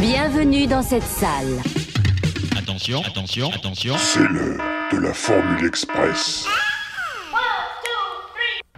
Bienvenue 0.00 0.66
dans 0.66 0.82
cette 0.82 1.02
salle. 1.02 1.62
Attention, 2.58 3.02
attention, 3.02 3.50
attention. 3.50 3.94
C'est 3.96 4.28
l'heure 4.28 4.60
de 4.92 4.98
la 4.98 5.14
Formule 5.14 5.64
Express. 5.64 6.44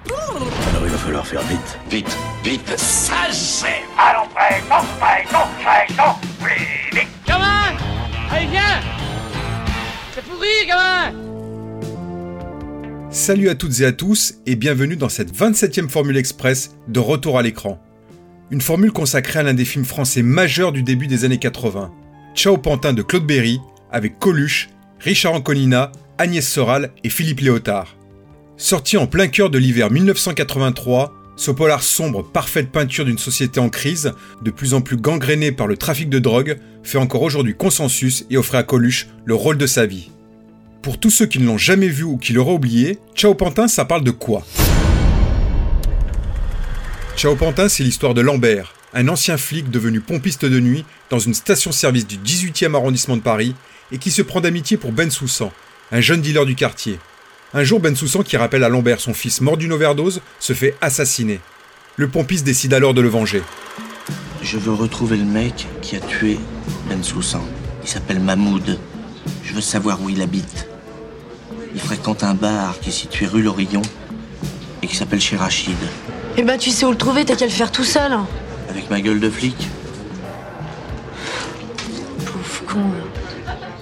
Alors 0.07 0.85
il 0.85 0.91
va 0.91 0.99
falloir 0.99 1.27
faire 1.27 1.43
vite. 1.43 1.79
Vite, 1.91 2.17
vite. 2.45 2.79
Ça 2.79 3.15
c'est 3.33 3.83
Allons 3.99 4.29
prêt, 4.33 4.63
non 4.71 4.85
prêt, 5.01 5.25
non 5.33 5.47
prêt, 5.61 5.87
non 5.99 6.15
plus 6.41 6.97
vite 6.97 7.09
Gamin 7.27 7.77
Allez 8.31 8.47
viens 8.47 8.81
C'est 10.15 10.25
pourri 10.25 10.67
gamin 10.69 11.13
Salut 13.11 13.49
à 13.49 13.57
toutes 13.57 13.81
et 13.81 13.87
à 13.87 13.93
tous 13.93 14.35
et 14.47 14.55
bienvenue 14.55 14.97
dans 14.97 15.09
cette 15.09 15.35
27e 15.35 15.89
Formule 15.89 16.17
Express 16.17 16.77
de 16.87 17.01
retour 17.01 17.39
à 17.39 17.43
l'écran. 17.43 17.81
Une 18.51 18.63
formule 18.63 18.93
consacrée 18.93 19.41
à 19.41 19.43
l'un 19.43 19.53
des 19.53 19.67
films 19.67 19.85
français 19.85 20.23
majeurs 20.23 20.73
du 20.73 20.83
début 20.83 21.07
des 21.07 21.27
années 21.27 21.39
80. 21.39 21.93
Ciao 22.35 22.57
Pantin 22.57 22.95
de 22.95 23.03
Claude 23.03 23.27
Berry 23.27 23.61
avec 23.93 24.19
Coluche, 24.19 24.71
Richard 25.01 25.35
Anconina, 25.35 25.93
Agnès 26.17 26.47
Soral 26.47 26.91
et 27.05 27.11
Philippe 27.11 27.41
Léotard. 27.41 27.95
Sorti 28.57 28.97
en 28.97 29.07
plein 29.07 29.29
cœur 29.29 29.51
de 29.51 29.59
l'hiver 29.59 29.91
1983, 29.91 31.13
ce 31.37 31.51
polar 31.51 31.83
sombre, 31.83 32.23
parfaite 32.25 32.71
peinture 32.71 33.05
d'une 33.05 33.19
société 33.19 33.61
en 33.61 33.69
crise, 33.69 34.13
de 34.43 34.51
plus 34.51 34.73
en 34.73 34.81
plus 34.81 34.97
gangrénée 34.97 35.53
par 35.53 35.67
le 35.67 35.77
trafic 35.77 36.09
de 36.09 36.19
drogue, 36.19 36.59
fait 36.83 36.99
encore 36.99 37.23
aujourd'hui 37.23 37.55
consensus 37.55 38.25
et 38.31 38.39
offre 38.39 38.55
à 38.55 38.63
Coluche 38.63 39.09
le 39.27 39.35
rôle 39.35 39.59
de 39.59 39.67
sa 39.67 39.85
vie. 39.85 40.11
Pour 40.81 40.99
tous 40.99 41.11
ceux 41.11 41.27
qui 41.27 41.39
ne 41.39 41.47
l'ont 41.47 41.59
jamais 41.59 41.89
vu 41.89 42.05
ou 42.05 42.17
qui 42.17 42.33
l'auraient 42.33 42.55
oublié, 42.55 42.99
Ciao 43.15 43.35
Pantin, 43.35 43.69
ça 43.69 43.85
parle 43.85 44.05
de 44.05 44.11
quoi? 44.11 44.43
Ciao 47.19 47.35
Pantin, 47.35 47.69
c'est 47.69 47.83
l'histoire 47.83 48.15
de 48.15 48.21
Lambert, 48.21 48.75
un 48.95 49.09
ancien 49.09 49.37
flic 49.37 49.73
devenu 49.73 50.01
pompiste 50.01 50.45
de 50.45 50.61
nuit 50.61 50.85
dans 51.11 51.19
une 51.19 51.35
station-service 51.35 52.07
du 52.07 52.17
18e 52.17 52.77
arrondissement 52.77 53.17
de 53.17 53.23
Paris 53.23 53.57
et 53.91 53.99
qui 53.99 54.13
se 54.13 54.23
prend 54.23 54.41
d'amitié 54.41 54.77
pour 54.77 54.93
Ben 54.93 55.11
Soussan, 55.11 55.51
un 55.91 56.01
jeune 56.01 56.21
dealer 56.21 56.47
du 56.47 56.55
quartier. 56.55 57.01
Un 57.55 57.65
jour, 57.65 57.81
Ben 57.81 57.97
Soussan, 57.97 58.23
qui 58.23 58.37
rappelle 58.37 58.63
à 58.63 58.69
Lambert 58.69 59.01
son 59.01 59.15
fils 59.15 59.41
mort 59.41 59.57
d'une 59.57 59.73
overdose, 59.73 60.21
se 60.39 60.53
fait 60.53 60.77
assassiner. 60.81 61.41
Le 61.97 62.07
pompiste 62.07 62.45
décide 62.45 62.73
alors 62.73 62.95
de 62.95 63.01
le 63.01 63.09
venger. 63.09 63.43
Je 64.41 64.57
veux 64.57 64.73
retrouver 64.73 65.17
le 65.17 65.25
mec 65.25 65.67
qui 65.83 65.97
a 65.97 66.01
tué 66.01 66.39
Ben 66.89 67.03
Soussan. 67.03 67.45
Il 67.83 67.89
s'appelle 67.89 68.21
Mahmoud. 68.21 68.79
Je 69.43 69.55
veux 69.55 69.61
savoir 69.61 70.01
où 70.01 70.09
il 70.09 70.23
habite. 70.23 70.69
Il 71.75 71.81
fréquente 71.81 72.23
un 72.23 72.35
bar 72.35 72.79
qui 72.79 72.91
est 72.91 72.93
situé 72.93 73.27
rue 73.27 73.43
Lorillon 73.43 73.83
et 74.83 74.87
qui 74.87 74.95
s'appelle 74.95 75.21
chez 75.21 75.37
Rachid. 75.37 75.75
Eh 76.41 76.45
ben, 76.45 76.57
tu 76.57 76.71
sais 76.71 76.87
où 76.87 76.93
le 76.93 76.97
trouver, 76.97 77.25
t'as 77.25 77.35
qu'à 77.35 77.47
le 77.47 77.51
faire 77.51 77.73
tout 77.73 77.83
seul. 77.83 78.13
Avec 78.69 78.89
ma 78.91 79.01
gueule 79.01 79.19
de 79.19 79.29
flic. 79.29 79.57
Pauvre 82.25 82.65
con. 82.65 82.85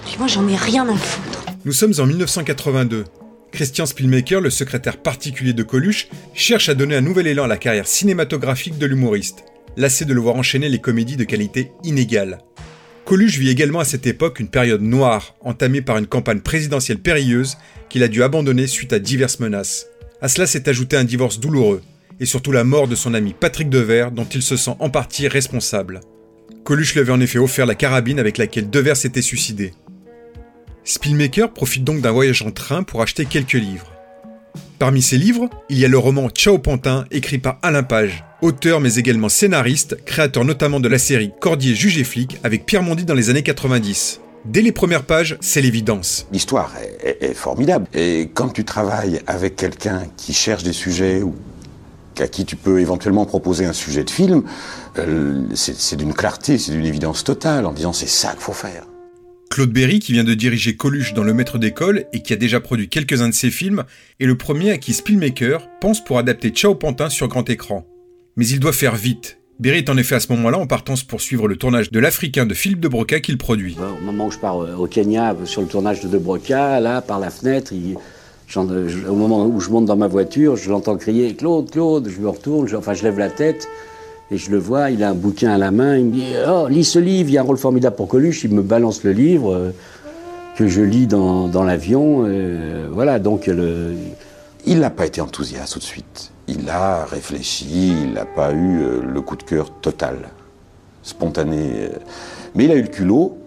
Puis 0.07 0.15
moi, 0.17 0.25
j'en 0.25 0.47
ai 0.47 0.55
rien 0.55 0.89
à 0.89 0.95
foutre. 0.95 1.45
Nous 1.65 1.71
sommes 1.71 1.93
en 1.99 2.07
1982. 2.07 3.03
Christian 3.51 3.85
Spielmaker, 3.85 4.41
le 4.41 4.49
secrétaire 4.49 4.97
particulier 4.97 5.53
de 5.53 5.61
Coluche, 5.61 6.07
cherche 6.33 6.67
à 6.67 6.73
donner 6.73 6.95
un 6.95 7.01
nouvel 7.01 7.27
élan 7.27 7.43
à 7.43 7.47
la 7.47 7.57
carrière 7.57 7.85
cinématographique 7.85 8.79
de 8.79 8.87
l'humoriste, 8.87 9.43
lassé 9.75 10.05
de 10.05 10.15
le 10.15 10.21
voir 10.21 10.35
enchaîner 10.35 10.67
les 10.67 10.81
comédies 10.81 11.15
de 11.15 11.25
qualité 11.25 11.71
inégale. 11.83 12.39
Coluche 13.05 13.37
vit 13.37 13.49
également 13.49 13.81
à 13.81 13.85
cette 13.85 14.07
époque 14.07 14.39
une 14.39 14.49
période 14.49 14.81
noire, 14.81 15.35
entamée 15.41 15.83
par 15.83 15.99
une 15.99 16.07
campagne 16.07 16.41
présidentielle 16.41 16.97
périlleuse 16.97 17.55
qu'il 17.87 18.01
a 18.01 18.07
dû 18.07 18.23
abandonner 18.23 18.65
suite 18.65 18.93
à 18.93 18.99
diverses 18.99 19.39
menaces. 19.39 19.85
À 20.23 20.27
cela 20.27 20.47
s'est 20.47 20.67
ajouté 20.67 20.97
un 20.97 21.03
divorce 21.03 21.39
douloureux, 21.39 21.83
et 22.19 22.25
surtout 22.25 22.51
la 22.51 22.63
mort 22.63 22.87
de 22.87 22.95
son 22.95 23.13
ami 23.13 23.33
Patrick 23.39 23.69
Devers 23.69 24.11
dont 24.11 24.25
il 24.25 24.41
se 24.41 24.57
sent 24.57 24.75
en 24.79 24.89
partie 24.89 25.27
responsable. 25.27 26.01
Coluche 26.63 26.93
lui 26.93 27.01
avait 27.01 27.11
en 27.13 27.19
effet 27.21 27.39
offert 27.39 27.65
la 27.65 27.75
carabine 27.75 28.19
avec 28.19 28.37
laquelle 28.37 28.69
Devers 28.69 28.97
s'était 28.97 29.21
suicidé. 29.21 29.73
Spielmaker 30.83 31.51
profite 31.53 31.83
donc 31.83 32.01
d'un 32.01 32.11
voyage 32.11 32.41
en 32.41 32.51
train 32.51 32.83
pour 32.83 33.01
acheter 33.01 33.25
quelques 33.25 33.53
livres. 33.53 33.91
Parmi 34.79 35.01
ces 35.01 35.17
livres, 35.17 35.49
il 35.69 35.79
y 35.79 35.85
a 35.85 35.87
le 35.87 35.97
roman 35.97 36.29
Ciao 36.29 36.59
Pantin 36.59 37.05
écrit 37.11 37.39
par 37.39 37.59
Alain 37.63 37.83
Page, 37.83 38.23
auteur 38.41 38.79
mais 38.79 38.95
également 38.95 39.27
scénariste, 39.29 39.97
créateur 40.05 40.45
notamment 40.45 40.79
de 40.79 40.87
la 40.87 40.99
série 40.99 41.31
Cordier 41.41 41.73
juge 41.75 41.97
et 41.97 42.03
flic 42.03 42.37
avec 42.43 42.65
Pierre 42.65 42.83
Mondy 42.83 43.03
dans 43.03 43.15
les 43.15 43.29
années 43.29 43.43
90. 43.43 44.21
Dès 44.45 44.61
les 44.61 44.71
premières 44.71 45.03
pages, 45.03 45.35
c'est 45.41 45.61
l'évidence. 45.61 46.27
L'histoire 46.31 46.71
est, 46.77 47.05
est- 47.21 47.31
est 47.31 47.33
formidable. 47.33 47.87
Et 47.93 48.29
quand 48.33 48.49
tu 48.49 48.63
travailles 48.63 49.19
avec 49.27 49.55
quelqu'un 49.57 50.03
qui 50.15 50.33
cherche 50.33 50.63
des 50.63 50.73
sujets 50.73 51.21
ou 51.21 51.35
à 52.21 52.27
qui 52.27 52.45
tu 52.45 52.55
peux 52.55 52.79
éventuellement 52.79 53.25
proposer 53.25 53.65
un 53.65 53.73
sujet 53.73 54.03
de 54.03 54.09
film, 54.09 54.43
euh, 54.97 55.43
c'est 55.53 55.95
d'une 55.95 56.13
clarté, 56.13 56.57
c'est 56.57 56.71
d'une 56.71 56.85
évidence 56.85 57.23
totale 57.23 57.65
en 57.65 57.71
disant 57.73 57.93
c'est 57.93 58.07
ça 58.07 58.31
qu'il 58.31 58.41
faut 58.41 58.53
faire. 58.53 58.85
Claude 59.49 59.71
Berry, 59.71 59.99
qui 59.99 60.11
vient 60.11 60.25
de 60.25 60.33
diriger 60.33 60.75
Coluche 60.75 61.13
dans 61.13 61.23
Le 61.23 61.33
Maître 61.33 61.57
d'école 61.57 62.05
et 62.13 62.21
qui 62.21 62.33
a 62.33 62.35
déjà 62.35 62.59
produit 62.59 62.89
quelques-uns 62.89 63.29
de 63.29 63.33
ses 63.33 63.49
films, 63.49 63.83
est 64.19 64.25
le 64.25 64.37
premier 64.37 64.71
à 64.71 64.77
qui 64.77 64.93
Spielmaker 64.93 65.67
pense 65.79 66.03
pour 66.03 66.19
adapter 66.19 66.49
Ciao 66.49 66.75
Pantin 66.75 67.09
sur 67.09 67.27
grand 67.27 67.49
écran. 67.49 67.85
Mais 68.35 68.45
il 68.47 68.59
doit 68.59 68.73
faire 68.73 68.95
vite. 68.95 69.39
Berry 69.59 69.79
est 69.79 69.89
en 69.89 69.97
effet 69.97 70.13
à 70.15 70.19
ce 70.19 70.31
moment-là 70.33 70.59
en 70.59 70.67
partance 70.67 71.03
pour 71.03 71.21
suivre 71.21 71.47
le 71.47 71.55
tournage 71.55 71.91
de 71.91 71.99
l'Africain 71.99 72.45
de 72.45 72.53
Philippe 72.53 72.79
de 72.81 72.87
Broca 72.87 73.19
qu'il 73.21 73.37
produit. 73.39 73.75
Au 73.79 74.03
moment 74.05 74.27
où 74.27 74.31
je 74.31 74.37
pars 74.37 74.61
euh, 74.61 74.75
au 74.75 74.85
Kenya 74.85 75.35
sur 75.45 75.61
le 75.61 75.67
tournage 75.67 76.01
de 76.01 76.07
De 76.09 76.17
Broca, 76.19 76.79
là, 76.79 77.01
par 77.01 77.19
la 77.19 77.31
fenêtre, 77.31 77.71
il- 77.73 77.95
au 78.55 79.15
moment 79.15 79.45
où 79.45 79.59
je 79.59 79.69
monte 79.69 79.85
dans 79.85 79.97
ma 79.97 80.07
voiture, 80.07 80.55
je 80.55 80.69
l'entends 80.69 80.95
crier 80.95 81.33
Claude, 81.35 81.69
Claude. 81.69 82.07
Je 82.07 82.21
me 82.21 82.29
retourne, 82.29 82.67
enfin, 82.75 82.93
je 82.93 83.03
lève 83.03 83.19
la 83.19 83.29
tête 83.29 83.67
et 84.31 84.37
je 84.37 84.51
le 84.51 84.57
vois. 84.57 84.89
Il 84.89 85.03
a 85.03 85.09
un 85.09 85.15
bouquin 85.15 85.51
à 85.51 85.57
la 85.57 85.71
main. 85.71 85.97
Il 85.97 86.05
me 86.05 86.11
dit 86.11 86.33
Oh, 86.47 86.67
lis 86.69 86.85
ce 86.85 86.99
livre, 86.99 87.29
il 87.29 87.33
y 87.33 87.37
a 87.37 87.41
un 87.41 87.45
rôle 87.45 87.57
formidable 87.57 87.95
pour 87.95 88.07
Coluche. 88.07 88.43
Il 88.45 88.53
me 88.53 88.61
balance 88.61 89.03
le 89.03 89.11
livre 89.11 89.53
euh, 89.53 89.71
que 90.55 90.67
je 90.67 90.81
lis 90.81 91.07
dans, 91.07 91.63
l'avion. 91.63 92.23
euh, 92.25 92.87
voilà, 92.91 93.19
donc 93.19 93.47
le. 93.47 93.93
Il 94.65 94.79
n'a 94.79 94.89
pas 94.89 95.05
été 95.05 95.21
enthousiaste 95.21 95.73
tout 95.73 95.79
de 95.79 95.83
suite. 95.83 96.31
Il 96.47 96.69
a 96.69 97.05
réfléchi, 97.05 97.93
il 98.03 98.13
n'a 98.13 98.25
pas 98.25 98.53
eu 98.53 98.81
euh, 98.81 99.01
le 99.01 99.21
coup 99.21 99.35
de 99.35 99.43
cœur 99.43 99.71
total, 99.81 100.29
spontané. 101.03 101.89
Mais 102.55 102.65
il 102.65 102.71
a 102.71 102.75
eu 102.75 102.81
le 102.81 102.87
culot 102.87 103.37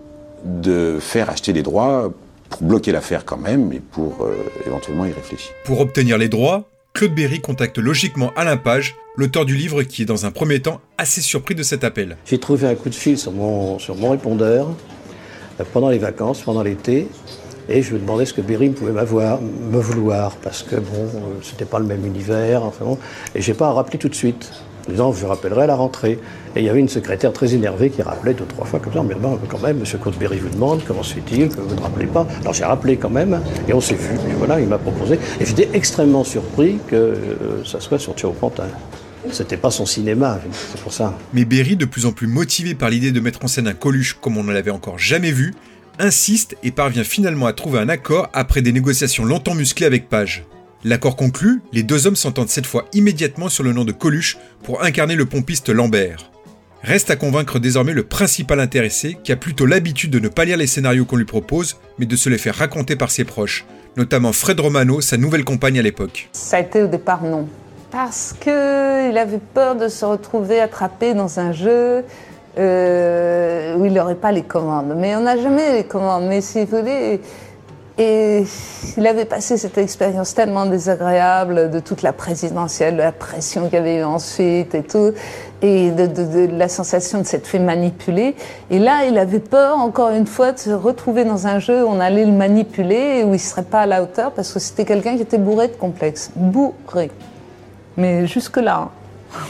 de 0.44 0.98
faire 1.00 1.30
acheter 1.30 1.52
les 1.52 1.62
droits 1.62 2.10
pour 2.50 2.62
bloquer 2.62 2.92
l'affaire 2.92 3.24
quand 3.24 3.38
même 3.38 3.72
et 3.72 3.80
pour 3.80 4.24
euh, 4.24 4.34
éventuellement 4.66 5.06
y 5.06 5.12
réfléchir. 5.12 5.50
Pour 5.64 5.80
obtenir 5.80 6.18
les 6.18 6.28
droits, 6.28 6.68
Claude 6.92 7.14
Berry 7.14 7.40
contacte 7.40 7.78
logiquement 7.78 8.32
Alain 8.36 8.56
Page, 8.56 8.96
l'auteur 9.16 9.46
du 9.46 9.54
livre 9.54 9.82
qui 9.84 10.02
est 10.02 10.06
dans 10.06 10.26
un 10.26 10.30
premier 10.30 10.60
temps 10.60 10.80
assez 10.98 11.20
surpris 11.20 11.54
de 11.54 11.62
cet 11.62 11.84
appel. 11.84 12.16
J'ai 12.26 12.38
trouvé 12.38 12.66
un 12.66 12.74
coup 12.74 12.88
de 12.88 12.94
fil 12.94 13.16
sur 13.16 13.32
mon, 13.32 13.78
sur 13.78 13.96
mon 13.96 14.10
répondeur 14.10 14.68
euh, 15.60 15.64
pendant 15.72 15.88
les 15.88 15.98
vacances, 15.98 16.42
pendant 16.42 16.62
l'été, 16.62 17.06
et 17.68 17.82
je 17.82 17.94
me 17.94 18.00
demandais 18.00 18.26
ce 18.26 18.34
que 18.34 18.40
Berry 18.40 18.70
pouvait 18.70 18.92
m'avoir, 18.92 19.40
me 19.40 19.78
vouloir, 19.78 20.36
parce 20.36 20.62
que 20.62 20.76
bon, 20.76 21.04
euh, 21.04 21.20
c'était 21.42 21.64
pas 21.64 21.78
le 21.78 21.86
même 21.86 22.04
univers, 22.04 22.64
enfin 22.64 22.84
bon, 22.84 22.98
et 23.34 23.40
j'ai 23.40 23.54
pas 23.54 23.72
rappelé 23.72 23.98
tout 23.98 24.08
de 24.08 24.14
suite, 24.14 24.50
disant 24.88 25.12
je 25.12 25.26
rappellerai 25.26 25.64
à 25.64 25.66
la 25.66 25.74
rentrée. 25.74 26.18
Et 26.56 26.60
il 26.60 26.64
y 26.64 26.68
avait 26.68 26.80
une 26.80 26.88
secrétaire 26.88 27.32
très 27.32 27.54
énervée 27.54 27.90
qui 27.90 28.02
rappelait 28.02 28.34
deux, 28.34 28.44
trois 28.44 28.66
fois 28.66 28.80
comme 28.80 28.92
ça, 28.92 29.02
mais 29.02 29.14
bon, 29.14 29.38
quand 29.48 29.62
même, 29.62 29.78
monsieur 29.78 29.98
Berry 30.18 30.38
vous 30.38 30.48
demande, 30.48 30.82
comment 30.84 31.02
se 31.02 31.14
fait-il 31.14 31.48
que 31.48 31.60
vous 31.60 31.74
ne 31.74 31.80
rappelez 31.80 32.06
pas? 32.06 32.26
Alors 32.40 32.52
j'ai 32.52 32.64
rappelé 32.64 32.96
quand 32.96 33.10
même, 33.10 33.40
et 33.68 33.72
on 33.72 33.80
s'est 33.80 33.94
vu, 33.94 34.14
et 34.14 34.34
voilà, 34.36 34.60
il 34.60 34.66
m'a 34.66 34.78
proposé, 34.78 35.18
et 35.40 35.44
j'étais 35.44 35.68
extrêmement 35.74 36.24
surpris 36.24 36.78
que 36.88 36.96
euh, 36.96 37.64
ça 37.64 37.78
soit 37.78 37.98
sur 37.98 38.14
Ciao 38.14 38.32
Pantin. 38.32 38.64
C'était 39.30 39.58
pas 39.58 39.70
son 39.70 39.86
cinéma, 39.86 40.40
c'est 40.50 40.80
pour 40.80 40.92
ça. 40.92 41.16
Mais 41.32 41.44
Berry, 41.44 41.76
de 41.76 41.84
plus 41.84 42.06
en 42.06 42.12
plus 42.12 42.26
motivé 42.26 42.74
par 42.74 42.90
l'idée 42.90 43.12
de 43.12 43.20
mettre 43.20 43.44
en 43.44 43.48
scène 43.48 43.68
un 43.68 43.74
Coluche 43.74 44.16
comme 44.20 44.36
on 44.36 44.42
ne 44.42 44.52
l'avait 44.52 44.70
encore 44.70 44.98
jamais 44.98 45.30
vu, 45.30 45.54
insiste 45.98 46.56
et 46.62 46.70
parvient 46.70 47.04
finalement 47.04 47.46
à 47.46 47.52
trouver 47.52 47.78
un 47.78 47.88
accord 47.88 48.28
après 48.32 48.62
des 48.62 48.72
négociations 48.72 49.24
longtemps 49.24 49.54
musclées 49.54 49.86
avec 49.86 50.08
Page. 50.08 50.44
L'accord 50.82 51.14
conclu, 51.14 51.60
les 51.74 51.82
deux 51.82 52.06
hommes 52.06 52.16
s'entendent 52.16 52.48
cette 52.48 52.64
fois 52.64 52.86
immédiatement 52.94 53.50
sur 53.50 53.62
le 53.62 53.74
nom 53.74 53.84
de 53.84 53.92
Coluche 53.92 54.38
pour 54.62 54.82
incarner 54.82 55.14
le 55.14 55.26
pompiste 55.26 55.68
Lambert. 55.68 56.30
Reste 56.82 57.10
à 57.10 57.16
convaincre 57.16 57.58
désormais 57.58 57.92
le 57.92 58.04
principal 58.04 58.60
intéressé 58.60 59.18
qui 59.22 59.30
a 59.30 59.36
plutôt 59.36 59.66
l'habitude 59.66 60.10
de 60.10 60.18
ne 60.18 60.28
pas 60.28 60.46
lire 60.46 60.56
les 60.56 60.66
scénarios 60.66 61.04
qu'on 61.04 61.16
lui 61.16 61.26
propose, 61.26 61.76
mais 61.98 62.06
de 62.06 62.16
se 62.16 62.30
les 62.30 62.38
faire 62.38 62.54
raconter 62.54 62.96
par 62.96 63.10
ses 63.10 63.24
proches, 63.24 63.66
notamment 63.98 64.32
Fred 64.32 64.58
Romano, 64.58 65.02
sa 65.02 65.18
nouvelle 65.18 65.44
compagne 65.44 65.78
à 65.78 65.82
l'époque. 65.82 66.30
Ça 66.32 66.56
a 66.56 66.60
été 66.60 66.82
au 66.82 66.86
départ 66.86 67.22
non. 67.24 67.46
Parce 67.90 68.34
qu'il 68.40 68.50
avait 68.50 69.40
peur 69.52 69.76
de 69.76 69.88
se 69.88 70.06
retrouver 70.06 70.60
attrapé 70.60 71.12
dans 71.12 71.40
un 71.40 71.52
jeu 71.52 72.04
euh, 72.56 73.76
où 73.76 73.84
il 73.84 73.92
n'aurait 73.92 74.14
pas 74.14 74.32
les 74.32 74.44
commandes. 74.44 74.94
Mais 74.96 75.14
on 75.14 75.20
n'a 75.20 75.36
jamais 75.36 75.74
les 75.74 75.84
commandes. 75.84 76.24
Mais 76.26 76.40
si 76.40 76.64
vous 76.64 76.78
voulez. 76.78 77.20
Et 78.00 78.44
il 78.96 79.06
avait 79.06 79.26
passé 79.26 79.58
cette 79.58 79.76
expérience 79.76 80.34
tellement 80.34 80.64
désagréable 80.64 81.70
de 81.70 81.80
toute 81.80 82.00
la 82.00 82.14
présidentielle, 82.14 82.94
de 82.94 83.02
la 83.02 83.12
pression 83.12 83.66
qu'il 83.66 83.74
y 83.74 83.76
avait 83.76 83.98
eu 83.98 84.04
ensuite 84.04 84.74
et 84.74 84.82
tout, 84.82 85.12
et 85.60 85.90
de, 85.90 86.48
la 86.56 86.70
sensation 86.70 87.20
de 87.20 87.26
s'être 87.26 87.46
fait 87.46 87.58
manipuler. 87.58 88.36
Et 88.70 88.78
là, 88.78 89.04
il 89.04 89.18
avait 89.18 89.38
peur, 89.38 89.76
encore 89.76 90.12
une 90.12 90.26
fois, 90.26 90.52
de 90.52 90.58
se 90.58 90.70
retrouver 90.70 91.26
dans 91.26 91.46
un 91.46 91.58
jeu 91.58 91.84
où 91.84 91.88
on 91.88 92.00
allait 92.00 92.24
le 92.24 92.32
manipuler 92.32 93.22
où 93.22 93.34
il 93.34 93.38
serait 93.38 93.64
pas 93.64 93.82
à 93.82 93.86
la 93.86 94.02
hauteur 94.02 94.32
parce 94.32 94.50
que 94.50 94.60
c'était 94.60 94.86
quelqu'un 94.86 95.16
qui 95.16 95.22
était 95.22 95.36
bourré 95.36 95.68
de 95.68 95.74
complexes. 95.74 96.30
Bourré. 96.34 97.10
Mais 97.98 98.26
jusque-là. 98.26 98.88
hein. 99.34 99.40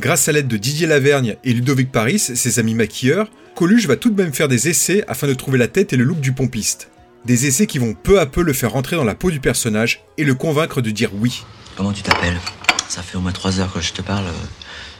Grâce 0.00 0.28
à 0.28 0.32
l'aide 0.32 0.48
de 0.48 0.56
Didier 0.56 0.88
Lavergne 0.88 1.36
et 1.44 1.52
Ludovic 1.52 1.92
Paris, 1.92 2.18
ses 2.18 2.58
amis 2.58 2.74
maquilleurs, 2.74 3.30
Coluche 3.54 3.86
va 3.86 3.94
tout 3.94 4.10
de 4.10 4.20
même 4.20 4.32
faire 4.32 4.48
des 4.48 4.68
essais 4.68 5.04
afin 5.06 5.28
de 5.28 5.34
trouver 5.34 5.56
la 5.56 5.68
tête 5.68 5.92
et 5.92 5.96
le 5.96 6.02
look 6.02 6.18
du 6.18 6.32
pompiste. 6.32 6.90
Des 7.26 7.46
essais 7.46 7.66
qui 7.66 7.80
vont 7.80 7.92
peu 7.92 8.20
à 8.20 8.26
peu 8.26 8.40
le 8.40 8.52
faire 8.52 8.70
rentrer 8.70 8.94
dans 8.94 9.02
la 9.02 9.16
peau 9.16 9.32
du 9.32 9.40
personnage 9.40 10.04
et 10.16 10.22
le 10.22 10.36
convaincre 10.36 10.80
de 10.80 10.92
dire 10.92 11.10
oui. 11.12 11.44
Comment 11.76 11.92
tu 11.92 12.02
t'appelles? 12.02 12.38
Ça 12.88 13.02
fait 13.02 13.16
au 13.16 13.20
moins 13.20 13.32
trois 13.32 13.58
heures 13.58 13.72
que 13.72 13.80
je 13.80 13.92
te 13.92 14.00
parle. 14.00 14.26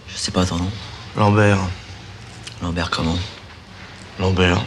Je 0.08 0.16
sais 0.16 0.32
pas 0.32 0.44
ton 0.44 0.56
nom. 0.56 0.70
Lambert. 1.16 1.60
Lambert 2.60 2.90
comment? 2.90 3.16
Lambert. 4.18 4.60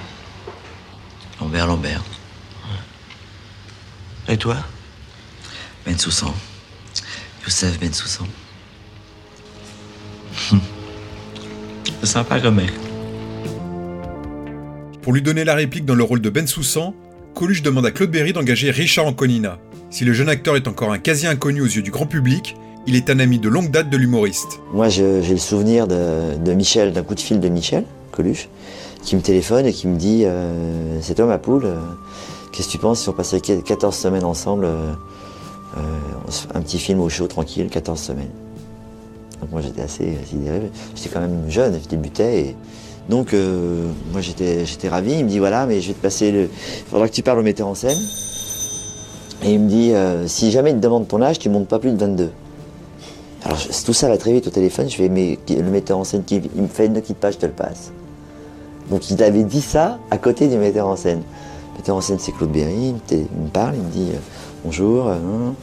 Lambert, 1.42 1.68
Lambert. 1.68 2.02
Et 4.30 4.38
toi? 4.38 4.56
Ben 5.86 6.00
Soussan. 6.00 6.34
Youssef 7.44 7.78
Ben 7.78 7.92
Soussan. 7.92 8.28
C'est 12.00 12.04
sympa 12.06 12.40
comme 12.40 12.56
mec. 12.56 12.72
Pour 15.02 15.12
lui 15.12 15.22
donner 15.22 15.44
la 15.44 15.56
réplique 15.56 15.84
dans 15.84 15.96
le 15.96 16.04
rôle 16.04 16.22
de 16.22 16.30
Ben 16.30 16.48
Soussan, 16.48 16.96
Coluche 17.40 17.62
demande 17.62 17.86
à 17.86 17.92
Claude 17.92 18.12
Berry 18.12 18.34
d'engager 18.34 18.70
Richard 18.70 19.06
Anconina. 19.06 19.60
Si 19.92 20.04
le 20.04 20.12
jeune 20.12 20.28
acteur 20.28 20.58
est 20.58 20.68
encore 20.68 20.92
un 20.92 20.98
quasi 20.98 21.26
inconnu 21.26 21.62
aux 21.62 21.68
yeux 21.68 21.82
du 21.82 21.90
grand 21.90 22.06
public, 22.06 22.58
il 22.86 22.98
est 22.98 23.10
un 23.10 23.18
ami 23.18 23.40
de 23.40 23.48
longue 23.48 23.72
date 23.72 23.90
de 23.90 23.96
l'humoriste. 23.96 24.60
Moi, 24.74 24.90
j'ai 24.90 25.22
le 25.22 25.38
souvenir 25.38 25.88
de, 25.88 26.54
Michel, 26.54 26.92
d'un 26.92 27.02
coup 27.02 27.16
de 27.16 27.22
fil 27.22 27.40
de 27.40 27.48
Michel 27.48 27.86
Coluche, 28.12 28.50
qui 29.04 29.16
me 29.16 29.22
téléphone 29.22 29.66
et 29.66 29.72
qui 29.72 29.88
me 29.88 29.96
dit 29.96 30.26
C'est 31.00 31.16
toi 31.16 31.28
ma 31.28 31.38
poule, 31.38 31.64
euh, 31.64 31.78
qu'est-ce 32.52 32.68
que 32.68 32.74
tu 32.74 32.78
penses 32.78 33.04
si 33.04 33.08
on 33.08 33.14
passait 33.14 33.40
14 33.40 33.96
semaines 33.96 34.26
ensemble 34.26 34.66
euh, 34.66 34.92
euh, 35.78 35.82
Un 36.54 36.60
petit 36.60 36.78
film 36.78 37.00
au 37.00 37.08
chaud, 37.08 37.28
tranquille, 37.28 37.70
14 37.70 38.02
semaines. 38.02 38.32
Donc 39.40 39.52
moi 39.54 39.62
j'étais 39.62 39.84
assez 39.84 40.18
sidéré, 40.30 40.70
j'étais 40.94 41.08
quand 41.08 41.22
même 41.22 41.50
jeune, 41.50 41.80
je 41.82 41.88
débutais. 41.88 42.58
Donc 43.10 43.34
euh, 43.34 43.88
moi 44.12 44.22
j'étais 44.22 44.88
ravi, 44.88 45.14
il 45.14 45.26
me 45.26 45.30
dit 45.30 45.40
voilà, 45.40 45.66
mais 45.66 45.82
je 45.82 45.88
vais 45.90 45.94
te 45.96 46.02
passer 46.02 46.32
le. 46.32 46.44
Il 46.44 46.86
faudra 46.90 47.10
que 47.10 47.14
tu 47.14 47.24
parles 47.24 47.40
au 47.40 47.44
metteur 47.44 47.68
en 47.68 47.74
scène. 47.76 47.98
Et 49.44 49.54
il 49.54 49.60
me 49.60 49.68
dit 49.68 49.92
euh, 49.94 50.28
si 50.28 50.52
jamais 50.52 50.70
il 50.72 50.76
te 50.76 50.82
demande 50.82 51.08
ton 51.08 51.22
âge, 51.22 51.40
tu 51.40 51.50
montes 51.50 51.68
pas 51.68 51.80
plus 51.80 51.92
de 51.92 51.98
22. 51.98 52.30
Alors 53.46 53.58
tout 53.86 53.94
ça 53.94 54.10
va 54.10 54.18
très 54.18 54.34
vite 54.34 54.48
au 54.48 54.52
téléphone, 54.52 54.90
je 54.90 54.96
fais 54.96 55.10
mais 55.10 55.40
le 55.50 55.64
metteur 55.64 55.98
en 55.98 56.04
scène 56.04 56.24
qui 56.24 56.42
il 56.56 56.62
me 56.62 56.68
fait 56.68 56.88
ne 56.90 57.00
quitte 57.00 57.18
pas, 57.18 57.32
je 57.32 57.38
te 57.38 57.46
le 57.46 57.52
passe. 57.54 57.92
Donc 58.92 59.10
il 59.10 59.24
avait 59.24 59.44
dit 59.44 59.62
ça 59.62 59.98
à 60.12 60.18
côté 60.18 60.48
du 60.48 60.58
metteur 60.58 60.88
en 60.88 60.96
scène. 60.96 61.22
Le 61.74 61.78
metteur 61.80 61.96
en 61.96 62.02
scène 62.02 62.18
c'est 62.20 62.32
Claude 62.34 62.52
Berry, 62.52 62.94
il 63.12 63.18
me, 63.18 63.50
parle, 63.52 63.76
il 63.76 63.82
me 63.82 63.90
dit 63.90 64.12
euh, 64.14 64.20
bonjour. 64.64 65.10
hein. 65.10 65.56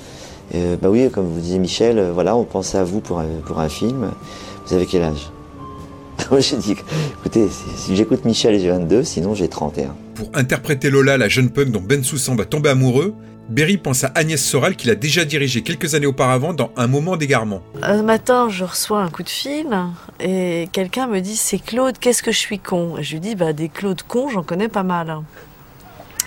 Bah 0.80 0.88
oui, 0.88 1.10
comme 1.10 1.26
vous 1.26 1.40
disiez 1.40 1.58
Michel, 1.58 2.10
voilà, 2.14 2.34
on 2.34 2.44
pensait 2.44 2.78
à 2.78 2.84
vous 2.84 3.00
pour 3.00 3.22
pour 3.44 3.58
un 3.60 3.68
film. 3.68 4.10
Vous 4.66 4.74
avez 4.74 4.86
quel 4.86 5.02
âge? 5.02 5.30
Moi 6.30 6.40
j'ai 6.40 6.56
dit, 6.56 6.72
écoutez, 6.72 7.48
si, 7.48 7.64
si 7.76 7.96
j'écoute 7.96 8.24
Michel 8.24 8.58
j'ai 8.58 8.68
22, 8.68 9.04
sinon 9.04 9.34
j'ai 9.34 9.48
31. 9.48 9.94
Pour 10.14 10.30
interpréter 10.34 10.90
Lola, 10.90 11.18
la 11.18 11.28
jeune 11.28 11.50
punk 11.50 11.70
dont 11.70 11.80
Ben 11.80 12.02
Soussan 12.02 12.34
va 12.34 12.44
tomber 12.44 12.70
amoureux, 12.70 13.14
Berry 13.48 13.76
pense 13.76 14.02
à 14.02 14.08
Agnès 14.16 14.42
Soral 14.42 14.74
qu'il 14.74 14.90
a 14.90 14.96
déjà 14.96 15.24
dirigé 15.24 15.62
quelques 15.62 15.94
années 15.94 16.06
auparavant 16.06 16.52
dans 16.52 16.72
Un 16.76 16.88
moment 16.88 17.16
d'égarement. 17.16 17.62
Un 17.82 18.02
matin, 18.02 18.48
je 18.48 18.64
reçois 18.64 19.02
un 19.02 19.08
coup 19.08 19.22
de 19.22 19.28
fil 19.28 19.68
et 20.18 20.68
quelqu'un 20.72 21.06
me 21.06 21.20
dit 21.20 21.36
c'est 21.36 21.58
Claude, 21.58 21.96
qu'est-ce 21.98 22.24
que 22.24 22.32
je 22.32 22.38
suis 22.38 22.58
con? 22.58 22.96
Et 22.98 23.04
je 23.04 23.12
lui 23.12 23.20
dis 23.20 23.36
bah 23.36 23.52
des 23.52 23.68
Claude 23.68 24.02
cons, 24.02 24.28
j'en 24.28 24.42
connais 24.42 24.68
pas 24.68 24.82
mal. 24.82 25.16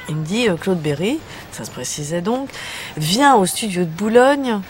Il 0.07 0.15
me 0.15 0.25
dit 0.25 0.47
euh, 0.47 0.55
Claude 0.55 0.81
Berry, 0.81 1.19
ça 1.51 1.65
se 1.65 1.71
précisait 1.71 2.21
donc, 2.21 2.49
viens 2.95 3.35
au 3.35 3.45
studio 3.45 3.83
de 3.83 3.89
Boulogne, 3.89 4.61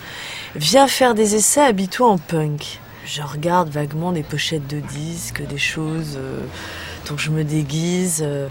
viens 0.56 0.88
faire 0.88 1.14
des 1.14 1.36
essais, 1.36 1.62
habille-toi 1.62 2.10
en 2.10 2.18
punk. 2.18 2.80
Je 3.12 3.24
regarde 3.24 3.70
vaguement 3.70 4.12
des 4.12 4.22
pochettes 4.22 4.68
de 4.68 4.80
disques, 4.80 5.42
des 5.48 5.58
choses. 5.58 6.16
euh, 6.16 6.42
donc 7.10 7.18
je 7.18 7.32
me 7.32 7.44
déguise 7.44 8.22
euh, 8.22 8.48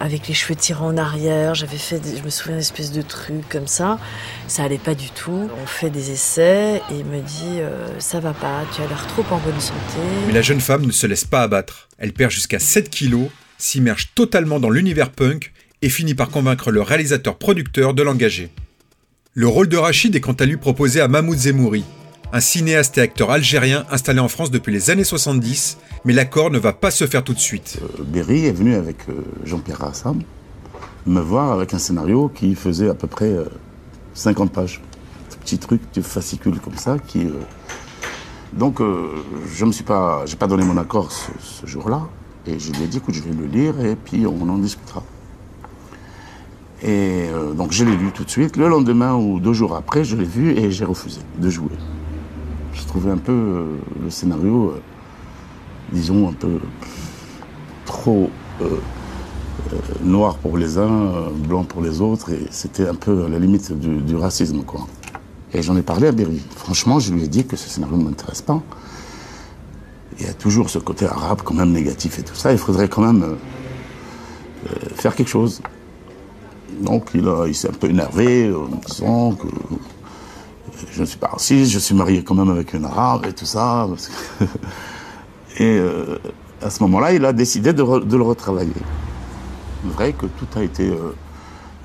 avec 0.00 0.26
les 0.26 0.34
cheveux 0.34 0.56
tirés 0.56 0.82
en 0.82 0.96
arrière. 0.96 1.54
J'avais 1.54 1.76
fait, 1.76 2.02
je 2.18 2.24
me 2.24 2.28
souviens, 2.28 2.54
une 2.54 2.60
espèce 2.60 2.90
de 2.90 3.02
truc 3.02 3.48
comme 3.48 3.68
ça. 3.68 4.00
Ça 4.48 4.64
allait 4.64 4.78
pas 4.78 4.96
du 4.96 5.10
tout. 5.10 5.48
On 5.62 5.66
fait 5.66 5.90
des 5.90 6.10
essais 6.10 6.82
et 6.90 6.94
il 6.98 7.04
me 7.04 7.20
dit 7.20 7.60
euh, 7.60 7.86
ça 8.00 8.18
va 8.18 8.32
pas, 8.32 8.64
tu 8.74 8.82
as 8.82 8.88
l'air 8.88 9.06
trop 9.06 9.24
en 9.30 9.38
bonne 9.38 9.60
santé. 9.60 10.00
Mais 10.26 10.32
la 10.32 10.42
jeune 10.42 10.60
femme 10.60 10.86
ne 10.86 10.92
se 10.92 11.06
laisse 11.06 11.24
pas 11.24 11.42
abattre. 11.42 11.88
Elle 11.98 12.12
perd 12.12 12.32
jusqu'à 12.32 12.58
7 12.58 12.90
kilos, 12.90 13.28
s'immerge 13.58 14.08
totalement 14.16 14.58
dans 14.58 14.70
l'univers 14.70 15.10
punk 15.10 15.52
et 15.82 15.88
finit 15.88 16.16
par 16.16 16.30
convaincre 16.30 16.72
le 16.72 16.82
réalisateur-producteur 16.82 17.94
de 17.94 18.02
l'engager. 18.02 18.50
Le 19.34 19.46
rôle 19.46 19.68
de 19.68 19.76
Rachid 19.76 20.16
est 20.16 20.20
quant 20.20 20.32
à 20.32 20.46
lui 20.46 20.56
proposé 20.56 21.00
à 21.00 21.06
Mahmoud 21.06 21.38
Zemouri, 21.38 21.84
un 22.32 22.40
cinéaste 22.40 22.98
et 22.98 23.00
acteur 23.00 23.30
algérien 23.30 23.84
installé 23.90 24.20
en 24.20 24.28
France 24.28 24.50
depuis 24.50 24.72
les 24.72 24.90
années 24.90 25.04
70, 25.04 25.78
mais 26.04 26.12
l'accord 26.12 26.50
ne 26.50 26.58
va 26.58 26.72
pas 26.72 26.90
se 26.90 27.06
faire 27.06 27.24
tout 27.24 27.34
de 27.34 27.40
suite. 27.40 27.78
Berry 27.98 28.46
est 28.46 28.52
venu 28.52 28.74
avec 28.74 29.08
euh, 29.08 29.24
Jean-Pierre 29.44 29.78
Rassam 29.78 30.22
me 31.06 31.20
voir 31.20 31.52
avec 31.52 31.74
un 31.74 31.78
scénario 31.78 32.30
qui 32.34 32.54
faisait 32.54 32.88
à 32.88 32.94
peu 32.94 33.06
près 33.06 33.30
euh, 33.30 33.44
50 34.14 34.52
pages. 34.52 34.80
Ce 35.28 35.36
petit 35.36 35.58
truc 35.58 35.80
de 35.94 36.02
fascicule 36.02 36.58
comme 36.60 36.76
ça 36.76 36.96
euh, 37.16 37.30
Donc 38.52 38.80
euh, 38.80 39.08
je 39.52 39.64
me 39.64 39.72
suis 39.72 39.84
pas, 39.84 40.24
j'ai 40.26 40.36
pas 40.36 40.46
donné 40.46 40.64
mon 40.64 40.76
accord 40.76 41.10
ce, 41.12 41.66
jour-là 41.66 42.02
et 42.46 42.58
je 42.58 42.72
lui 42.72 42.82
ai 42.82 42.86
dit 42.86 42.98
écoute 42.98 43.14
je 43.14 43.22
vais 43.22 43.32
le 43.32 43.46
lire 43.46 43.80
et 43.84 43.96
puis 43.96 44.26
on 44.26 44.48
en 44.48 44.58
discutera. 44.58 45.02
Et 46.82 47.28
euh, 47.28 47.52
donc 47.52 47.72
je 47.72 47.84
l'ai 47.84 47.96
lu 47.96 48.10
tout 48.12 48.24
de 48.24 48.30
suite. 48.30 48.56
Le 48.56 48.68
lendemain 48.68 49.14
ou 49.14 49.38
deux 49.38 49.52
jours 49.52 49.76
après, 49.76 50.04
je 50.04 50.16
l'ai 50.16 50.24
vu 50.24 50.50
et 50.58 50.70
j'ai 50.70 50.84
refusé 50.84 51.20
de 51.38 51.50
jouer. 51.50 51.70
Je 52.72 52.84
trouvais 52.84 53.10
un 53.10 53.18
peu 53.18 53.32
euh, 53.32 53.64
le 54.02 54.10
scénario, 54.10 54.70
euh, 54.70 54.80
disons, 55.92 56.28
un 56.28 56.32
peu 56.32 56.60
trop 57.84 58.30
euh, 58.62 58.78
noir 60.02 60.36
pour 60.36 60.56
les 60.56 60.78
uns, 60.78 61.30
blanc 61.34 61.64
pour 61.64 61.82
les 61.82 62.00
autres, 62.00 62.30
et 62.32 62.46
c'était 62.50 62.88
un 62.88 62.94
peu 62.94 63.24
à 63.24 63.28
la 63.28 63.38
limite 63.38 63.72
du, 63.72 64.16
racisme, 64.16 64.62
quoi. 64.62 64.86
Et 65.52 65.62
j'en 65.62 65.76
ai 65.76 65.82
parlé 65.82 66.06
à 66.06 66.12
Berry. 66.12 66.40
Franchement, 66.56 67.00
je 67.00 67.12
lui 67.12 67.24
ai 67.24 67.28
dit 67.28 67.44
que 67.44 67.56
ce 67.56 67.68
scénario 67.68 67.96
ne 67.96 68.04
m'intéresse 68.04 68.42
pas. 68.42 68.62
Il 70.18 70.26
y 70.26 70.28
a 70.28 70.32
toujours 70.32 70.70
ce 70.70 70.78
côté 70.78 71.06
arabe 71.06 71.40
quand 71.44 71.54
même 71.54 71.72
négatif 71.72 72.18
et 72.18 72.22
tout 72.22 72.34
ça. 72.34 72.52
Il 72.52 72.58
faudrait 72.58 72.88
quand 72.88 73.02
même 73.02 73.36
faire 74.94 75.16
quelque 75.16 75.28
chose. 75.28 75.60
Donc 76.82 77.10
il, 77.14 77.28
il 77.48 77.54
s'est 77.54 77.68
un 77.68 77.72
peu 77.72 77.88
énervé 77.88 78.52
en 78.52 78.76
disant 78.86 79.32
que 79.32 79.48
je 80.92 81.00
ne 81.00 81.06
suis 81.06 81.18
pas 81.18 81.28
raciste, 81.28 81.70
je 81.72 81.78
suis 81.78 81.94
marié 81.94 82.22
quand 82.24 82.34
même 82.34 82.50
avec 82.50 82.72
une 82.74 82.84
arabe 82.84 83.26
et 83.26 83.32
tout 83.32 83.46
ça. 83.46 83.86
parce 83.88 84.08
que- 84.08 84.44
et 85.58 85.78
euh, 85.78 86.18
à 86.62 86.70
ce 86.70 86.82
moment-là, 86.82 87.12
il 87.12 87.24
a 87.24 87.32
décidé 87.32 87.72
de, 87.72 87.82
re- 87.82 88.06
de 88.06 88.16
le 88.16 88.22
retravailler. 88.22 88.72
Vrai 89.84 90.12
que 90.12 90.26
tout 90.26 90.46
a 90.58 90.62
été 90.62 90.88
euh, 90.88 91.14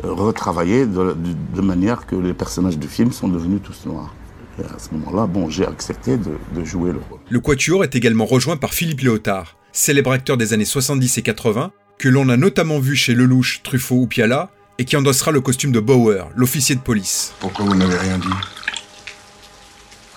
euh, 0.03 0.11
retravaillé 0.13 0.85
de, 0.85 1.13
de- 1.13 1.15
de 1.55 1.61
manière 1.61 2.05
que 2.05 2.15
les 2.15 2.33
personnages 2.33 2.77
du 2.77 2.87
film 2.87 3.11
sont 3.11 3.27
devenus 3.27 3.61
tous 3.63 3.85
noirs. 3.87 4.13
Et 4.59 4.63
à 4.63 4.79
ce 4.79 4.93
moment-là, 4.95 5.27
bon, 5.27 5.49
j'ai 5.49 5.65
accepté 5.65 6.17
de, 6.17 6.31
de 6.53 6.63
jouer 6.63 6.91
le 6.91 6.99
rôle. 7.09 7.19
Le 7.29 7.39
Quatuor 7.39 7.83
est 7.83 7.95
également 7.95 8.25
rejoint 8.25 8.55
par 8.57 8.73
Philippe 8.73 9.01
Léotard, 9.01 9.57
célèbre 9.73 10.11
acteur 10.11 10.37
des 10.37 10.53
années 10.53 10.63
70 10.65 11.17
et 11.17 11.21
80, 11.21 11.71
que 11.97 12.07
l'on 12.09 12.29
a 12.29 12.37
notamment 12.37 12.79
vu 12.79 12.95
chez 12.95 13.13
Lelouch, 13.13 13.61
Truffaut 13.63 13.95
ou 13.95 14.07
Piala, 14.07 14.49
et 14.77 14.83
qui 14.85 14.97
endossera 14.97 15.31
le 15.31 15.39
costume 15.41 15.71
de 15.71 15.79
Bauer, 15.79 16.29
l'officier 16.35 16.75
de 16.75 16.81
police. 16.81 17.33
Pourquoi 17.39 17.65
vous 17.65 17.75
n'avez 17.75 17.97
rien 17.97 18.17
dit? 18.17 18.27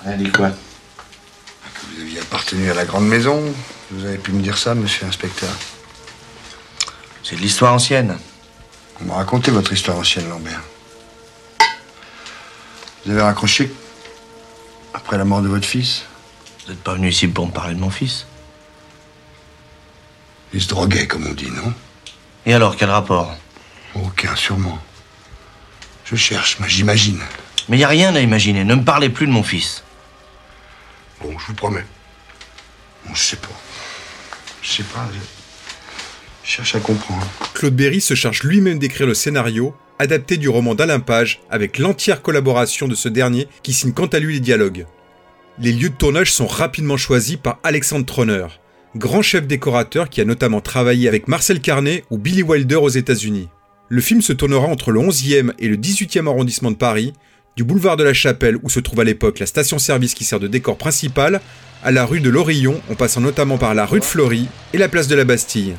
Rien 0.05 0.17
dit 0.17 0.31
quoi 0.31 0.51
Que 0.51 1.87
vous 1.95 2.01
aviez 2.03 2.21
appartenu 2.21 2.71
à 2.71 2.75
la 2.75 2.85
grande 2.85 3.07
maison 3.07 3.43
Vous 3.91 4.05
avez 4.05 4.19
pu 4.19 4.33
me 4.33 4.43
dire 4.43 4.57
ça, 4.59 4.75
monsieur 4.75 5.07
l'inspecteur 5.07 5.51
C'est 7.23 7.37
de 7.37 7.41
l'histoire 7.41 7.75
ancienne. 7.75 8.17
Vous 9.01 9.07
me 9.07 9.13
racontez 9.13 9.51
votre 9.51 9.73
histoire 9.73 9.99
ancienne, 9.99 10.29
Lambert. 10.29 10.61
Vous 13.05 13.13
avez 13.13 13.23
raccroché 13.23 13.73
après 14.95 15.19
la 15.19 15.25
mort 15.25 15.43
de 15.43 15.49
votre 15.49 15.67
fils? 15.67 16.03
Vous 16.65 16.73
n'êtes 16.73 16.83
pas 16.83 16.95
venu 16.95 17.09
ici 17.09 17.27
pour 17.29 17.47
me 17.47 17.53
parler 17.53 17.75
de 17.75 17.81
mon 17.81 17.91
fils 17.91 18.27
Il 20.53 20.61
se 20.61 20.69
droguait, 20.69 21.07
comme 21.07 21.27
on 21.27 21.33
dit, 21.33 21.51
non? 21.51 21.73
Et 22.47 22.55
alors, 22.55 22.77
quel 22.77 22.91
rapport? 22.91 23.35
Aucun, 23.95 24.37
sûrement. 24.37 24.79
Je 26.05 26.17
cherche, 26.17 26.59
mais 26.61 26.69
j'imagine. 26.69 27.21
Mais 27.69 27.77
il 27.77 27.81
n'y 27.81 27.85
a 27.85 27.89
rien 27.89 28.15
à 28.15 28.21
imaginer, 28.21 28.65
ne 28.65 28.75
me 28.75 28.85
parlez 28.85 29.09
plus 29.09 29.27
de 29.27 29.33
mon 29.33 29.43
fils. 29.43 29.83
Bon, 31.23 31.37
je 31.39 31.47
vous 31.47 31.55
promets. 31.55 31.85
Je 33.13 33.19
sais 33.19 33.37
pas. 33.37 33.49
Je 34.63 34.69
sais 34.69 34.83
pas. 34.83 35.09
Je, 36.45 36.51
cherche 36.51 36.75
à 36.75 36.81
comprendre. 36.81 37.27
Claude 37.55 37.75
Berry 37.75 38.01
se 38.01 38.15
charge 38.15 38.43
lui-même 38.43 38.79
d'écrire 38.79 39.07
le 39.07 39.15
scénario, 39.15 39.75
adapté 39.99 40.37
du 40.37 40.49
roman 40.49 40.75
d'Alain 40.75 41.01
Page, 41.01 41.41
avec 41.51 41.79
l'entière 41.79 42.23
collaboration 42.23 42.89
de 42.89 42.95
ce 42.95 43.09
dernier 43.09 43.49
qui 43.63 43.73
signe 43.73 43.93
quant 43.93 44.07
à 44.07 44.19
lui 44.19 44.35
les 44.35 44.41
dialogues. 44.41 44.87
Les 45.59 45.73
lieux 45.73 45.91
de 45.91 45.95
tournage 45.95 46.33
sont 46.33 46.47
rapidement 46.47 46.97
choisis 46.97 47.37
par 47.37 47.59
Alexandre 47.65 48.07
Troner, 48.07 48.47
grand 48.95 49.23
chef 49.23 49.47
décorateur 49.47 50.09
qui 50.09 50.21
a 50.21 50.25
notamment 50.25 50.61
travaillé 50.61 51.09
avec 51.09 51.27
Marcel 51.27 51.61
Carnet 51.61 52.05
ou 52.11 52.19
Billy 52.19 52.43
Wilder 52.43 52.77
aux 52.77 52.89
États-Unis. 52.89 53.49
Le 53.89 54.01
film 54.01 54.23
se 54.23 54.33
tournera 54.33 54.67
entre 54.67 54.93
le 54.93 55.01
11e 55.01 55.53
et 55.59 55.69
le 55.69 55.77
18e 55.77 56.29
arrondissement 56.29 56.71
de 56.71 56.77
Paris, 56.77 57.13
Du 57.59 57.65
boulevard 57.65 57.97
de 57.97 58.05
la 58.05 58.15
Chapelle, 58.15 58.57
où 58.63 58.71
se 58.71 58.79
trouve 58.79 59.01
à 59.01 59.05
l'époque 59.05 59.41
la 59.41 59.47
station-service 59.47 60.15
qui 60.15 60.23
sert 60.23 60.39
de 60.39 60.47
décor 60.47 60.77
principal, 60.79 61.41
à 61.83 61.91
la 61.91 62.05
rue 62.05 62.21
de 62.21 62.31
l'Orillon, 62.31 62.81
en 62.89 62.95
passant 62.95 63.21
notamment 63.21 63.59
par 63.59 63.75
la 63.75 63.85
rue 63.85 63.99
de 63.99 64.05
Fleury 64.05 64.47
et 64.73 64.79
la 64.79 64.89
place 64.89 65.09
de 65.09 65.17
la 65.17 65.25
Bastille. 65.25 65.75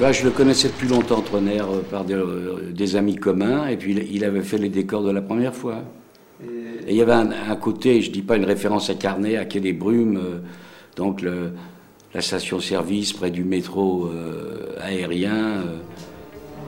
Bah, 0.00 0.10
je 0.10 0.24
le 0.24 0.30
connaissais 0.32 0.66
depuis 0.66 0.88
longtemps, 0.88 1.20
Trener, 1.20 1.60
euh, 1.60 1.82
par 1.88 2.04
des, 2.04 2.14
euh, 2.14 2.72
des 2.74 2.96
amis 2.96 3.14
communs, 3.14 3.68
et 3.68 3.76
puis 3.76 3.92
il- 3.92 4.12
il 4.16 4.24
avait 4.24 4.42
fait 4.42 4.58
les 4.58 4.68
décors 4.70 5.04
de 5.04 5.12
la 5.12 5.22
première 5.22 5.54
fois. 5.54 5.84
Et 6.42 6.90
il 6.90 6.96
y 6.96 7.00
avait 7.00 7.12
un, 7.12 7.30
un 7.48 7.54
côté, 7.54 8.02
je 8.02 8.10
dis 8.10 8.22
pas 8.22 8.34
une 8.36 8.44
référence 8.44 8.90
à 8.90 8.94
Carnet, 8.94 9.36
à 9.36 9.44
Quai 9.44 9.60
des 9.60 9.72
Brumes, 9.72 10.16
euh, 10.16 10.38
donc 10.96 11.22
le- 11.22 11.52
la 12.12 12.22
station-service 12.22 13.12
près 13.12 13.30
du 13.30 13.44
métro 13.44 14.06
euh, 14.12 14.74
aérien. 14.80 15.36
euh, 15.36 15.76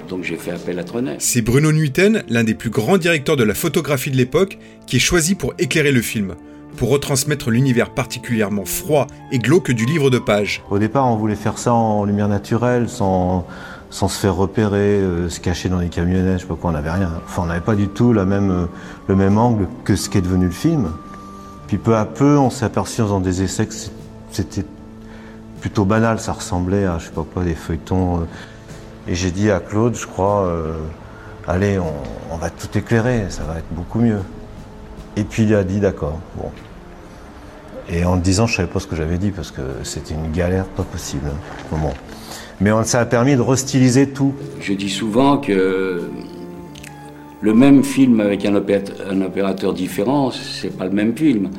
donc 0.08 0.22
j'ai 0.24 0.36
fait 0.36 0.52
appel 0.52 0.78
à 0.78 0.84
Trenet. 0.84 1.16
C'est 1.18 1.42
Bruno 1.42 1.72
Nuiten, 1.72 2.22
l'un 2.28 2.44
des 2.44 2.54
plus 2.54 2.70
grands 2.70 2.98
directeurs 2.98 3.36
de 3.36 3.44
la 3.44 3.54
photographie 3.54 4.10
de 4.10 4.16
l'époque, 4.16 4.58
qui 4.86 4.96
est 4.96 5.00
choisi 5.00 5.34
pour 5.34 5.54
éclairer 5.58 5.92
le 5.92 6.00
film, 6.02 6.34
pour 6.76 6.90
retransmettre 6.90 7.50
l'univers 7.50 7.90
particulièrement 7.90 8.64
froid 8.64 9.06
et 9.32 9.38
glauque 9.38 9.70
du 9.70 9.86
livre 9.86 10.10
de 10.10 10.18
pages. 10.18 10.62
Au 10.70 10.78
départ, 10.78 11.06
on 11.06 11.16
voulait 11.16 11.34
faire 11.34 11.58
ça 11.58 11.72
en 11.72 12.04
lumière 12.04 12.28
naturelle, 12.28 12.88
sans, 12.88 13.46
sans 13.90 14.08
se 14.08 14.18
faire 14.18 14.36
repérer, 14.36 15.00
euh, 15.00 15.28
se 15.28 15.40
cacher 15.40 15.68
dans 15.68 15.78
les 15.78 15.88
camionnettes, 15.88 16.38
je 16.38 16.42
sais 16.42 16.48
pas 16.48 16.56
quoi, 16.56 16.70
on 16.70 16.74
n'avait 16.74 16.90
rien. 16.90 17.10
Enfin, 17.26 17.42
on 17.42 17.46
n'avait 17.46 17.60
pas 17.60 17.74
du 17.74 17.88
tout 17.88 18.12
la 18.12 18.24
même, 18.24 18.50
euh, 18.50 18.66
le 19.08 19.16
même 19.16 19.38
angle 19.38 19.68
que 19.84 19.96
ce 19.96 20.08
qui 20.08 20.18
est 20.18 20.22
devenu 20.22 20.46
le 20.46 20.50
film. 20.50 20.90
Puis 21.66 21.78
peu 21.78 21.96
à 21.96 22.04
peu, 22.04 22.36
on 22.38 22.50
s'est 22.50 22.64
aperçu 22.64 23.00
en 23.00 23.04
faisant 23.06 23.20
des 23.20 23.42
essais 23.42 23.66
que 23.66 23.74
c'était 24.30 24.64
plutôt 25.60 25.84
banal, 25.84 26.20
ça 26.20 26.32
ressemblait 26.32 26.84
à, 26.84 26.98
je 26.98 27.06
sais 27.06 27.10
pas 27.12 27.26
quoi, 27.32 27.42
des 27.42 27.54
feuilletons. 27.54 28.20
euh. 28.20 28.24
Et 29.08 29.14
j'ai 29.14 29.30
dit 29.30 29.50
à 29.50 29.60
Claude, 29.60 29.94
je 29.94 30.06
crois, 30.06 30.46
euh, 30.46 30.72
allez, 31.46 31.78
on, 31.78 32.36
va 32.36 32.50
tout 32.50 32.76
éclairer, 32.76 33.26
ça 33.28 33.44
va 33.44 33.58
être 33.58 33.72
beaucoup 33.72 34.00
mieux. 34.00 34.20
Et 35.16 35.24
puis 35.24 35.44
il 35.44 35.54
a 35.54 35.64
dit 35.64 35.80
d'accord, 35.80 36.18
bon. 36.36 36.50
Et 37.88 38.04
en 38.04 38.16
le 38.16 38.20
disant, 38.20 38.46
je 38.48 38.56
savais 38.56 38.68
pas 38.68 38.80
ce 38.80 38.86
que 38.88 38.96
j'avais 38.96 39.16
dit 39.16 39.30
parce 39.30 39.52
que 39.52 39.62
c'était 39.84 40.14
une 40.14 40.32
galère 40.32 40.64
pas 40.64 40.82
possible. 40.82 41.26
hein. 41.72 41.76
Mais 42.60 42.70
ça 42.84 43.00
a 43.00 43.06
permis 43.06 43.36
de 43.36 43.40
restyliser 43.40 44.08
tout. 44.08 44.34
Je 44.60 44.72
dis 44.72 44.90
souvent 44.90 45.38
que 45.38 46.02
le 47.40 47.54
même 47.54 47.84
film 47.84 48.20
avec 48.20 48.44
un, 48.44 48.54
opérat- 48.54 48.90
un 49.08 49.20
opérateur 49.22 49.72
différent, 49.72 50.32
c'est 50.32 50.76
pas 50.76 50.84
le 50.84 50.90
même 50.90 51.16
film. 51.16 51.50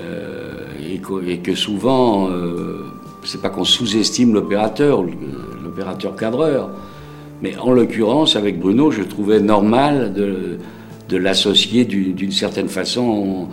Euh, 0.00 0.64
et, 0.80 0.98
que, 0.98 1.28
et 1.28 1.38
que 1.40 1.54
souvent, 1.54 2.30
euh, 2.30 2.86
c'est 3.24 3.42
pas 3.42 3.50
qu'on 3.50 3.64
sous-estime 3.64 4.32
l'opérateur, 4.32 5.02
cadreur. 6.16 6.70
Mais 7.42 7.56
en 7.58 7.72
l'occurrence, 7.72 8.36
avec 8.36 8.58
Bruno, 8.60 8.90
je 8.90 9.02
trouvais 9.02 9.40
normal 9.40 10.12
de, 10.14 10.58
l'associer 11.16 11.84
du- 11.84 12.12
d'une 12.14 12.32
certaine 12.32 12.68
façon 12.68 13.48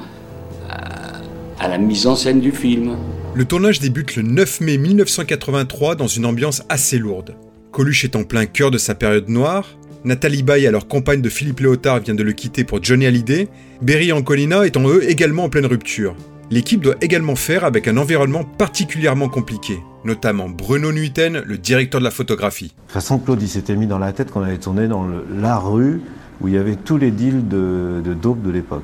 à, 0.69 1.63
à 1.63 1.67
la 1.67 1.77
mise 1.77 2.07
en 2.07 2.15
scène 2.15 2.39
du 2.39 2.51
film. 2.51 2.95
Le 3.35 3.45
tournage 3.45 3.79
débute 3.79 4.15
le 4.15 4.21
9 4.23 4.61
mai 4.61 4.77
1983 4.77 5.95
dans 5.95 6.07
une 6.07 6.25
ambiance 6.25 6.63
assez 6.69 6.97
lourde. 6.97 7.35
Coluche 7.71 8.05
est 8.05 8.15
en 8.15 8.23
plein 8.23 8.45
cœur 8.45 8.71
de 8.71 8.77
sa 8.77 8.95
période 8.95 9.27
noire, 9.29 9.65
Nathalie 10.05 10.43
Baye, 10.43 10.65
alors 10.67 10.87
compagne 10.87 11.21
de 11.21 11.27
Philippe 11.29 11.59
Léotard, 11.59 11.99
vient 11.99 12.15
de 12.15 12.23
le 12.23 12.31
quitter 12.31 12.63
pour 12.63 12.81
Johnny 12.81 13.05
Hallyday, 13.05 13.49
Berry 13.81 14.09
et 14.09 14.13
Ancolina 14.13 14.65
étant 14.65 14.87
eux 14.87 15.03
également 15.09 15.43
en 15.43 15.49
pleine 15.49 15.65
rupture. 15.65 16.15
L'équipe 16.49 16.81
doit 16.81 16.95
également 17.01 17.35
faire 17.35 17.65
avec 17.65 17.87
un 17.89 17.97
environnement 17.97 18.45
particulièrement 18.45 19.27
compliqué, 19.27 19.77
notamment 20.03 20.49
Bruno 20.49 20.91
Nuiten, 20.91 21.41
le 21.45 21.57
directeur 21.57 21.99
de 21.99 22.05
la 22.05 22.11
photographie. 22.11 22.67
De 22.67 22.81
toute 22.83 22.91
façon, 22.91 23.19
Claude, 23.19 23.41
il 23.41 23.49
s'était 23.49 23.75
mis 23.75 23.87
dans 23.87 23.99
la 23.99 24.13
tête 24.13 24.31
qu'on 24.31 24.43
allait 24.43 24.57
tourner 24.57 24.87
dans 24.87 25.05
la 25.35 25.57
rue 25.57 26.01
où 26.41 26.47
il 26.47 26.53
y 26.53 26.57
avait 26.57 26.75
tous 26.77 26.97
les 26.97 27.11
deals 27.11 27.47
de, 27.47 28.01
de 28.03 28.13
dope 28.13 28.41
de 28.41 28.49
l'époque. 28.49 28.83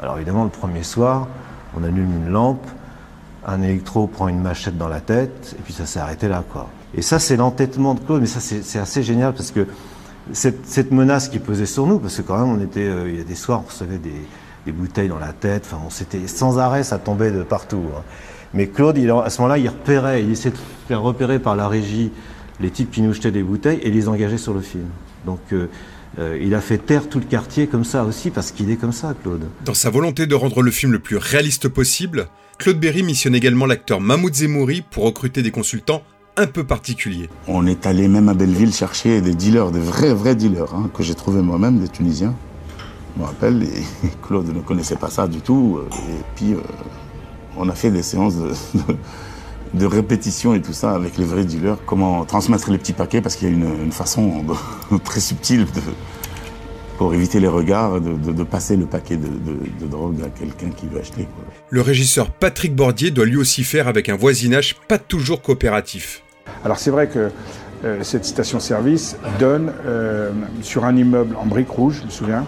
Alors 0.00 0.16
évidemment, 0.16 0.44
le 0.44 0.50
premier 0.50 0.82
soir, 0.82 1.28
on 1.76 1.84
allume 1.84 2.10
une 2.26 2.32
lampe, 2.32 2.66
un 3.46 3.60
électro 3.62 4.06
prend 4.06 4.28
une 4.28 4.40
machette 4.40 4.78
dans 4.78 4.88
la 4.88 5.00
tête, 5.00 5.54
et 5.58 5.62
puis 5.62 5.72
ça 5.72 5.86
s'est 5.86 6.00
arrêté 6.00 6.28
là. 6.28 6.44
Et 6.94 7.02
ça, 7.02 7.18
c'est 7.18 7.36
l'entêtement 7.36 7.94
de 7.94 8.00
Claude, 8.00 8.20
mais 8.20 8.26
ça, 8.26 8.40
c'est 8.40 8.78
assez 8.78 9.02
génial 9.02 9.32
parce 9.32 9.50
que 9.50 9.66
cette, 10.32 10.66
cette 10.66 10.92
menace 10.92 11.28
qui 11.28 11.38
pesait 11.38 11.66
sur 11.66 11.86
nous, 11.86 11.98
parce 11.98 12.16
que 12.16 12.22
quand 12.22 12.38
même, 12.38 12.48
on 12.48 12.62
était, 12.62 12.86
euh, 12.86 13.08
il 13.10 13.18
y 13.18 13.20
a 13.20 13.24
des 13.24 13.34
soirs, 13.34 13.62
on 13.64 13.68
recevait 13.68 13.98
des, 13.98 14.14
des 14.66 14.72
bouteilles 14.72 15.08
dans 15.08 15.18
la 15.18 15.32
tête, 15.32 15.64
enfin, 15.66 15.82
on 15.86 15.90
s'était 15.90 16.26
sans 16.26 16.58
arrêt, 16.58 16.84
ça 16.84 16.98
tombait 16.98 17.32
de 17.32 17.42
partout. 17.42 17.82
hein. 17.96 18.02
Mais 18.54 18.66
Claude, 18.68 18.98
il, 18.98 19.10
à 19.10 19.30
ce 19.30 19.40
moment-là, 19.40 19.58
il 19.58 19.68
repérait, 19.68 20.22
il 20.22 20.30
essayait 20.30 20.50
de 20.54 20.60
faire 20.88 21.00
repérer 21.02 21.38
par 21.38 21.56
la 21.56 21.68
régie 21.68 22.10
les 22.60 22.70
types 22.70 22.90
qui 22.90 23.02
nous 23.02 23.12
jetaient 23.14 23.30
des 23.30 23.42
bouteilles 23.42 23.80
et 23.82 23.90
les 23.90 24.08
engager 24.08 24.38
sur 24.38 24.52
le 24.54 24.60
film. 24.60 24.84
Donc, 25.26 25.40
euh, 25.52 25.66
euh, 26.18 26.38
il 26.42 26.54
a 26.54 26.60
fait 26.60 26.78
taire 26.78 27.08
tout 27.08 27.18
le 27.18 27.24
quartier 27.24 27.66
comme 27.66 27.84
ça 27.84 28.04
aussi, 28.04 28.30
parce 28.30 28.52
qu'il 28.52 28.70
est 28.70 28.76
comme 28.76 28.92
ça, 28.92 29.14
Claude. 29.22 29.48
Dans 29.64 29.74
sa 29.74 29.88
volonté 29.90 30.26
de 30.26 30.34
rendre 30.34 30.60
le 30.62 30.70
film 30.70 30.92
le 30.92 30.98
plus 30.98 31.16
réaliste 31.16 31.68
possible, 31.68 32.26
Claude 32.58 32.78
Berry 32.78 33.02
missionne 33.02 33.34
également 33.34 33.64
l'acteur 33.66 34.00
Mahmoud 34.00 34.34
Zemouri 34.34 34.82
pour 34.90 35.04
recruter 35.04 35.42
des 35.42 35.50
consultants 35.50 36.02
un 36.36 36.46
peu 36.46 36.64
particuliers. 36.64 37.28
On 37.48 37.66
est 37.66 37.86
allé 37.86 38.08
même 38.08 38.28
à 38.28 38.34
Belleville 38.34 38.72
chercher 38.74 39.20
des 39.22 39.34
dealers, 39.34 39.70
des 39.70 39.80
vrais, 39.80 40.12
vrais 40.14 40.34
dealers, 40.34 40.74
hein, 40.74 40.90
que 40.94 41.02
j'ai 41.02 41.14
trouvé 41.14 41.40
moi-même, 41.40 41.78
des 41.78 41.88
Tunisiens. 41.88 42.34
Je 43.16 43.20
me 43.22 43.26
rappelle, 43.26 43.62
et 43.62 43.82
Claude 44.22 44.54
ne 44.54 44.60
connaissait 44.60 44.96
pas 44.96 45.10
ça 45.10 45.26
du 45.26 45.40
tout. 45.40 45.78
euh, 45.80 45.88
Et 45.94 46.22
puis, 46.36 46.52
euh, 46.54 46.58
on 47.56 47.68
a 47.68 47.74
fait 47.74 47.90
des 47.90 48.02
séances 48.02 48.36
de, 48.36 48.48
de, 48.48 48.96
de 49.80 49.86
répétition 49.86 50.54
et 50.54 50.62
tout 50.62 50.72
ça 50.72 50.92
avec 50.94 51.16
les 51.18 51.24
vrais 51.24 51.44
dealers. 51.44 51.78
Comment 51.86 52.24
transmettre 52.24 52.70
les 52.70 52.78
petits 52.78 52.92
paquets, 52.92 53.20
parce 53.20 53.36
qu'il 53.36 53.48
y 53.48 53.50
a 53.50 53.54
une, 53.54 53.84
une 53.84 53.92
façon 53.92 54.42
de- 54.90 54.96
très 55.04 55.20
subtile 55.20 55.64
de, 55.64 55.80
pour 56.98 57.14
éviter 57.14 57.40
les 57.40 57.48
regards, 57.48 58.00
de, 58.00 58.12
de- 58.14 58.32
de 58.32 58.42
passer 58.44 58.76
le 58.76 58.86
paquet 58.86 59.16
de, 59.16 59.26
de- 59.28 59.58
de 59.80 59.86
drogue 59.90 60.20
à 60.24 60.28
quelqu'un 60.28 60.68
qui 60.70 60.86
veut 60.86 61.00
acheter. 61.00 61.24
quoi. 61.24 61.44
Le 61.70 61.80
régisseur 61.80 62.30
Patrick 62.30 62.74
Bordier 62.76 63.10
doit 63.10 63.24
lui 63.26 63.36
aussi 63.36 63.64
faire 63.64 63.88
avec 63.88 64.08
un 64.08 64.16
voisinage 64.16 64.76
pas 64.88 64.98
toujours 64.98 65.40
coopératif. 65.42 66.22
Alors 66.64 66.78
c'est 66.78 66.90
vrai 66.90 67.08
que 67.08 67.30
euh, 67.84 68.02
cette 68.04 68.24
station-service 68.24 69.16
donne 69.40 69.72
euh, 69.86 70.30
sur 70.60 70.84
un 70.84 70.94
immeuble 70.96 71.34
en 71.36 71.46
briques 71.46 71.70
rouges, 71.70 71.98
je 72.02 72.04
me 72.06 72.10
souviens, 72.10 72.44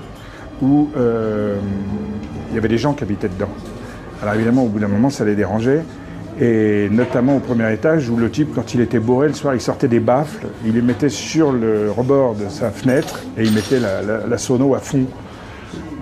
où 0.62 0.90
euh, 0.96 1.58
il 2.50 2.54
y 2.54 2.58
avait 2.58 2.68
des 2.68 2.78
gens 2.78 2.92
qui 2.92 3.02
habitaient 3.02 3.28
dedans. 3.30 3.48
Alors 4.22 4.34
évidemment, 4.34 4.64
au 4.64 4.68
bout 4.68 4.78
d'un 4.78 4.88
moment, 4.88 5.10
ça 5.10 5.24
les 5.24 5.34
dérangeait. 5.34 5.82
Et 6.40 6.88
notamment 6.90 7.36
au 7.36 7.40
premier 7.40 7.72
étage, 7.72 8.08
où 8.10 8.16
le 8.16 8.28
type, 8.28 8.54
quand 8.54 8.74
il 8.74 8.80
était 8.80 8.98
bourré 8.98 9.28
le 9.28 9.34
soir, 9.34 9.54
il 9.54 9.60
sortait 9.60 9.86
des 9.86 10.00
baffles, 10.00 10.46
il 10.66 10.72
les 10.74 10.82
mettait 10.82 11.08
sur 11.08 11.52
le 11.52 11.90
rebord 11.92 12.34
de 12.34 12.48
sa 12.48 12.70
fenêtre 12.70 13.20
et 13.38 13.44
il 13.44 13.52
mettait 13.52 13.78
la, 13.78 14.02
la- 14.02 14.26
la 14.26 14.38
sono 14.38 14.74
à 14.74 14.80
fond. 14.80 15.04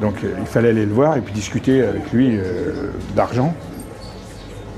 Donc 0.00 0.14
euh, 0.24 0.28
il 0.40 0.46
fallait 0.46 0.70
aller 0.70 0.86
le 0.86 0.92
voir 0.92 1.18
et 1.18 1.20
puis 1.20 1.34
discuter 1.34 1.82
avec 1.82 2.10
lui 2.12 2.30
euh, 2.38 2.90
d'argent 3.14 3.54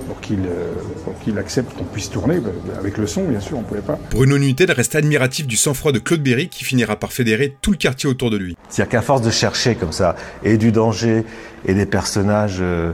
pour 0.09 0.21
qu'il 0.21 0.41
euh, 0.41 0.73
pour 1.05 1.17
qu'il 1.21 1.39
accepte 1.39 1.73
qu'on 1.79 1.85
puisse 1.85 2.11
tourner, 2.11 2.39
bah, 2.41 2.51
avec 2.79 2.99
le 2.99 3.07
son 3.07 3.23
bien 3.25 3.41
sûr, 3.41 3.57
on 3.57 3.61
ne 3.61 3.67
pouvait 3.67 3.81
pas. 3.81 3.99
Bruno 4.11 4.37
Nuiten 4.39 4.71
reste 4.73 4.97
admiratif 4.97 5.47
du 5.47 5.57
sang-froid 5.57 5.93
de 5.93 5.99
Claude 6.01 6.21
Berry 6.23 6.49
qui 6.49 6.65
finira 6.65 6.97
par 6.97 7.13
fédérer 7.13 7.57
tout 7.63 7.71
le 7.71 7.77
quartier 7.77 8.09
autour 8.09 8.31
de 8.31 8.37
lui. 8.39 8.57
C'est-à-dire 8.69 8.91
qu'à 8.91 9.03
force 9.03 9.23
de 9.23 9.31
chercher 9.31 9.77
comme 9.77 9.93
ça, 9.93 10.17
et 10.43 10.57
du 10.59 10.73
danger, 10.73 11.25
et 11.65 11.75
des 11.75 11.87
personnages 11.87 12.59
euh, 12.61 12.93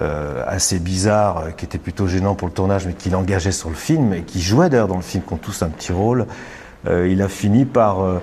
euh, 0.00 0.42
assez 0.46 0.78
bizarres, 0.78 1.38
euh, 1.38 1.50
qui 1.50 1.64
étaient 1.64 1.78
plutôt 1.78 2.06
gênants 2.06 2.34
pour 2.34 2.48
le 2.48 2.54
tournage, 2.54 2.86
mais 2.86 2.94
qu'il 2.94 3.14
engageait 3.14 3.52
sur 3.52 3.68
le 3.68 3.74
film, 3.76 4.14
et 4.14 4.22
qui 4.22 4.40
jouaient 4.40 4.70
d'ailleurs 4.70 4.88
dans 4.88 4.96
le 4.96 5.02
film, 5.02 5.22
qui 5.26 5.32
ont 5.34 5.38
tous 5.38 5.62
un 5.62 5.68
petit 5.68 5.92
rôle, 5.92 6.26
euh, 6.86 7.08
il 7.08 7.20
a 7.22 7.28
fini 7.28 7.64
par 7.64 8.00
euh, 8.02 8.20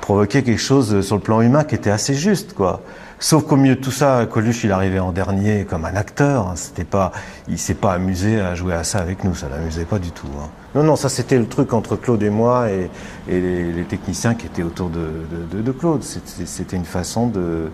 provoquer 0.00 0.42
quelque 0.42 0.58
chose 0.60 1.00
sur 1.02 1.16
le 1.16 1.22
plan 1.22 1.40
humain 1.40 1.64
qui 1.64 1.74
était 1.74 1.90
assez 1.90 2.14
juste, 2.14 2.54
quoi. 2.54 2.80
Sauf 3.20 3.44
qu'au 3.44 3.54
milieu 3.54 3.76
de 3.76 3.80
tout 3.80 3.92
ça, 3.92 4.26
Coluche, 4.28 4.64
il 4.64 4.72
arrivait 4.72 4.98
en 4.98 5.12
dernier 5.12 5.64
comme 5.64 5.84
un 5.84 5.94
acteur. 5.94 6.48
hein. 6.48 6.54
C'était 6.56 6.82
pas, 6.82 7.12
il 7.46 7.56
s'est 7.56 7.74
pas 7.74 7.92
amusé 7.92 8.40
à 8.40 8.56
jouer 8.56 8.74
à 8.74 8.82
ça 8.82 8.98
avec 8.98 9.22
nous. 9.22 9.32
Ça 9.36 9.46
l'amusait 9.48 9.84
pas 9.84 10.00
du 10.00 10.10
tout. 10.10 10.26
hein. 10.42 10.48
Non, 10.74 10.82
non, 10.82 10.96
ça 10.96 11.08
c'était 11.08 11.38
le 11.38 11.46
truc 11.46 11.72
entre 11.72 11.94
Claude 11.94 12.20
et 12.24 12.30
moi 12.30 12.68
et, 12.68 12.90
les, 13.28 13.84
techniciens 13.84 14.34
qui 14.34 14.46
étaient 14.46 14.64
autour 14.64 14.90
de, 14.90 14.98
de- 15.30 15.56
de- 15.58 15.62
de 15.62 15.70
Claude. 15.70 16.02
C'était 16.02 16.76
une 16.76 16.84
façon 16.84 17.28
de 17.28 17.70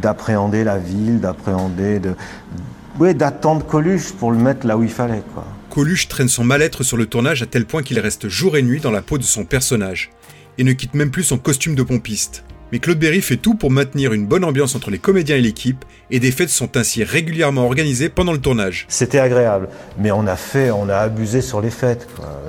d'appréhender 0.00 0.64
la 0.64 0.78
ville, 0.78 1.20
d'appréhender, 1.20 2.00
de, 2.00 2.14
d'attendre 3.12 3.64
Coluche 3.64 4.12
pour 4.12 4.32
le 4.32 4.38
mettre 4.38 4.66
là 4.66 4.76
où 4.76 4.82
il 4.82 4.90
fallait, 4.90 5.22
quoi. 5.34 5.44
Coluche 5.70 6.08
traîne 6.08 6.28
son 6.28 6.44
mal-être 6.44 6.82
sur 6.82 6.96
le 6.96 7.06
tournage 7.06 7.42
à 7.42 7.46
tel 7.46 7.66
point 7.66 7.82
qu'il 7.82 7.98
reste 7.98 8.28
jour 8.28 8.56
et 8.56 8.62
nuit 8.62 8.80
dans 8.80 8.90
la 8.90 9.02
peau 9.02 9.18
de 9.18 9.22
son 9.22 9.44
personnage, 9.44 10.10
et 10.58 10.64
ne 10.64 10.72
quitte 10.72 10.94
même 10.94 11.10
plus 11.10 11.24
son 11.24 11.38
costume 11.38 11.74
de 11.74 11.82
pompiste. 11.82 12.44
Mais 12.72 12.78
Claude 12.78 12.98
Berry 12.98 13.20
fait 13.20 13.36
tout 13.36 13.54
pour 13.54 13.70
maintenir 13.70 14.12
une 14.12 14.26
bonne 14.26 14.44
ambiance 14.44 14.74
entre 14.74 14.90
les 14.90 14.98
comédiens 14.98 15.36
et 15.36 15.40
l'équipe, 15.40 15.84
et 16.10 16.18
des 16.18 16.32
fêtes 16.32 16.48
sont 16.48 16.76
ainsi 16.76 17.04
régulièrement 17.04 17.64
organisées 17.64 18.08
pendant 18.08 18.32
le 18.32 18.40
tournage. 18.40 18.86
C'était 18.88 19.18
agréable, 19.18 19.68
mais 19.98 20.10
on 20.10 20.26
a 20.26 20.36
fait, 20.36 20.70
on 20.70 20.88
a 20.88 20.96
abusé 20.96 21.42
sur 21.42 21.60
les 21.60 21.70
fêtes. 21.70 22.08
quoi. 22.16 22.40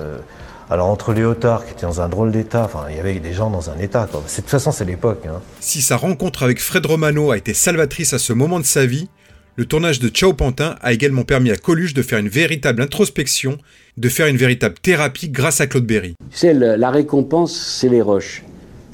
Alors 0.70 0.88
entre 0.88 1.12
Léotard 1.14 1.64
qui 1.64 1.72
était 1.72 1.86
dans 1.86 2.00
un 2.02 2.08
drôle 2.08 2.30
d'état, 2.30 2.64
enfin 2.64 2.86
il 2.90 2.96
y 2.96 3.00
avait 3.00 3.18
des 3.20 3.32
gens 3.32 3.50
dans 3.50 3.70
un 3.70 3.78
état. 3.78 4.06
Quoi. 4.10 4.22
C'est- 4.26 4.42
De 4.42 4.42
toute 4.42 4.50
façon 4.50 4.70
c'est 4.72 4.84
l'époque. 4.84 5.24
hein. 5.26 5.40
Si 5.60 5.80
sa 5.80 5.96
rencontre 5.96 6.42
avec 6.42 6.60
Fred 6.60 6.84
Romano 6.84 7.30
a 7.30 7.38
été 7.38 7.54
salvatrice 7.54 8.12
à 8.12 8.18
ce 8.18 8.32
moment 8.34 8.60
de 8.60 8.64
sa 8.66 8.84
vie, 8.84 9.08
le 9.56 9.64
tournage 9.64 9.98
de 9.98 10.08
Ciao 10.08 10.34
Pantin 10.34 10.76
a 10.82 10.92
également 10.92 11.24
permis 11.24 11.50
à 11.50 11.56
Coluche 11.56 11.94
de 11.94 12.02
faire 12.02 12.18
une 12.18 12.28
véritable 12.28 12.82
introspection, 12.82 13.56
de 13.96 14.08
faire 14.08 14.26
une 14.26 14.36
véritable 14.36 14.74
thérapie 14.80 15.30
grâce 15.30 15.60
à 15.60 15.66
Claude 15.66 15.86
Berry. 15.86 16.14
Tu 16.30 16.36
sais, 16.38 16.54
le- 16.54 16.76
la 16.76 16.90
récompense, 16.90 17.56
c'est 17.56 17.88
les 17.88 18.02
roches. 18.02 18.44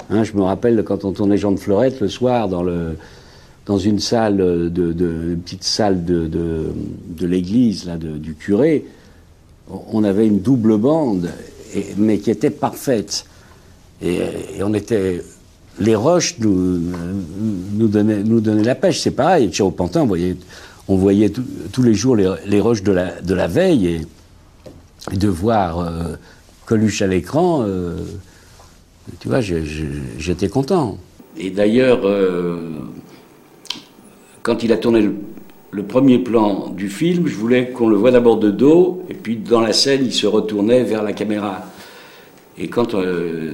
Hein, 0.09 0.23
je 0.23 0.33
me 0.33 0.41
rappelle 0.43 0.81
quand 0.85 1.03
on 1.03 1.11
tournait 1.11 1.37
Jean 1.37 1.51
de 1.51 1.59
Florette 1.59 1.99
le 1.99 2.07
soir 2.07 2.47
dans 2.47 2.63
le, 2.63 2.97
dans 3.65 3.77
une 3.77 3.99
salle, 3.99 4.37
de, 4.37 4.69
de 4.69 5.33
une 5.33 5.41
petite 5.41 5.63
salle 5.63 6.05
de, 6.05 6.25
de, 6.27 6.67
de 7.09 7.27
l'église, 7.27 7.85
là, 7.85 7.97
de- 7.97 8.17
du 8.17 8.33
curé, 8.33 8.85
on 9.91 10.03
avait 10.03 10.25
une 10.27 10.39
double 10.41 10.77
bande, 10.77 11.29
mais 11.97 12.19
qui 12.19 12.31
était 12.31 12.49
parfaite. 12.49 13.25
Et, 14.01 14.21
on 14.61 14.73
était. 14.73 15.21
Les 15.79 15.95
roches 15.95 16.35
nous, 16.39 16.79
nous, 17.73 17.87
donnaient, 17.87 18.23
nous 18.23 18.39
donnaient 18.39 18.63
la 18.63 18.75
pêche. 18.75 18.99
C'est 19.01 19.11
pareil. 19.11 19.51
Chez 19.51 19.69
Pantin, 19.71 20.01
on 20.01 20.05
voyait, 20.05 20.37
on 20.87 20.95
voyait 20.95 21.29
tous- 21.29 21.83
les 21.83 21.93
jours 21.93 22.15
les, 22.15 22.61
roches 22.61 22.83
de 22.83 22.91
la, 22.93 23.21
de 23.21 23.33
la 23.33 23.47
veille 23.47 23.87
et, 25.11 25.17
de 25.17 25.27
voir 25.27 25.79
euh, 25.79 26.15
Coluche 26.65 27.01
à 27.01 27.07
l'écran, 27.07 27.63
euh, 27.63 27.95
tu 29.19 29.27
vois, 29.27 29.39
j'étais 29.41 30.49
content. 30.49 30.97
Et 31.37 31.51
d'ailleurs, 31.51 32.01
euh, 32.05 32.57
quand 34.41 34.63
il 34.63 34.71
a 34.71 34.77
tourné 34.77 35.01
le, 35.01 35.13
le 35.75 35.83
premier 35.83 36.19
plan 36.19 36.69
du 36.69 36.87
film, 36.87 37.27
je 37.27 37.35
voulais 37.35 37.71
qu'on 37.71 37.89
le 37.89 37.97
voit 37.97 38.11
d'abord 38.11 38.37
de 38.37 38.49
dos, 38.49 39.03
et 39.09 39.13
puis 39.13 39.35
dans 39.35 39.59
la 39.59 39.73
scène, 39.73 40.05
il 40.05 40.13
se 40.13 40.25
retournait 40.25 40.83
vers 40.83 41.03
la 41.03 41.11
caméra. 41.11 41.65
Et 42.57 42.69
quand 42.69 42.95
euh, 42.95 43.51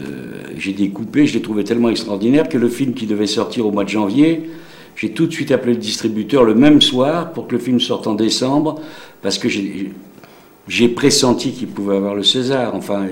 j'ai 0.55 0.73
découpé, 0.73 1.25
je 1.25 1.33
l'ai 1.33 1.41
trouvé 1.41 1.63
tellement 1.63 1.89
extraordinaire 1.89 2.47
que 2.47 2.59
le 2.59 2.69
film 2.69 2.93
qui 2.93 3.07
devait 3.07 3.25
sortir 3.25 3.65
au 3.65 3.71
mois 3.71 3.85
de 3.85 3.89
janvier, 3.89 4.51
j'ai 4.95 5.09
tout 5.09 5.25
de 5.25 5.31
suite 5.31 5.51
appelé 5.51 5.73
le 5.73 5.79
distributeur 5.79 6.43
le 6.43 6.53
même 6.53 6.79
soir 6.79 7.33
pour 7.33 7.47
que 7.47 7.53
le 7.53 7.59
film 7.59 7.79
sorte 7.79 8.05
en 8.05 8.13
décembre, 8.13 8.79
parce 9.23 9.39
que 9.39 9.49
j'ai 9.49 10.89
pressenti 10.89 11.53
qu'il 11.53 11.69
pouvait 11.69 11.95
avoir 11.95 12.13
le 12.13 12.21
César. 12.21 12.75
Enfin, 12.75 13.07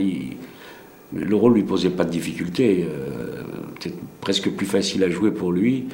le 1.16 1.36
rôle 1.36 1.56
lui 1.56 1.64
posait 1.64 1.90
pas 1.90 2.04
de 2.04 2.12
difficulté, 2.12 2.86
euh, 2.88 3.42
peut-être 3.80 3.98
presque 4.22 4.52
plus 4.52 4.68
facile 4.68 5.04
à 5.04 5.10
jouer 5.10 5.32
pour 5.32 5.52
lui. 5.52 5.86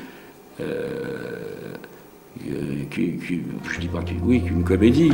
euh, 0.59 1.64
euh, 2.49 2.83
qu'u- 2.89 3.19
je 3.69 3.79
dis 3.79 3.87
pas 3.87 4.01
qu'u- 4.01 4.15
oui, 4.23 4.41
qu'une 4.41 4.63
comédie. 4.63 5.11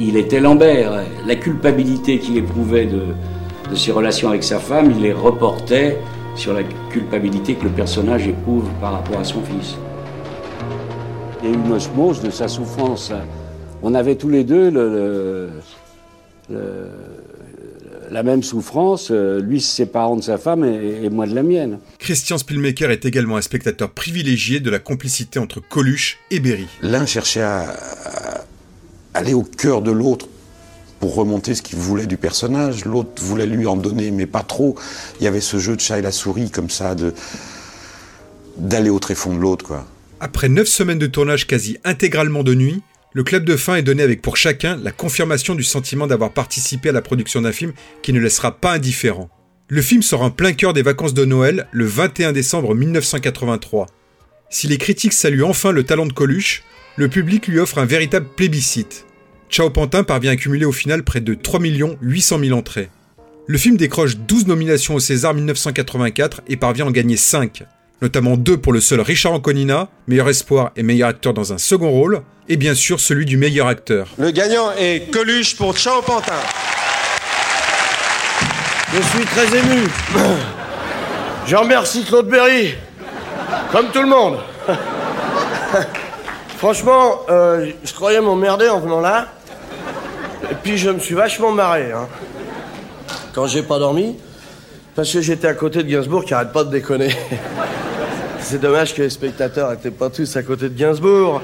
Il, 0.00 0.16
était 0.16 0.40
Lambert. 0.40 1.04
La 1.26 1.36
culpabilité 1.36 2.18
qu'il 2.18 2.36
éprouvait 2.38 2.86
de, 2.86 3.76
ses 3.76 3.92
relations 3.92 4.28
avec 4.30 4.42
sa 4.42 4.58
femme, 4.58 4.90
il 4.90 5.02
les 5.02 5.12
reportait 5.12 5.98
sur 6.34 6.52
la 6.54 6.62
culpabilité 6.90 7.54
que 7.54 7.64
le 7.64 7.70
personnage 7.70 8.26
éprouve 8.28 8.68
par 8.80 8.92
rapport 8.92 9.20
à 9.20 9.24
son 9.24 9.42
fils. 9.42 9.76
Il 11.42 11.50
y 11.50 11.52
a 11.52 11.54
une 11.56 11.72
osmose 11.72 12.22
de 12.22 12.30
sa 12.30 12.48
souffrance. 12.48 13.12
On 13.82 13.94
avait 13.94 14.14
tous 14.16 14.28
les 14.30 14.44
deux 14.44 14.70
le- 14.70 15.50
la 18.10 18.22
même 18.22 18.42
souffrance, 18.42 19.08
euh, 19.10 19.40
lui 19.40 19.60
se 19.60 19.74
séparant 19.74 20.16
de 20.16 20.22
sa 20.22 20.38
femme 20.38 20.64
et, 20.64 21.04
et 21.04 21.10
moi 21.10 21.26
de 21.26 21.34
la 21.34 21.42
mienne. 21.42 21.78
Christian 21.98 22.38
Spielmaker 22.38 22.90
est 22.90 23.04
également 23.04 23.36
un 23.36 23.42
spectateur 23.42 23.90
privilégié 23.90 24.60
de 24.60 24.70
la 24.70 24.78
complicité 24.78 25.38
entre 25.38 25.60
Coluche 25.60 26.18
et 26.30 26.40
Berry. 26.40 26.66
L'un 26.82 27.06
cherchait 27.06 27.42
à, 27.42 27.70
à 27.70 28.44
aller 29.14 29.34
au 29.34 29.42
cœur 29.42 29.82
de 29.82 29.90
l'autre 29.90 30.28
pour 31.00 31.14
remonter 31.14 31.54
ce 31.54 31.62
qu'il 31.62 31.78
voulait 31.78 32.06
du 32.06 32.16
personnage, 32.16 32.84
l'autre 32.84 33.22
voulait 33.22 33.46
lui 33.46 33.66
en 33.66 33.76
donner, 33.76 34.10
mais 34.10 34.26
pas 34.26 34.42
trop. 34.42 34.76
Il 35.20 35.24
y 35.24 35.26
avait 35.26 35.40
ce 35.40 35.58
jeu 35.58 35.76
de 35.76 35.80
chat 35.80 35.98
et 35.98 36.02
la 36.02 36.12
souris 36.12 36.50
comme 36.50 36.70
ça, 36.70 36.94
de 36.94 37.12
d'aller 38.56 38.88
au 38.88 38.98
tréfonds 38.98 39.34
de 39.34 39.38
l'autre, 39.38 39.66
quoi. 39.66 39.86
Après 40.18 40.48
9 40.48 40.66
semaines 40.66 40.98
de 40.98 41.06
tournage 41.06 41.46
quasi 41.46 41.76
intégralement 41.84 42.42
de 42.42 42.54
nuit, 42.54 42.82
le 43.16 43.24
club 43.24 43.46
de 43.46 43.56
fin 43.56 43.76
est 43.76 43.82
donné 43.82 44.02
avec 44.02 44.20
pour 44.20 44.36
chacun 44.36 44.76
la 44.76 44.92
confirmation 44.92 45.54
du 45.54 45.62
sentiment 45.62 46.06
d'avoir 46.06 46.34
participé 46.34 46.90
à 46.90 46.92
la 46.92 47.00
production 47.00 47.40
d'un 47.40 47.50
film 47.50 47.72
qui 48.02 48.12
ne 48.12 48.20
laissera 48.20 48.60
pas 48.60 48.74
indifférent. 48.74 49.30
Le 49.68 49.80
film 49.80 50.02
sort 50.02 50.20
en 50.20 50.30
plein 50.30 50.52
cœur 50.52 50.74
des 50.74 50.82
vacances 50.82 51.14
de 51.14 51.24
Noël 51.24 51.66
le 51.72 51.86
21 51.86 52.32
décembre 52.32 52.74
1983. 52.74 53.86
Si 54.50 54.66
les 54.66 54.76
critiques 54.76 55.14
saluent 55.14 55.44
enfin 55.44 55.72
le 55.72 55.82
talent 55.82 56.04
de 56.04 56.12
Coluche, 56.12 56.62
le 56.96 57.08
public 57.08 57.46
lui 57.46 57.58
offre 57.58 57.78
un 57.78 57.86
véritable 57.86 58.26
plébiscite. 58.36 59.06
Ciao 59.48 59.70
Pantin 59.70 60.04
parvient 60.04 60.32
à 60.32 60.36
cumuler 60.36 60.66
au 60.66 60.72
final 60.72 61.02
près 61.02 61.22
de 61.22 61.32
3 61.32 61.58
800 62.02 62.38
000 62.38 62.58
entrées. 62.58 62.90
Le 63.46 63.56
film 63.56 63.78
décroche 63.78 64.18
12 64.18 64.46
nominations 64.46 64.94
au 64.94 65.00
César 65.00 65.32
1984 65.32 66.42
et 66.48 66.58
parvient 66.58 66.84
à 66.84 66.88
en 66.88 66.92
gagner 66.92 67.16
5, 67.16 67.64
notamment 68.02 68.36
deux 68.36 68.56
pour 68.56 68.72
le 68.72 68.80
seul 68.80 69.00
Richard 69.00 69.32
Anconina, 69.32 69.88
meilleur 70.06 70.28
espoir 70.28 70.70
et 70.76 70.82
meilleur 70.82 71.08
acteur 71.08 71.32
dans 71.34 71.52
un 71.52 71.58
second 71.58 71.90
rôle, 71.90 72.22
et 72.48 72.56
bien 72.56 72.74
sûr 72.74 73.00
celui 73.00 73.24
du 73.26 73.36
meilleur 73.36 73.66
acteur. 73.66 74.08
Le 74.18 74.30
gagnant 74.30 74.70
est 74.78 75.10
Coluche 75.10 75.56
pour 75.56 75.76
Ciao 75.76 76.02
Pantin. 76.02 76.32
Je 78.94 79.00
suis 79.02 79.24
très 79.26 79.46
ému. 79.58 79.88
Je 81.46 81.56
remercie 81.56 82.04
Claude 82.04 82.28
Berry, 82.28 82.74
comme 83.72 83.88
tout 83.92 84.02
le 84.02 84.08
monde. 84.08 84.38
Franchement, 86.58 87.20
euh, 87.28 87.70
je 87.84 87.92
croyais 87.92 88.20
m'emmerder 88.20 88.68
en 88.68 88.80
venant 88.80 89.00
là. 89.00 89.28
Et 90.50 90.54
puis 90.62 90.78
je 90.78 90.90
me 90.90 90.98
suis 90.98 91.14
vachement 91.14 91.52
marré. 91.52 91.92
hein. 91.92 92.06
Quand 93.34 93.46
j'ai 93.46 93.62
pas 93.62 93.78
dormi, 93.78 94.16
parce 94.94 95.12
que 95.12 95.20
j'étais 95.20 95.48
à 95.48 95.54
côté 95.54 95.82
de 95.82 95.88
Gainsbourg 95.90 96.24
qui 96.24 96.32
arrête 96.32 96.52
pas 96.52 96.64
de 96.64 96.70
déconner. 96.70 97.10
C'est 98.48 98.60
dommage 98.60 98.94
que 98.94 99.02
les 99.02 99.10
spectateurs 99.10 99.72
étaient 99.72 99.90
pas 99.90 100.08
tous 100.08 100.36
à 100.36 100.42
côté 100.44 100.68
de 100.68 100.78
Gainsbourg. 100.78 101.42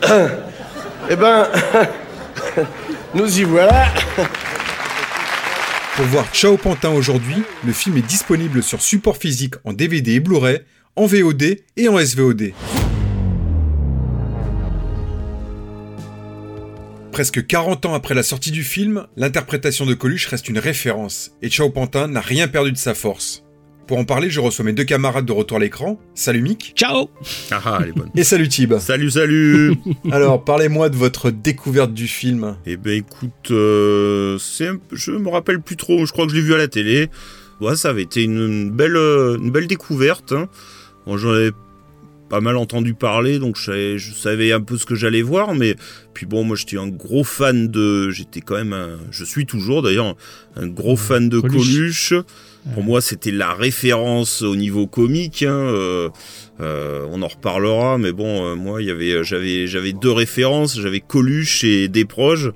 eh 1.10 1.16
ben, 1.16 1.48
nous 3.14 3.40
y 3.40 3.42
voilà. 3.42 3.92
Pour 5.96 6.04
voir 6.04 6.32
Ciao 6.32 6.56
Pantin 6.56 6.90
aujourd'hui, 6.90 7.42
le 7.66 7.72
film 7.72 7.96
est 7.96 8.06
disponible 8.06 8.62
sur 8.62 8.82
support 8.82 9.16
physique 9.16 9.54
en 9.64 9.72
DVD 9.72 10.12
et 10.12 10.20
Blu-ray, 10.20 10.60
en 10.94 11.06
VOD 11.06 11.56
et 11.76 11.88
en 11.88 11.98
SVOD. 11.98 12.52
Presque 17.10 17.44
40 17.44 17.86
ans 17.86 17.94
après 17.94 18.14
la 18.14 18.22
sortie 18.22 18.52
du 18.52 18.62
film, 18.62 19.08
l'interprétation 19.16 19.86
de 19.86 19.94
Coluche 19.94 20.28
reste 20.28 20.48
une 20.48 20.60
référence, 20.60 21.32
et 21.42 21.50
Ciao 21.50 21.68
Pantin 21.68 22.06
n'a 22.06 22.20
rien 22.20 22.46
perdu 22.46 22.70
de 22.70 22.78
sa 22.78 22.94
force. 22.94 23.41
Pour 23.86 23.98
en 23.98 24.04
parler, 24.04 24.30
je 24.30 24.40
reçois 24.40 24.64
mes 24.64 24.72
deux 24.72 24.84
camarades 24.84 25.26
de 25.26 25.32
retour 25.32 25.58
à 25.58 25.60
l'écran. 25.60 25.98
Salut 26.14 26.40
Mick. 26.40 26.72
Ciao 26.76 27.10
Ah, 27.50 27.60
ah, 27.64 27.78
elle 27.82 27.90
est 27.90 27.92
bonne. 27.92 28.08
Et 28.16 28.24
salut 28.24 28.48
Tib. 28.48 28.78
Salut, 28.78 29.10
salut 29.10 29.74
Alors, 30.12 30.44
parlez-moi 30.44 30.88
de 30.88 30.96
votre 30.96 31.30
découverte 31.30 31.92
du 31.92 32.06
film. 32.06 32.56
Eh 32.64 32.76
ben 32.76 32.92
écoute, 32.98 33.50
euh, 33.50 34.38
un 34.60 34.78
je 34.92 35.10
me 35.10 35.28
rappelle 35.28 35.60
plus 35.60 35.76
trop, 35.76 36.06
je 36.06 36.12
crois 36.12 36.24
que 36.26 36.30
je 36.32 36.36
l'ai 36.36 36.42
vu 36.42 36.54
à 36.54 36.58
la 36.58 36.68
télé. 36.68 37.10
Ouais, 37.60 37.76
ça 37.76 37.90
avait 37.90 38.02
été 38.02 38.22
une, 38.22 38.38
une 38.40 38.70
belle, 38.70 38.96
euh, 38.96 39.36
une 39.38 39.50
belle 39.50 39.66
découverte. 39.66 40.32
hein. 40.32 40.48
Bon, 41.06 41.16
j'en 41.18 41.30
avais 41.30 41.50
pas 42.30 42.40
mal 42.40 42.56
entendu 42.56 42.94
parler, 42.94 43.38
donc 43.38 43.56
je 43.58 43.64
savais, 43.64 43.98
je 43.98 44.14
savais 44.14 44.52
un 44.52 44.60
peu 44.62 44.78
ce 44.78 44.86
que 44.86 44.94
j'allais 44.94 45.20
voir, 45.20 45.54
mais 45.54 45.76
puis 46.14 46.24
bon, 46.24 46.44
moi 46.44 46.56
j'étais 46.56 46.78
un 46.78 46.88
gros 46.88 47.24
fan 47.24 47.68
de, 47.68 48.08
j'étais 48.10 48.40
quand 48.40 48.54
même, 48.54 48.72
un- 48.72 48.98
je 49.10 49.24
suis 49.24 49.44
toujours 49.44 49.82
d'ailleurs 49.82 50.16
un 50.56 50.66
gros 50.66 50.96
fan 50.96 51.28
de 51.28 51.40
Coluche. 51.40 51.66
Coluche. 51.74 52.14
Pour 52.74 52.84
moi, 52.84 53.00
c'était 53.00 53.32
la 53.32 53.54
référence 53.54 54.42
au 54.42 54.54
niveau 54.54 54.86
comique. 54.86 55.42
hein, 55.42 55.50
euh, 55.50 56.10
euh, 56.60 57.06
on 57.10 57.22
en 57.22 57.28
reparlera, 57.28 57.98
mais 57.98 58.12
bon, 58.12 58.46
euh, 58.46 58.54
moi, 58.54 58.80
j'avais, 59.22 59.92
deux 59.92 60.12
références. 60.12 60.80
J'avais 60.80 61.00
Coluche 61.00 61.64
et 61.64 61.88
Desproges. 61.88 62.52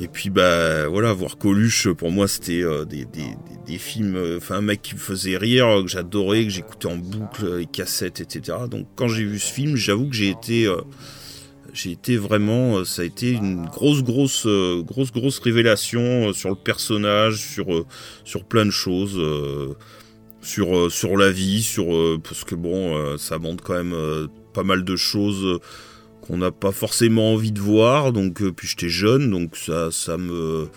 Et 0.00 0.08
puis, 0.08 0.30
bah, 0.30 0.88
voilà, 0.88 1.12
voir 1.12 1.36
Coluche, 1.36 1.88
pour 1.88 2.10
moi, 2.10 2.26
c'était 2.26 2.64
des, 2.88 3.06
des, 3.06 3.78
films, 3.78 4.18
enfin, 4.38 4.56
un 4.56 4.62
mec 4.62 4.80
qui 4.80 4.94
me 4.94 5.00
faisait 5.00 5.36
rire, 5.36 5.82
que 5.82 5.88
j'adorais, 5.88 6.44
que 6.44 6.50
j'écoutais 6.50 6.86
en 6.86 6.96
boucle, 6.96 7.58
les 7.58 7.66
cassettes, 7.66 8.20
etc. 8.20 8.58
Donc, 8.70 8.86
quand 8.96 9.08
j'ai 9.08 9.24
vu 9.24 9.38
ce 9.38 9.52
film, 9.52 9.76
j'avoue 9.76 10.08
que 10.08 10.16
j'ai 10.16 10.30
été, 10.30 10.66
j'ai 11.72 11.92
été 11.92 12.16
vraiment, 12.16 12.78
euh, 12.78 12.84
ça 12.84 13.02
a 13.02 13.04
été 13.04 13.30
une 13.32 13.66
grosse, 13.66 14.02
grosse, 14.02 14.44
euh, 14.46 14.82
grosse, 14.82 15.12
grosse 15.12 15.38
révélation 15.38 16.28
euh, 16.28 16.32
sur 16.32 16.50
le 16.50 16.56
personnage, 16.56 17.36
sur, 17.36 17.66
sur 18.24 18.44
plein 18.44 18.66
de 18.66 18.70
choses, 18.70 19.20
sur, 20.42 20.90
sur 20.90 21.16
la 21.16 21.30
vie, 21.30 21.62
sur, 21.62 21.86
parce 22.22 22.44
que 22.44 22.54
bon, 22.54 23.16
ça 23.18 23.38
montre 23.38 23.62
quand 23.62 23.82
même 23.82 24.28
pas 24.54 24.62
mal 24.62 24.84
de 24.84 24.96
choses 24.96 25.60
qu'on 26.22 26.38
n'a 26.38 26.50
pas 26.50 26.72
forcément 26.72 27.32
envie 27.32 27.52
de 27.52 27.60
voir. 27.60 28.12
Donc, 28.12 28.42
puis 28.52 28.68
j'étais 28.68 28.88
jeune, 28.88 29.30
donc 29.30 29.56
ça, 29.56 29.90
ça 29.90 30.16
me, 30.16 30.68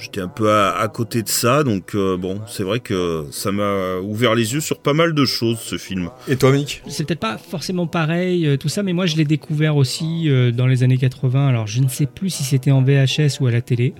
j'étais 0.00 0.20
un 0.20 0.28
peu 0.28 0.50
à, 0.50 0.70
à 0.78 0.88
côté 0.88 1.22
de 1.22 1.28
ça. 1.28 1.62
Donc 1.64 1.94
euh, 1.94 2.16
bon, 2.16 2.40
c'est 2.46 2.62
vrai 2.62 2.80
que 2.80 3.24
ça 3.30 3.52
m'a 3.52 3.96
ouvert 3.98 4.34
les 4.34 4.54
yeux 4.54 4.60
sur 4.60 4.78
pas 4.80 4.92
mal 4.94 5.14
de 5.14 5.24
choses 5.24 5.58
ce 5.60 5.76
film. 5.78 6.10
Et 6.28 6.36
toi, 6.36 6.52
Mick? 6.52 6.82
C'est 6.88 7.04
peut-être 7.06 7.20
pas 7.20 7.38
forcément 7.38 7.86
pareil, 7.86 8.46
euh, 8.46 8.56
tout 8.56 8.68
ça, 8.68 8.82
mais 8.82 8.92
moi 8.92 9.06
je 9.06 9.16
l'ai 9.16 9.24
découvert 9.24 9.76
aussi 9.76 10.28
euh, 10.28 10.50
dans 10.52 10.66
les 10.66 10.82
années 10.82 10.98
80. 10.98 11.48
Alors 11.48 11.66
je 11.66 11.80
ne 11.82 11.88
sais 11.88 12.06
plus 12.06 12.30
si 12.30 12.42
c'était 12.44 12.70
en 12.70 12.82
VHS 12.82 13.40
ou 13.40 13.46
à 13.46 13.50
la 13.50 13.60
télé. 13.60 13.94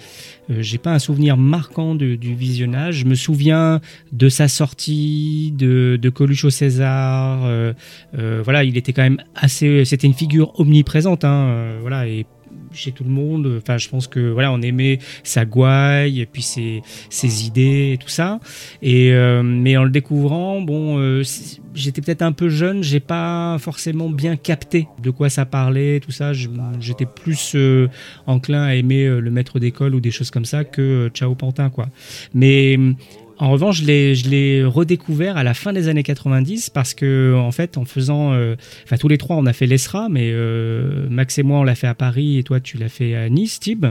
Euh, 0.51 0.57
J'ai 0.63 0.79
pas 0.79 0.93
un 0.93 0.99
souvenir 0.99 1.37
marquant 1.37 1.95
de- 1.95 2.15
du 2.17 2.35
visionnage. 2.35 2.97
Je 2.97 3.05
me 3.05 3.15
souviens 3.15 3.81
de 4.13 4.29
sa 4.29 4.49
sortie, 4.49 5.53
de, 5.57 5.99
de 6.01 6.11
Coluche 6.11 6.45
au 6.45 6.51
César. 6.51 7.45
euh, 7.45 7.73
euh, 8.19 8.41
voilà, 8.45 8.65
il 8.65 8.77
était 8.77 8.93
quand 8.93 9.03
même 9.03 9.23
assez. 9.35 9.85
C'était 9.85 10.07
une 10.07 10.15
figure 10.15 10.59
omniprésente. 10.59 11.25
Hein, 11.25 11.47
euh, 11.49 11.79
voilà, 11.81 12.07
et 12.09 12.27
chez 12.73 12.93
tout 12.93 13.05
le 13.05 13.11
monde. 13.11 13.59
Enfin, 13.59 13.79
je 13.79 13.89
pense 13.89 14.07
que 14.07 14.31
voilà, 14.31 14.53
on 14.53 14.61
aimait 14.63 14.99
sa 15.23 15.45
gouaille 15.45 16.21
et 16.21 16.27
puis 16.27 16.43
ses, 16.43 16.83
ses 17.09 17.47
idées 17.47 17.93
et 17.95 17.99
tout 17.99 18.09
ça. 18.09 18.41
Et 18.83 19.13
euh, 19.13 19.43
mais 19.43 19.77
en 19.77 19.85
le 19.85 19.91
découvrant, 19.91 20.61
bon, 20.61 20.99
euh, 20.99 21.23
j'étais 21.75 22.01
peut-être 22.01 22.23
un 22.23 22.33
peu 22.33 22.49
jeune, 22.49 22.83
j'ai 22.83 23.01
pas 23.01 23.57
forcément 23.59 24.09
bien 24.09 24.37
capté 24.37 24.89
de 25.03 25.11
quoi 25.11 25.29
ça 25.29 25.45
parlait, 25.45 26.01
tout 26.01 26.11
ça. 26.11 26.33
J'étais 26.81 27.07
plus 27.07 27.53
euh, 27.55 27.89
enclin 28.27 28.63
à 28.63 28.75
aimer 28.75 29.05
euh, 29.07 29.21
le 29.21 29.31
maître 29.31 29.59
d'école 29.59 29.95
ou 29.95 30.01
des 30.01 30.11
choses 30.11 30.31
comme 30.31 30.45
ça 30.45 30.65
que 30.65 30.83
euh, 30.83 31.09
Ciao 31.11 31.35
Pantin, 31.35 31.71
quoi. 31.71 31.89
Mais 32.35 32.79
en 33.41 33.51
revanche, 33.51 33.83
je 33.83 33.85
l'ai, 34.29 34.65
redécouvert 34.65 35.37
à 35.37 35.43
la 35.45 35.55
fin 35.55 35.73
des 35.73 35.89
années 35.89 36.03
90 36.03 36.71
parce 36.71 36.95
que, 36.95 37.35
en 37.37 37.51
fait, 37.53 37.79
en 37.79 37.85
faisant. 37.85 38.33
euh, 38.33 38.55
Enfin, 38.85 38.97
tous 38.97 39.09
les 39.09 39.19
trois, 39.19 39.37
on 39.37 39.47
a 39.47 39.53
fait 39.53 39.67
l'ESRA, 39.67 40.09
mais 40.11 40.31
euh, 40.33 41.07
Max 41.11 41.39
et 41.39 41.43
moi, 41.43 41.59
on 41.61 41.65
l'a 41.65 41.75
fait 41.75 41.87
à 41.87 41.95
Paris 41.95 42.39
et 42.39 42.43
toi, 42.43 42.61
tu 42.61 42.77
l'as 42.79 42.89
fait 42.89 43.15
à 43.17 43.29
Nice, 43.29 43.59
Tib 43.61 43.87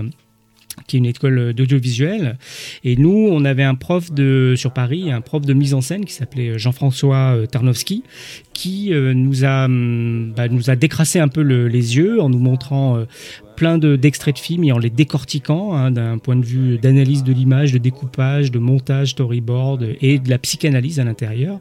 qui 0.87 0.95
est 0.95 0.99
une 0.99 1.07
école 1.07 1.53
d'audiovisuel. 1.53 2.37
Et 2.85 2.95
nous, 2.95 3.27
on 3.31 3.43
avait 3.43 3.63
un 3.63 3.75
prof 3.75 4.13
de, 4.13 4.53
sur 4.55 4.71
Paris, 4.71 5.11
un 5.11 5.19
prof 5.19 5.45
de 5.45 5.51
mise 5.53 5.73
en 5.73 5.81
scène 5.81 6.05
qui 6.05 6.13
s'appelait 6.13 6.57
Jean-François 6.57 7.35
euh, 7.35 7.45
Tarnowski, 7.47 8.03
qui 8.53 8.91
nous, 8.93 9.43
a, 9.43 9.65
hum, 9.65 10.31
bah, 10.37 10.47
nous 10.47 10.69
a 10.69 10.77
décrassé 10.77 11.19
un 11.19 11.27
peu 11.27 11.41
le- 11.41 11.67
les 11.67 11.97
yeux 11.97 12.21
en 12.21 12.29
nous 12.29 12.39
montrant 12.39 13.03
plein 13.59 13.77
de- 13.77 13.97
d'extraits 13.97 14.35
de 14.35 14.39
films 14.39 14.63
et 14.63 14.71
en 14.71 14.77
les 14.77 14.89
décortiquant 14.89 15.73
hein, 15.73 15.91
d'un 15.91 16.17
point 16.17 16.37
de 16.37 16.45
vue 16.45 16.77
d'analyse 16.77 17.25
de 17.25 17.33
l'image, 17.33 17.73
de 17.73 17.77
découpage, 17.77 18.51
de 18.51 18.57
montage, 18.57 19.09
storyboard 19.09 19.85
et 19.99 20.17
de 20.17 20.29
la 20.29 20.37
psychanalyse 20.37 20.97
à 21.01 21.03
l'intérieur. 21.03 21.59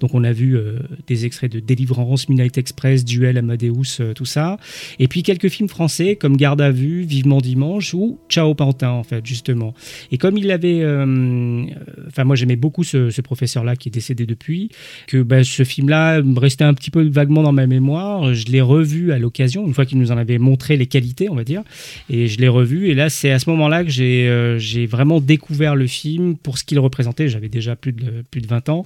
Donc 0.00 0.14
on 0.14 0.24
a 0.24 0.32
vu 0.32 0.56
euh, 0.56 0.78
des 1.06 1.26
extraits 1.26 1.50
de 1.50 1.60
Délivrance, 1.60 2.28
Midnight 2.28 2.58
Express, 2.58 3.04
Duel, 3.04 3.38
Amadeus, 3.38 4.00
euh, 4.00 4.12
tout 4.14 4.24
ça. 4.24 4.58
Et 4.98 5.08
puis 5.08 5.22
quelques 5.22 5.48
films 5.48 5.68
français 5.68 6.16
comme 6.16 6.36
Garde 6.36 6.60
à 6.60 6.70
vue, 6.70 7.02
Vivement 7.02 7.40
dimanche 7.40 7.94
ou 7.94 8.18
Ciao 8.28 8.54
Pantin 8.54 8.90
en 8.90 9.02
fait 9.02 9.24
justement. 9.24 9.74
Et 10.10 10.18
comme 10.18 10.36
il 10.36 10.50
avait, 10.50 10.80
euh, 10.80 11.06
euh, 11.06 11.64
enfin 12.08 12.24
moi 12.24 12.36
j'aimais 12.36 12.56
beaucoup 12.56 12.84
ce, 12.84 13.20
professeur-là 13.20 13.76
qui 13.76 13.88
est 13.88 13.92
décédé 13.92 14.24
depuis, 14.26 14.70
que 15.08 15.22
bah, 15.22 15.42
ce 15.42 15.64
film-là 15.64 16.20
restait 16.36 16.64
un 16.64 16.74
petit 16.74 16.90
peu 16.90 17.02
vaguement 17.08 17.42
dans 17.42 17.52
ma 17.52 17.66
mémoire. 17.66 18.34
Je 18.34 18.46
l'ai 18.46 18.60
revu 18.60 19.10
à 19.12 19.18
l'occasion 19.18 19.66
une 19.66 19.74
fois 19.74 19.84
qu'il 19.84 19.98
nous 19.98 20.12
en 20.12 20.16
avait 20.16 20.38
montré 20.38 20.76
les 20.76 20.86
qualités, 20.86 21.28
on 21.28 21.34
va 21.34 21.42
dire, 21.42 21.62
et 22.08 22.28
je 22.28 22.38
l'ai 22.38 22.48
revu. 22.48 22.88
Et 22.88 22.94
là 22.94 23.08
c'est 23.08 23.30
à 23.30 23.38
ce 23.38 23.50
moment-là 23.50 23.84
que 23.84 23.90
j'ai 23.90 24.56
j'ai 24.58 24.86
vraiment 24.86 25.20
découvert 25.20 25.74
le 25.74 25.86
film 25.86 26.36
pour 26.36 26.58
ce 26.58 26.64
qu'il 26.64 26.78
représentait. 26.78 27.28
J'avais 27.28 27.48
déjà 27.48 27.74
plus 27.74 27.92
de 27.92 28.24
plus 28.30 28.40
de 28.40 28.46
20 28.46 28.68
ans 28.68 28.84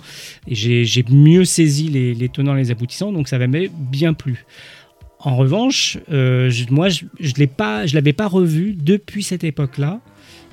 et 0.48 0.54
j'ai 0.54 0.99
mieux 1.08 1.44
saisi 1.44 1.88
les, 1.88 2.14
les 2.14 2.28
tenants 2.28 2.56
et 2.56 2.60
les 2.60 2.70
aboutissants, 2.70 3.12
donc 3.12 3.28
ça 3.28 3.38
m'avait 3.38 3.70
bien 3.74 4.12
plu. 4.12 4.44
En 5.22 5.36
revanche, 5.36 5.98
euh, 6.10 6.48
je- 6.50 6.64
moi, 6.70 6.88
je 6.88 7.04
je 7.20 7.94
l'avais 7.94 8.12
pas 8.12 8.26
revu 8.28 8.74
depuis 8.74 9.22
cette 9.22 9.44
époque-là, 9.44 10.00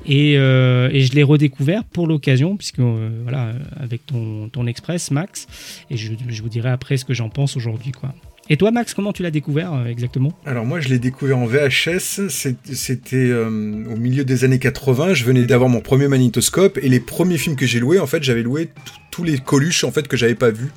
et, 0.06 0.38
euh, 0.38 0.90
et 0.92 1.02
je 1.02 1.14
l'ai 1.14 1.24
redécouvert 1.24 1.84
pour 1.84 2.08
l'occasion, 2.08 2.56
puisque 2.58 2.80
euh, 2.80 3.10
voilà, 3.24 3.54
avec 3.80 4.06
ton, 4.06 4.48
ton 4.50 4.68
Express, 4.68 5.12
Max, 5.12 5.48
et 5.90 5.98
je, 5.98 6.12
vous 6.42 6.50
dirai 6.50 6.70
après 6.70 6.98
ce 6.98 7.06
que 7.06 7.14
j'en 7.14 7.30
pense 7.30 7.58
aujourd'hui, 7.58 7.92
quoi. 7.92 8.14
Et 8.50 8.56
toi, 8.56 8.72
Max, 8.72 8.94
comment 8.94 9.12
tu 9.12 9.24
l'as 9.24 9.32
découvert 9.32 9.74
euh, 9.74 9.86
exactement? 9.88 10.32
Alors 10.46 10.66
moi, 10.66 10.80
je 10.80 10.88
l'ai 10.88 11.00
découvert 11.00 11.38
en 11.38 11.46
VHS. 11.48 12.30
C'était 12.30 13.34
au 13.34 13.50
milieu 13.98 14.24
des 14.24 14.46
années 14.46 14.60
80. 14.60 15.14
Je 15.16 15.26
venais 15.26 15.44
d'avoir 15.46 15.70
mon 15.70 15.82
premier 15.82 16.08
magnétoscope 16.08 16.80
et 16.82 16.88
les 16.88 17.02
premiers 17.02 17.38
films 17.38 17.58
que 17.58 17.66
j'ai 17.66 17.80
loués, 17.82 18.00
en 18.00 18.08
fait, 18.08 18.24
j'avais 18.24 18.44
loué 18.44 18.68
t- 18.68 18.72
tous 19.18 19.24
les 19.24 19.40
Coluche 19.40 19.84
en 19.84 19.92
fait 19.92 20.08
que 20.08 20.16
j'avais 20.16 20.36
pas 20.36 20.52
vus. 20.52 20.70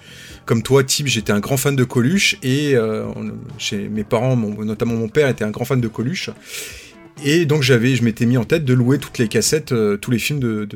Comme 0.46 0.62
toi, 0.62 0.82
Tib, 0.82 1.06
j'étais 1.06 1.30
un 1.30 1.40
grand 1.40 1.58
fan 1.58 1.76
de 1.76 1.84
Coluche 1.84 2.38
et 2.42 2.74
euh, 2.74 3.04
chez 3.58 3.76
mes 3.90 4.02
parents, 4.02 4.34
notamment 4.34 4.94
mon 4.94 5.08
père, 5.08 5.28
était 5.28 5.44
un 5.44 5.50
grand 5.50 5.66
fan 5.66 5.78
de 5.78 5.88
Coluche. 5.88 6.30
Et 7.22 7.44
donc 7.44 7.62
j'avais, 7.62 7.96
je 7.96 8.02
m'étais 8.02 8.24
mis 8.24 8.38
en 8.38 8.44
tête 8.44 8.64
de 8.64 8.72
louer 8.72 8.96
toutes 8.96 9.18
les 9.18 9.28
cassettes, 9.28 9.72
euh, 9.72 9.98
tous 9.98 10.10
les 10.10 10.18
films 10.18 10.40
de, 10.40 10.66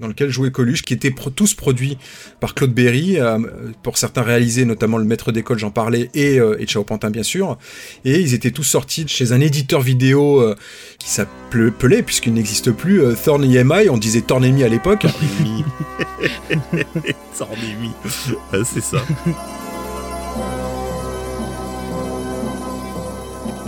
dans 0.00 0.06
lesquels 0.06 0.30
jouait 0.30 0.52
Coluche, 0.52 0.82
qui 0.82 0.94
étaient 0.94 1.10
pro- 1.10 1.30
tous 1.30 1.52
produits 1.54 1.98
par 2.38 2.54
Claude 2.54 2.72
Berry, 2.72 3.18
euh, 3.18 3.40
pour 3.82 3.98
certains 3.98 4.22
réalisés, 4.22 4.64
notamment 4.66 4.98
le 4.98 5.04
maître 5.04 5.32
d'école, 5.32 5.58
j'en 5.58 5.72
parlais, 5.72 6.10
et, 6.14 6.36
et 6.36 6.64
Ciao 6.66 6.84
Pantin 6.84 7.10
bien 7.10 7.24
sûr. 7.24 7.58
Et 8.04 8.20
ils 8.20 8.34
étaient 8.34 8.52
tous 8.52 8.62
sortis 8.62 9.04
chez 9.08 9.32
un 9.32 9.40
éditeur 9.40 9.80
vidéo 9.80 10.54
qui 11.00 11.10
s'appelait, 11.10 12.02
puisqu'il 12.04 12.34
n'existe 12.34 12.70
plus, 12.70 13.00
Thorn 13.24 13.42
EMI, 13.42 13.88
on 13.90 13.98
disait 13.98 14.20
Thorn 14.20 14.44
EMI 14.44 14.62
à 14.62 14.68
l'époque. 14.68 15.06
Sornemi. 17.34 17.92
Ah, 18.52 18.58
c'est 18.64 18.80
ça. 18.80 18.98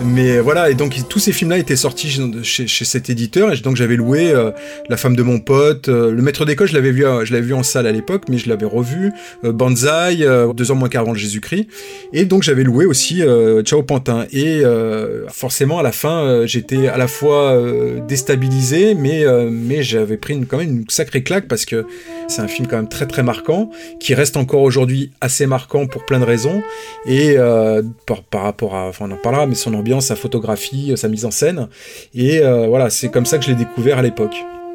Mais 0.04 0.40
voilà, 0.40 0.70
et 0.70 0.74
donc 0.74 0.94
tous 1.08 1.18
ces 1.18 1.32
films-là 1.32 1.56
étaient 1.56 1.74
sortis 1.74 2.20
chez, 2.42 2.84
cet 2.84 3.08
éditeur, 3.08 3.52
et 3.52 3.56
donc 3.56 3.76
j'avais 3.76 3.96
loué 3.96 4.30
euh, 4.30 4.50
La 4.90 4.98
femme 4.98 5.16
de 5.16 5.22
mon 5.22 5.40
pote, 5.40 5.88
euh, 5.88 6.10
Le 6.10 6.22
maître 6.22 6.44
d'école, 6.44 6.68
je 6.68 6.74
l'avais 6.74 6.90
vu, 6.90 7.02
l'avais 7.02 7.40
vu 7.40 7.54
en 7.54 7.62
salle 7.62 7.86
à 7.86 7.92
l'époque, 7.92 8.24
mais 8.28 8.36
je 8.36 8.48
l'avais 8.48 8.66
revu, 8.66 9.12
euh, 9.44 9.52
Banzai, 9.52 10.18
euh, 10.20 10.52
Deux 10.52 10.70
ans 10.70 10.74
moins 10.74 10.90
qu'avant 10.90 11.14
Jésus-Christ, 11.14 11.68
et 12.12 12.26
donc 12.26 12.42
j'avais 12.42 12.62
loué 12.62 12.84
aussi 12.84 13.22
euh, 13.22 13.62
Ciao 13.62 13.82
Pantin, 13.82 14.26
et 14.32 14.64
euh, 14.64 15.26
forcément 15.28 15.78
à 15.78 15.82
la 15.82 15.92
fin 15.92 16.24
euh, 16.24 16.46
j'étais 16.46 16.88
à 16.88 16.98
la 16.98 17.08
fois 17.08 17.52
euh, 17.52 18.00
déstabilisé, 18.06 18.94
mais, 18.94 19.24
euh, 19.24 19.48
mais 19.50 19.82
j'avais 19.82 20.18
pris 20.18 20.38
quand 20.46 20.58
même 20.58 20.80
une 20.80 20.84
sacrée 20.88 21.22
claque, 21.22 21.48
parce 21.48 21.64
que 21.64 21.86
c'est 22.28 22.42
un 22.42 22.48
film 22.48 22.68
quand 22.68 22.76
même 22.76 22.88
très 22.88 23.06
très 23.06 23.22
marquant, 23.22 23.70
qui 23.98 24.14
reste 24.14 24.36
encore 24.36 24.60
aujourd'hui 24.60 25.10
assez 25.22 25.46
marquant 25.46 25.86
pour 25.86 26.04
plein 26.04 26.20
de 26.20 26.24
raisons, 26.24 26.62
et 27.06 27.36
euh, 27.38 27.82
par, 28.06 28.22
par 28.22 28.42
rapport 28.42 28.74
à, 28.74 28.88
enfin 28.88 29.06
on 29.08 29.12
en 29.12 29.16
parlera, 29.16 29.46
mais 29.46 29.54
son 29.54 29.72
ambiance, 29.74 29.86
sa 30.00 30.16
photographie, 30.16 30.92
euh, 30.92 30.96
sa 30.96 31.08
mise 31.08 31.24
en 31.24 31.30
scène, 31.30 31.68
et 32.14 32.40
euh, 32.40 32.66
voilà, 32.66 32.90
c'est 32.90 33.08
comme 33.08 33.26
ça 33.26 33.38
que 33.38 33.44
je 33.44 33.50
l'ai 33.50 33.56
découvert 33.56 33.98
à 33.98 34.02
l'époque. 34.02 34.34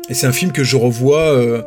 Et 0.09 0.13
c'est 0.13 0.27
un 0.27 0.31
film 0.31 0.51
que 0.51 0.63
je 0.63 0.75
revois 0.75 1.19
euh, 1.19 1.61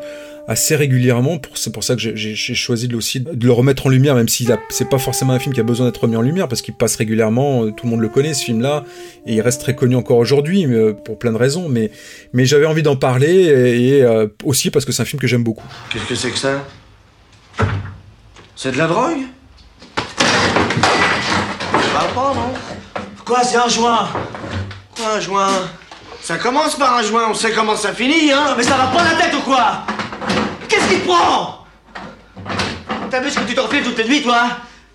assez 0.46 0.76
régulièrement, 0.76 1.38
c'est 1.54 1.72
pour 1.72 1.82
ça 1.82 1.94
que 1.94 2.00
j'ai- 2.00 2.34
choisi 2.34 2.86
de, 2.86 2.96
aussi 2.96 3.20
de 3.20 3.46
le 3.46 3.52
remettre 3.52 3.86
en 3.86 3.88
lumière, 3.88 4.14
même 4.14 4.28
si 4.28 4.46
c'est 4.68 4.88
pas 4.90 4.98
forcément 4.98 5.32
un 5.32 5.38
film 5.38 5.54
qui 5.54 5.60
a 5.60 5.64
besoin 5.64 5.86
d'être 5.86 6.02
remis 6.02 6.16
en 6.16 6.22
lumière, 6.22 6.48
parce 6.48 6.60
qu'il 6.60 6.74
passe 6.74 6.96
régulièrement, 6.96 7.70
tout 7.70 7.86
le 7.86 7.90
monde 7.90 8.00
le 8.00 8.08
connaît 8.10 8.34
ce 8.34 8.44
film-là, 8.44 8.84
et 9.26 9.34
il 9.34 9.40
reste 9.40 9.62
très 9.62 9.74
connu 9.74 9.96
encore 9.96 10.18
aujourd'hui, 10.18 10.66
pour 11.04 11.18
plein 11.18 11.32
de 11.32 11.38
raisons, 11.38 11.70
mais, 11.70 11.90
j'avais 12.34 12.66
envie 12.66 12.82
d'en 12.82 12.96
parler, 12.96 13.44
et, 13.46 14.04
aussi 14.44 14.70
parce 14.70 14.84
que 14.84 14.92
c'est 14.92 15.00
un 15.00 15.06
film 15.06 15.18
que 15.20 15.26
j'aime 15.26 15.44
beaucoup. 15.44 15.66
Qu'est-ce 15.90 16.04
que 16.06 16.14
c'est 16.14 16.30
que 16.30 16.38
ça? 16.38 16.62
C'est 18.54 18.72
de 18.72 18.78
la 18.78 18.86
drogue? 18.86 19.22
Va 21.94 22.04
pas, 22.14 22.34
non? 22.34 22.52
Quoi, 23.24 23.42
c'est 23.42 23.56
un 23.56 23.68
joint 23.68 24.08
Quoi, 24.96 25.16
un 25.16 25.20
joint 25.20 25.48
Ça 26.20 26.36
commence 26.36 26.76
par 26.76 26.96
un 26.98 27.02
joint, 27.02 27.24
on 27.30 27.34
sait 27.34 27.52
comment 27.52 27.76
ça 27.76 27.92
finit, 27.92 28.30
hein 28.32 28.54
Mais 28.56 28.62
ça 28.62 28.76
va 28.76 28.86
pas 28.88 29.02
la 29.04 29.14
tête 29.14 29.34
ou 29.34 29.40
quoi 29.40 29.82
Qu'est-ce 30.68 30.88
qui 30.88 31.00
te 31.00 31.06
prend 31.06 31.64
T'as 33.10 33.20
vu 33.20 33.30
ce 33.30 33.38
que 33.38 33.48
tu 33.48 33.54
t'enfiles 33.54 33.82
toutes 33.82 33.98
les 33.98 34.04
nuits, 34.08 34.22
toi 34.22 34.42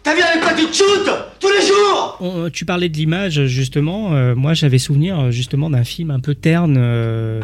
T'as 0.03 0.13
vu 0.15 0.21
avec 0.21 0.41
quoi 0.41 0.53
tu 0.53 0.65
te 0.67 0.75
shootes 0.75 1.09
Tous 1.39 1.49
les 1.49 1.65
jours 1.65 2.17
On- 2.21 2.49
tu 2.49 2.65
parlais 2.65 2.89
de 2.89 2.95
l'image 2.97 3.45
justement. 3.45 4.13
euh, 4.13 4.33
moi, 4.35 4.53
j'avais 4.53 4.77
souvenir 4.79 5.19
euh, 5.19 5.31
justement 5.31 5.69
d'un 5.69 5.83
film 5.83 6.09
un 6.11 6.19
peu 6.19 6.35
terne, 6.35 6.75
euh, 6.77 7.41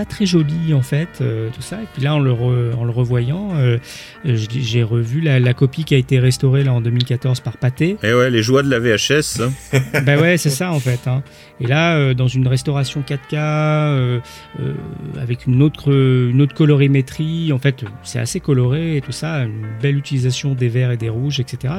pas 0.00 0.06
très 0.06 0.24
joli 0.24 0.72
en 0.72 0.80
fait, 0.80 1.08
euh, 1.20 1.50
tout 1.54 1.60
ça. 1.60 1.76
Et 1.82 1.86
puis 1.92 2.02
là, 2.02 2.14
en 2.14 2.20
le, 2.20 2.30
re- 2.32 2.74
en 2.74 2.84
le 2.84 2.90
revoyant, 2.90 3.50
euh, 3.56 3.76
j'ai 4.24 4.82
revu 4.82 5.20
la, 5.20 5.38
la 5.38 5.52
copie 5.52 5.84
qui 5.84 5.94
a 5.94 5.98
été 5.98 6.18
restaurée 6.18 6.64
là 6.64 6.72
en 6.72 6.80
2014 6.80 7.40
par 7.40 7.58
Pathé. 7.58 7.98
Et 8.02 8.14
ouais, 8.14 8.30
les 8.30 8.42
joies 8.42 8.62
de 8.62 8.70
la 8.70 8.78
VHS. 8.78 9.42
hein. 9.42 9.80
bah 10.06 10.16
ouais, 10.16 10.38
c'est 10.38 10.48
ça 10.48 10.72
en 10.72 10.80
fait. 10.80 11.00
hein. 11.06 11.22
Et 11.60 11.66
là, 11.66 11.96
euh, 11.96 12.14
dans 12.14 12.26
une 12.26 12.48
restauration 12.48 13.02
4K, 13.02 13.34
euh, 13.34 14.20
euh, 14.60 14.74
avec 15.20 15.46
une 15.46 15.62
autre, 15.62 15.92
une 15.92 16.40
autre 16.40 16.54
colorimétrie, 16.54 17.52
en 17.52 17.58
fait, 17.58 17.84
c'est 18.02 18.18
assez 18.18 18.40
coloré 18.40 18.96
et 18.96 19.00
tout 19.02 19.12
ça, 19.12 19.40
une 19.44 19.66
belle 19.80 19.98
utilisation 19.98 20.54
des 20.54 20.68
verts 20.68 20.90
et 20.90 20.96
des 20.96 21.10
rouges, 21.10 21.38
etc. 21.38 21.74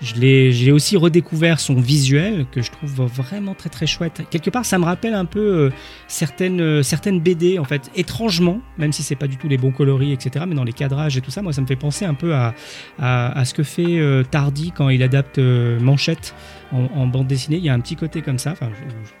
J'ai 0.00 0.72
aussi 0.72 0.96
redécouvert 0.96 1.60
son 1.60 1.74
visuel 1.74 2.46
que 2.50 2.62
je 2.62 2.70
trouve 2.70 3.06
vraiment 3.06 3.54
très 3.54 3.68
très 3.68 3.86
chouette. 3.86 4.22
Quelque 4.30 4.50
part, 4.50 4.64
ça 4.64 4.78
me 4.78 4.84
rappelle 4.84 5.14
un 5.14 5.26
peu 5.26 5.70
certaines, 6.08 6.82
certaines 6.82 7.20
BD, 7.20 7.58
en 7.58 7.64
fait, 7.64 7.90
étrangement, 7.96 8.60
même 8.78 8.92
si 8.92 9.02
c'est 9.02 9.16
pas 9.16 9.26
du 9.26 9.36
tout 9.36 9.48
les 9.48 9.58
bons 9.58 9.72
coloris, 9.72 10.12
etc. 10.12 10.46
Mais 10.48 10.54
dans 10.54 10.64
les 10.64 10.72
cadrages 10.72 11.16
et 11.16 11.20
tout 11.20 11.30
ça, 11.30 11.42
moi, 11.42 11.52
ça 11.52 11.60
me 11.60 11.66
fait 11.66 11.76
penser 11.76 12.06
un 12.06 12.14
peu 12.14 12.34
à, 12.34 12.54
à, 12.98 13.44
ce 13.44 13.52
que 13.52 13.62
fait 13.62 14.00
Tardy 14.30 14.72
quand 14.74 14.88
il 14.88 15.02
adapte 15.02 15.38
Manchette 15.38 16.34
en, 16.72 17.06
bande 17.06 17.26
dessinée. 17.26 17.56
Il 17.56 17.64
y 17.64 17.68
a 17.68 17.74
un 17.74 17.80
petit 17.80 17.96
côté 17.96 18.22
comme 18.22 18.38
ça. 18.38 18.54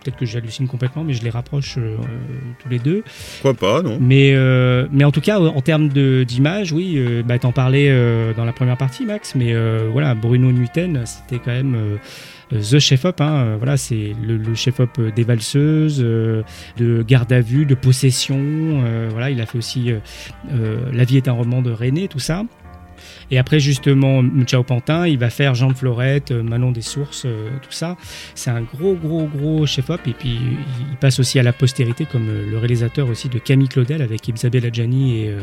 Peut-être 0.02 0.16
que 0.16 0.26
j'hallucine 0.26 0.68
complètement, 0.68 1.04
mais 1.04 1.12
je 1.14 1.22
les 1.22 1.30
rapproche 1.30 1.76
euh, 1.78 1.96
tous 2.62 2.68
les 2.68 2.78
deux. 2.78 3.02
Pourquoi 3.42 3.54
pas, 3.54 3.82
non 3.82 3.98
Mais, 4.00 4.32
euh, 4.34 4.86
mais 4.92 5.04
en 5.04 5.12
tout 5.12 5.20
cas, 5.20 5.38
en 5.38 5.60
termes 5.60 5.88
d'image, 5.88 6.72
oui, 6.72 6.94
euh, 6.96 7.22
bah, 7.22 7.38
t'en 7.38 7.52
parlais 7.52 7.88
euh, 7.90 8.32
dans 8.34 8.44
la 8.44 8.52
première 8.52 8.76
partie, 8.76 9.04
Max, 9.04 9.34
mais 9.34 9.54
voilà, 9.90 10.14
Bruno 10.14 10.52
Nuiten, 10.52 11.02
c'était 11.04 11.38
quand 11.42 11.52
même 11.52 11.98
The 12.50 12.78
Chef-Op. 12.78 13.20
Hein, 13.20 13.32
euh, 13.34 13.56
voilà, 13.58 13.76
c'est 13.76 14.12
le, 14.24 14.36
le 14.36 14.54
chef-op 14.54 14.90
euh, 14.98 15.10
des 15.10 15.24
valseuses, 15.24 16.00
euh, 16.00 16.42
de 16.76 17.02
garde 17.02 17.32
à 17.32 17.40
vue, 17.40 17.66
de 17.66 17.74
possession. 17.74 18.36
euh, 18.38 19.08
voilà, 19.10 19.30
il 19.30 19.40
a 19.40 19.46
fait 19.46 19.58
aussi 19.58 19.90
euh, 19.90 20.90
La 20.92 21.04
vie 21.04 21.16
est 21.16 21.28
un 21.28 21.32
roman 21.32 21.62
de 21.62 21.70
René, 21.70 22.08
tout 22.08 22.18
ça. 22.20 22.44
Et 23.30 23.38
après, 23.38 23.60
justement, 23.60 24.22
Ciao 24.44 24.62
Pantin, 24.62 25.06
il 25.06 25.18
va 25.18 25.30
faire 25.30 25.54
Jean 25.54 25.74
Florette, 25.74 26.30
euh, 26.30 26.42
Manon 26.42 26.72
des 26.72 26.82
Sources, 26.82 27.24
euh, 27.26 27.48
tout 27.62 27.72
ça. 27.72 27.96
C'est 28.34 28.50
un 28.50 28.62
gros, 28.62 28.94
gros, 28.94 29.26
gros 29.26 29.66
chef-op. 29.66 30.00
Et 30.06 30.12
puis, 30.12 30.38
il 30.90 30.96
passe 30.96 31.18
aussi 31.20 31.38
à 31.38 31.42
la 31.42 31.52
postérité, 31.52 32.06
comme 32.10 32.28
euh, 32.28 32.50
le 32.50 32.58
réalisateur 32.58 33.08
aussi 33.08 33.28
de 33.28 33.38
Camille 33.38 33.68
Claudel 33.68 34.02
avec 34.02 34.28
Isabelle 34.28 34.66
Adjani 34.66 35.20
et, 35.20 35.34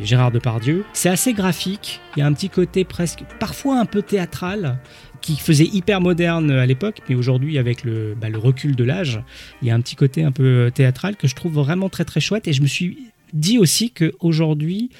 et 0.00 0.04
Gérard 0.04 0.30
Depardieu. 0.30 0.84
C'est 0.92 1.08
assez 1.08 1.32
graphique. 1.32 2.00
Il 2.16 2.20
y 2.20 2.22
a 2.22 2.26
un 2.26 2.32
petit 2.32 2.48
côté 2.48 2.84
presque, 2.84 3.20
parfois 3.38 3.78
un 3.78 3.86
peu 3.86 4.02
théâtral 4.02 4.78
qui 5.20 5.36
faisait 5.36 5.66
hyper 5.66 6.00
moderne 6.00 6.50
à 6.50 6.66
l'époque, 6.66 7.00
mais 7.08 7.14
aujourd'hui 7.14 7.58
avec 7.58 7.84
le, 7.84 8.14
bah, 8.20 8.28
le 8.28 8.38
recul 8.38 8.76
de 8.76 8.84
l'âge, 8.84 9.20
il 9.62 9.68
y 9.68 9.70
a 9.70 9.74
un 9.74 9.80
petit 9.80 9.96
côté 9.96 10.22
un 10.22 10.32
peu 10.32 10.70
théâtral 10.72 11.16
que 11.16 11.26
je 11.26 11.34
trouve 11.34 11.54
vraiment 11.54 11.88
très 11.88 12.04
très 12.04 12.20
chouette. 12.20 12.48
Et 12.48 12.52
je 12.52 12.62
me 12.62 12.66
suis 12.66 12.98
dit 13.32 13.58
aussi 13.58 13.90
qu'aujourd'hui, 13.90 14.90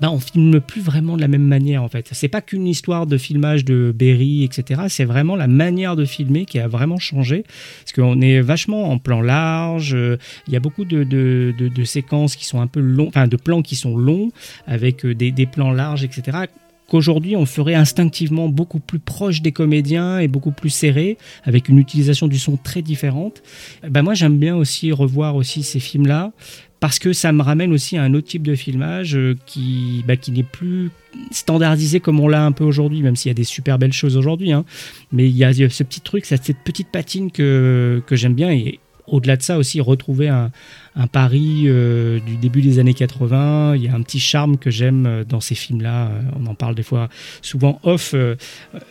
bah, 0.00 0.10
on 0.10 0.18
filme 0.18 0.60
plus 0.60 0.80
vraiment 0.80 1.16
de 1.16 1.20
la 1.20 1.28
même 1.28 1.44
manière 1.44 1.82
en 1.82 1.88
fait. 1.88 2.08
C'est 2.12 2.28
pas 2.28 2.40
qu'une 2.40 2.66
histoire 2.66 3.06
de 3.06 3.18
filmage 3.18 3.64
de 3.64 3.92
Berry, 3.94 4.44
etc. 4.44 4.82
C'est 4.88 5.04
vraiment 5.04 5.36
la 5.36 5.46
manière 5.46 5.96
de 5.96 6.04
filmer 6.04 6.46
qui 6.46 6.58
a 6.58 6.68
vraiment 6.68 6.98
changé. 6.98 7.44
Parce 7.80 7.92
qu'on 7.92 8.20
est 8.20 8.40
vachement 8.40 8.90
en 8.90 8.98
plan 8.98 9.20
large. 9.20 9.94
euh, 9.94 10.16
Il 10.46 10.52
y 10.52 10.56
a 10.56 10.60
beaucoup 10.60 10.84
de 10.84 11.84
séquences 11.84 12.36
qui 12.36 12.44
sont 12.44 12.60
un 12.60 12.66
peu 12.66 12.80
longs, 12.80 13.08
enfin 13.08 13.26
de 13.26 13.36
plans 13.36 13.62
qui 13.62 13.76
sont 13.76 13.96
longs, 13.96 14.30
avec 14.66 15.04
euh, 15.04 15.14
des, 15.14 15.32
des 15.32 15.46
plans 15.46 15.72
larges, 15.72 16.04
etc 16.04 16.46
qu'aujourd'hui 16.90 17.36
on 17.36 17.46
ferait 17.46 17.74
instinctivement 17.74 18.48
beaucoup 18.48 18.80
plus 18.80 18.98
proche 18.98 19.40
des 19.40 19.52
comédiens 19.52 20.18
et 20.18 20.28
beaucoup 20.28 20.50
plus 20.50 20.70
serré, 20.70 21.16
avec 21.44 21.68
une 21.68 21.78
utilisation 21.78 22.26
du 22.26 22.38
son 22.38 22.56
très 22.56 22.82
différente. 22.82 23.42
Ben 23.88 24.02
moi 24.02 24.14
j'aime 24.14 24.38
bien 24.38 24.56
aussi 24.56 24.92
revoir 24.92 25.36
aussi 25.36 25.62
ces 25.62 25.80
films-là 25.80 26.32
parce 26.80 26.98
que 26.98 27.12
ça 27.12 27.32
me 27.32 27.42
ramène 27.42 27.72
aussi 27.72 27.96
à 27.98 28.02
un 28.02 28.14
autre 28.14 28.26
type 28.26 28.42
de 28.42 28.54
filmage 28.54 29.14
euh, 29.16 29.36
qui, 29.46 30.02
bah, 30.06 30.16
qui 30.16 30.32
n'est 30.32 30.42
plus 30.42 30.90
standardisé 31.30 32.00
comme 32.00 32.20
on 32.20 32.28
l'a 32.28 32.44
un 32.44 32.52
peu 32.52 32.64
aujourd'hui, 32.64 33.02
même 33.02 33.16
s'il 33.16 33.28
y 33.28 33.30
a 33.30 33.34
des 33.34 33.44
super 33.44 33.78
belles 33.78 33.92
choses 33.92 34.16
aujourd'hui. 34.16 34.52
hein. 34.52 34.64
Mais 35.12 35.28
il 35.28 35.36
y 35.36 35.44
a 35.44 35.52
ce 35.52 35.82
petit 35.82 36.00
truc, 36.00 36.24
cette 36.24 36.44
cette 36.44 36.58
petite 36.64 36.88
patine 36.88 37.30
que, 37.30 38.02
que 38.06 38.16
j'aime 38.16 38.34
bien 38.34 38.50
et 38.50 38.80
au-delà 39.06 39.36
de 39.36 39.42
ça 39.42 39.58
aussi 39.58 39.80
retrouver 39.80 40.28
un, 40.28 40.50
un 40.96 41.06
Paris 41.06 41.64
euh, 41.66 42.18
du 42.26 42.36
début 42.36 42.62
des 42.62 42.78
années 42.80 42.94
80. 42.94 43.76
Il 43.76 43.82
y 43.84 43.88
a 43.88 43.94
un 43.94 44.02
petit 44.02 44.18
charme 44.20 44.56
que 44.58 44.70
j'aime 44.70 45.06
euh, 45.06 45.24
dans 45.24 45.40
ces 45.40 45.54
films-là. 45.54 46.06
Euh, 46.08 46.20
On 46.42 46.46
en 46.46 46.54
parle 46.54 46.74
des 46.74 46.82
fois 46.82 47.08
souvent 47.42 47.78
off, 47.84 48.12
euh, 48.14 48.34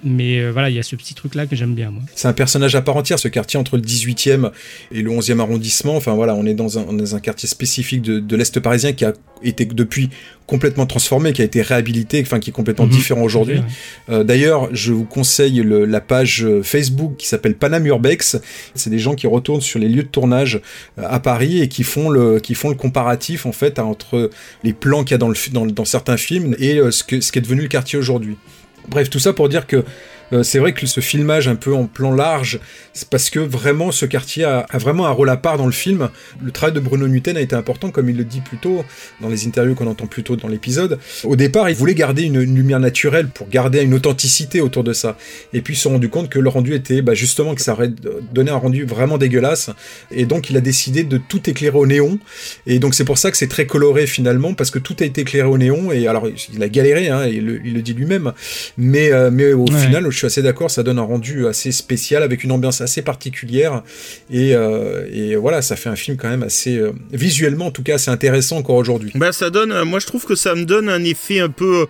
mais 0.04 0.50
voilà, 0.50 0.70
il 0.70 0.76
y 0.76 0.80
a 0.80 0.84
ce 0.84 0.96
petit 0.96 1.14
truc-là 1.14 1.46
que 1.46 1.56
j'aime 1.56 1.76
bien. 1.76 1.92
C'est 2.16 2.28
un 2.28 2.34
personnage 2.34 2.76
à 2.76 2.82
part 2.82 2.96
entière, 2.98 3.20
ce 3.20 3.28
quartier 3.28 3.60
entre 3.60 3.76
le 3.76 3.82
18e 3.84 4.52
et 4.92 5.02
le 5.02 5.12
11e 5.12 5.40
arrondissement. 5.40 5.96
Enfin 5.98 6.14
voilà, 6.14 6.36
on 6.36 6.46
est 6.46 6.54
dans 6.54 6.80
un, 6.80 6.94
dans 6.94 7.16
un 7.16 7.20
quartier 7.20 7.50
spécifique 7.50 8.02
de, 8.02 8.20
de 8.20 8.36
l'Est 8.36 8.60
parisien 8.60 8.94
qui 8.94 9.04
a 9.06 9.14
été 9.44 9.66
depuis 9.66 10.10
complètement 10.48 10.86
transformé, 10.88 11.32
qui 11.32 11.42
a 11.44 11.46
été 11.46 11.62
réhabilité, 11.62 12.22
enfin 12.22 12.40
qui 12.40 12.50
est 12.50 12.54
complètement 12.54 12.86
Mhm. 12.86 12.92
différent 12.92 13.22
aujourd'hui. 13.22 13.58
Ouais. 13.60 13.64
Euh, 14.10 14.24
D'ailleurs, 14.24 14.70
je 14.74 14.94
vous 14.94 15.06
conseille 15.06 15.62
le- 15.62 15.86
la 15.86 16.02
page 16.02 16.46
Facebook 16.64 17.18
qui 17.18 17.28
s'appelle 17.28 17.56
Panam 17.56 17.86
Urbex. 17.86 18.40
C'est 18.74 18.90
des 18.90 18.98
gens 19.00 19.14
qui 19.16 19.28
retournent 19.28 19.62
sur 19.62 19.80
les 19.80 19.88
lieux 19.90 20.04
de 20.04 20.08
tournage 20.08 20.60
à 20.98 21.20
Paris 21.20 21.62
et 21.62 21.68
qui 21.68 21.84
le, 22.10 22.40
qui 22.40 22.56
font 22.56 22.70
le 22.70 22.76
comparatif 22.76 23.46
en 23.46 23.52
fait 23.52 23.80
entre 23.80 24.30
les 24.64 24.74
plans 24.74 25.04
qu'il 25.04 25.12
y 25.12 25.16
a 25.16 25.18
dans, 25.18 25.86
certains 25.86 26.18
films 26.18 26.56
et 26.60 26.78
euh, 26.78 26.92
ce, 26.92 27.04
ce 27.04 27.32
qui 27.32 27.40
est 27.40 27.42
devenu 27.42 27.64
le 27.64 27.68
quartier 27.68 27.98
aujourd'hui. 27.98 28.38
Bref, 28.88 29.10
tout 29.10 29.20
ça 29.20 29.34
pour 29.34 29.50
dire 29.50 29.68
que 29.68 29.84
c'est 30.44 30.60
vrai 30.60 30.74
que 30.74 30.86
ce 30.86 31.00
filmage 31.02 31.48
un 31.48 31.56
peu 31.56 31.74
en 31.74 31.86
plan 31.86 32.14
large, 32.14 32.60
c'est 32.94 33.10
parce 33.10 33.30
que 33.30 33.40
vraiment 33.40 33.92
ce 33.92 34.06
quartier 34.06 34.44
a, 34.44 34.66
a 34.70 34.78
vraiment 34.78 35.08
un 35.08 35.12
rôle 35.12 35.30
à 35.30 35.38
part 35.38 35.58
dans 35.58 35.66
le 35.66 35.72
film. 35.72 36.10
Le 36.44 36.52
travail 36.52 36.74
de 36.76 36.80
Bruno 36.80 37.08
Nutten 37.08 37.38
a 37.38 37.42
été 37.42 37.56
important, 37.56 37.90
comme 37.92 38.10
il 38.10 38.18
le 38.18 38.24
dit 38.24 38.42
plus 38.42 38.58
tôt 38.58 38.84
dans 39.22 39.30
les 39.30 39.48
interviews 39.48 39.76
qu'on 39.76 39.88
entend 39.88 40.08
plus 40.08 40.24
tôt 40.24 40.36
dans 40.36 40.48
l'épisode. 40.48 41.00
Au 41.24 41.36
départ, 41.36 41.70
il 41.70 41.76
voulait 41.76 41.96
garder 41.96 42.24
une, 42.24 42.42
une 42.42 42.56
lumière 42.56 42.80
naturelle 42.80 43.28
pour 43.28 43.48
garder 43.50 43.82
une 43.82 43.94
authenticité 43.94 44.62
autour 44.62 44.84
de 44.84 44.94
ça. 44.94 45.18
Et 45.54 45.62
puis 45.62 45.74
ils 45.74 45.78
se 45.78 45.84
sont 45.84 45.92
rendu 45.92 46.10
compte 46.10 46.30
que 46.30 46.40
le 46.40 46.50
rendu 46.50 46.74
était 46.74 47.02
bah, 47.02 47.14
justement 47.14 47.56
que 47.56 47.62
ça 47.62 47.74
aurait 47.74 47.90
donné 48.32 48.52
un 48.52 48.56
rendu 48.58 48.84
vraiment 48.86 49.18
dégueulasse. 49.18 49.70
Et 50.12 50.26
donc 50.26 50.50
il 50.50 50.58
a 50.58 50.62
décidé 50.62 51.04
de 51.04 51.18
tout 51.18 51.50
éclairer 51.50 51.78
au 51.78 51.88
néon. 51.88 52.20
Et 52.68 52.80
donc 52.80 52.94
c'est 52.94 53.06
pour 53.06 53.18
ça 53.18 53.32
que 53.32 53.38
c'est 53.38 53.48
très 53.50 53.66
coloré 53.66 54.08
finalement, 54.08 54.54
parce 54.54 54.72
que 54.72 54.80
tout 54.80 54.96
a 55.00 55.06
été 55.06 55.22
éclairé 55.22 55.48
au 55.48 55.58
néon. 55.58 55.92
Et 55.92 56.08
alors 56.08 56.28
il 56.54 56.62
a 56.64 56.70
galéré, 56.70 57.10
hein, 57.10 57.26
il, 57.26 57.46
le, 57.46 57.62
il 57.66 57.74
le 57.74 57.82
dit 57.82 57.94
lui-même. 57.94 58.34
Mais, 58.78 59.12
euh, 59.12 59.30
mais 59.32 59.54
au 59.54 59.66
Ouais. 59.70 59.80
final, 59.86 60.10
je 60.10 60.19
suis 60.20 60.28
assez 60.28 60.42
d'accord, 60.42 60.70
ça 60.72 60.84
donne 60.84 61.00
un 61.00 61.04
rendu 61.04 61.48
assez 61.48 61.72
spécial 61.72 62.24
avec 62.24 62.44
une 62.44 62.52
ambiance 62.52 62.82
assez 62.82 63.02
particulière. 63.02 63.84
Et, 64.32 64.56
euh, 64.56 65.38
voilà, 65.40 65.62
ça 65.62 65.76
fait 65.76 65.90
un 65.90 65.96
film 65.96 66.18
quand 66.18 66.30
même 66.30 66.44
assez 66.44 66.78
euh, 66.78 66.92
visuellement, 67.12 67.68
en 67.68 67.72
tout 67.72 67.84
cas, 67.84 67.96
assez 67.96 68.12
intéressant 68.12 68.58
encore 68.58 68.76
aujourd'hui. 68.76 69.12
Bah 69.16 69.32
ça 69.32 69.50
donne, 69.50 69.72
euh, 69.72 69.86
moi 69.86 70.00
je 70.00 70.08
trouve 70.08 70.26
que 70.26 70.36
ça 70.36 70.56
me 70.56 70.66
donne 70.66 70.90
un 70.90 71.04
effet 71.04 71.40
un 71.40 71.50
peu 71.50 71.88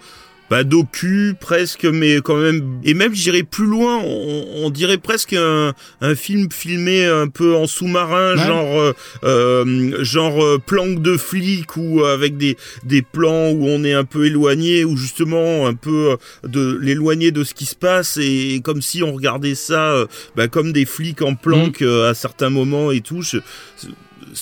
bah, 0.50 0.64
docu 0.64 1.36
presque, 1.40 1.86
mais 1.86 2.18
quand 2.24 2.38
même, 2.38 2.80
et 2.84 2.94
même 2.94 3.14
j'irais 3.14 3.44
plus 3.44 3.66
loin, 3.66 4.00
on, 4.04 4.46
on 4.64 4.70
dirait 4.70 4.98
presque 4.98 5.34
un, 5.34 5.74
un 6.02 6.16
film 6.16 6.52
filmé 6.52 7.06
un 7.06 7.28
peu 7.28 7.56
en 7.56 7.68
sous-marin, 7.68 8.36
Ouais. 8.36 8.46
genre 8.46 8.80
euh, 8.80 8.94
euh, 9.24 10.04
genre 10.04 10.44
euh, 10.44 10.58
planque 10.58 11.02
de 11.02 11.18
flic 11.18 11.78
ou 11.78 12.04
avec 12.04 12.38
des 12.38 12.58
des 12.84 13.02
plans 13.02 13.50
où 13.52 13.68
on 13.68 13.84
est 13.84 13.94
un 13.94 14.06
peu 14.06 14.26
éloigné 14.26 14.84
ou 14.86 14.98
justement 14.98 15.68
un 15.68 15.74
peu 15.76 16.18
de 16.44 16.78
l'éloigner 16.82 17.32
de 17.32 17.44
ce 17.44 17.54
qui 17.54 17.66
se 17.66 17.76
passe 17.76 18.18
et 18.22 18.62
comme 18.64 18.82
si 18.82 19.04
on 19.04 19.14
regardait 19.14 19.56
ça 19.56 19.96
bah, 20.36 20.48
comme 20.48 20.72
des 20.74 20.86
flics 20.86 21.22
en 21.22 21.36
planque 21.36 21.82
euh, 21.82 22.10
à 22.10 22.14
certains 22.14 22.50
moments 22.50 22.92
et 22.92 23.02
tout. 23.02 23.22
Je- 23.22 23.38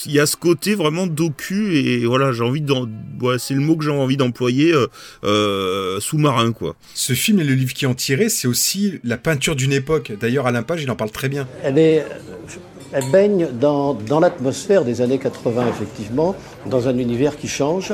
il 0.06 0.12
y 0.12 0.20
a 0.20 0.26
ce 0.26 0.36
côté 0.36 0.76
vraiment 0.76 1.08
docu 1.08 1.76
et 1.78 2.06
voilà 2.06 2.32
j'ai 2.32 2.44
envie 2.44 2.62
d'en 2.62 2.88
ouais, 3.22 3.40
c'est 3.40 3.54
le 3.54 3.62
mot 3.62 3.76
que 3.76 3.84
j'ai 3.84 3.92
envie 3.92 4.18
d'employer 4.18 4.74
euh, 4.74 4.88
euh, 5.24 6.00
sous-marin 6.00 6.52
quoi 6.52 6.76
Ce 6.94 7.14
film 7.14 7.40
et 7.40 7.44
le 7.44 7.54
livre 7.54 7.74
qui 7.74 7.86
en 7.86 7.94
tirait, 7.94 8.30
c'est 8.30 8.48
aussi 8.48 9.00
la 9.04 9.18
peinture 9.18 9.56
d'une 9.56 9.74
époque. 9.74 10.12
D'ailleurs, 10.20 10.48
Alain 10.48 10.64
Page, 10.64 10.84
il 10.84 10.92
en 10.92 10.96
parle 10.96 11.12
très 11.12 11.30
bien. 11.30 11.48
Elle, 11.64 11.78
est, 11.78 12.06
elle 12.92 13.10
baigne 13.12 13.48
dans, 13.60 13.94
dans 13.94 14.20
l'atmosphère 14.20 14.86
des 14.86 15.02
années 15.02 15.20
80, 15.20 15.68
effectivement, 15.70 16.36
dans 16.66 16.88
un 16.88 16.98
univers 16.98 17.38
qui 17.38 17.48
change. 17.48 17.94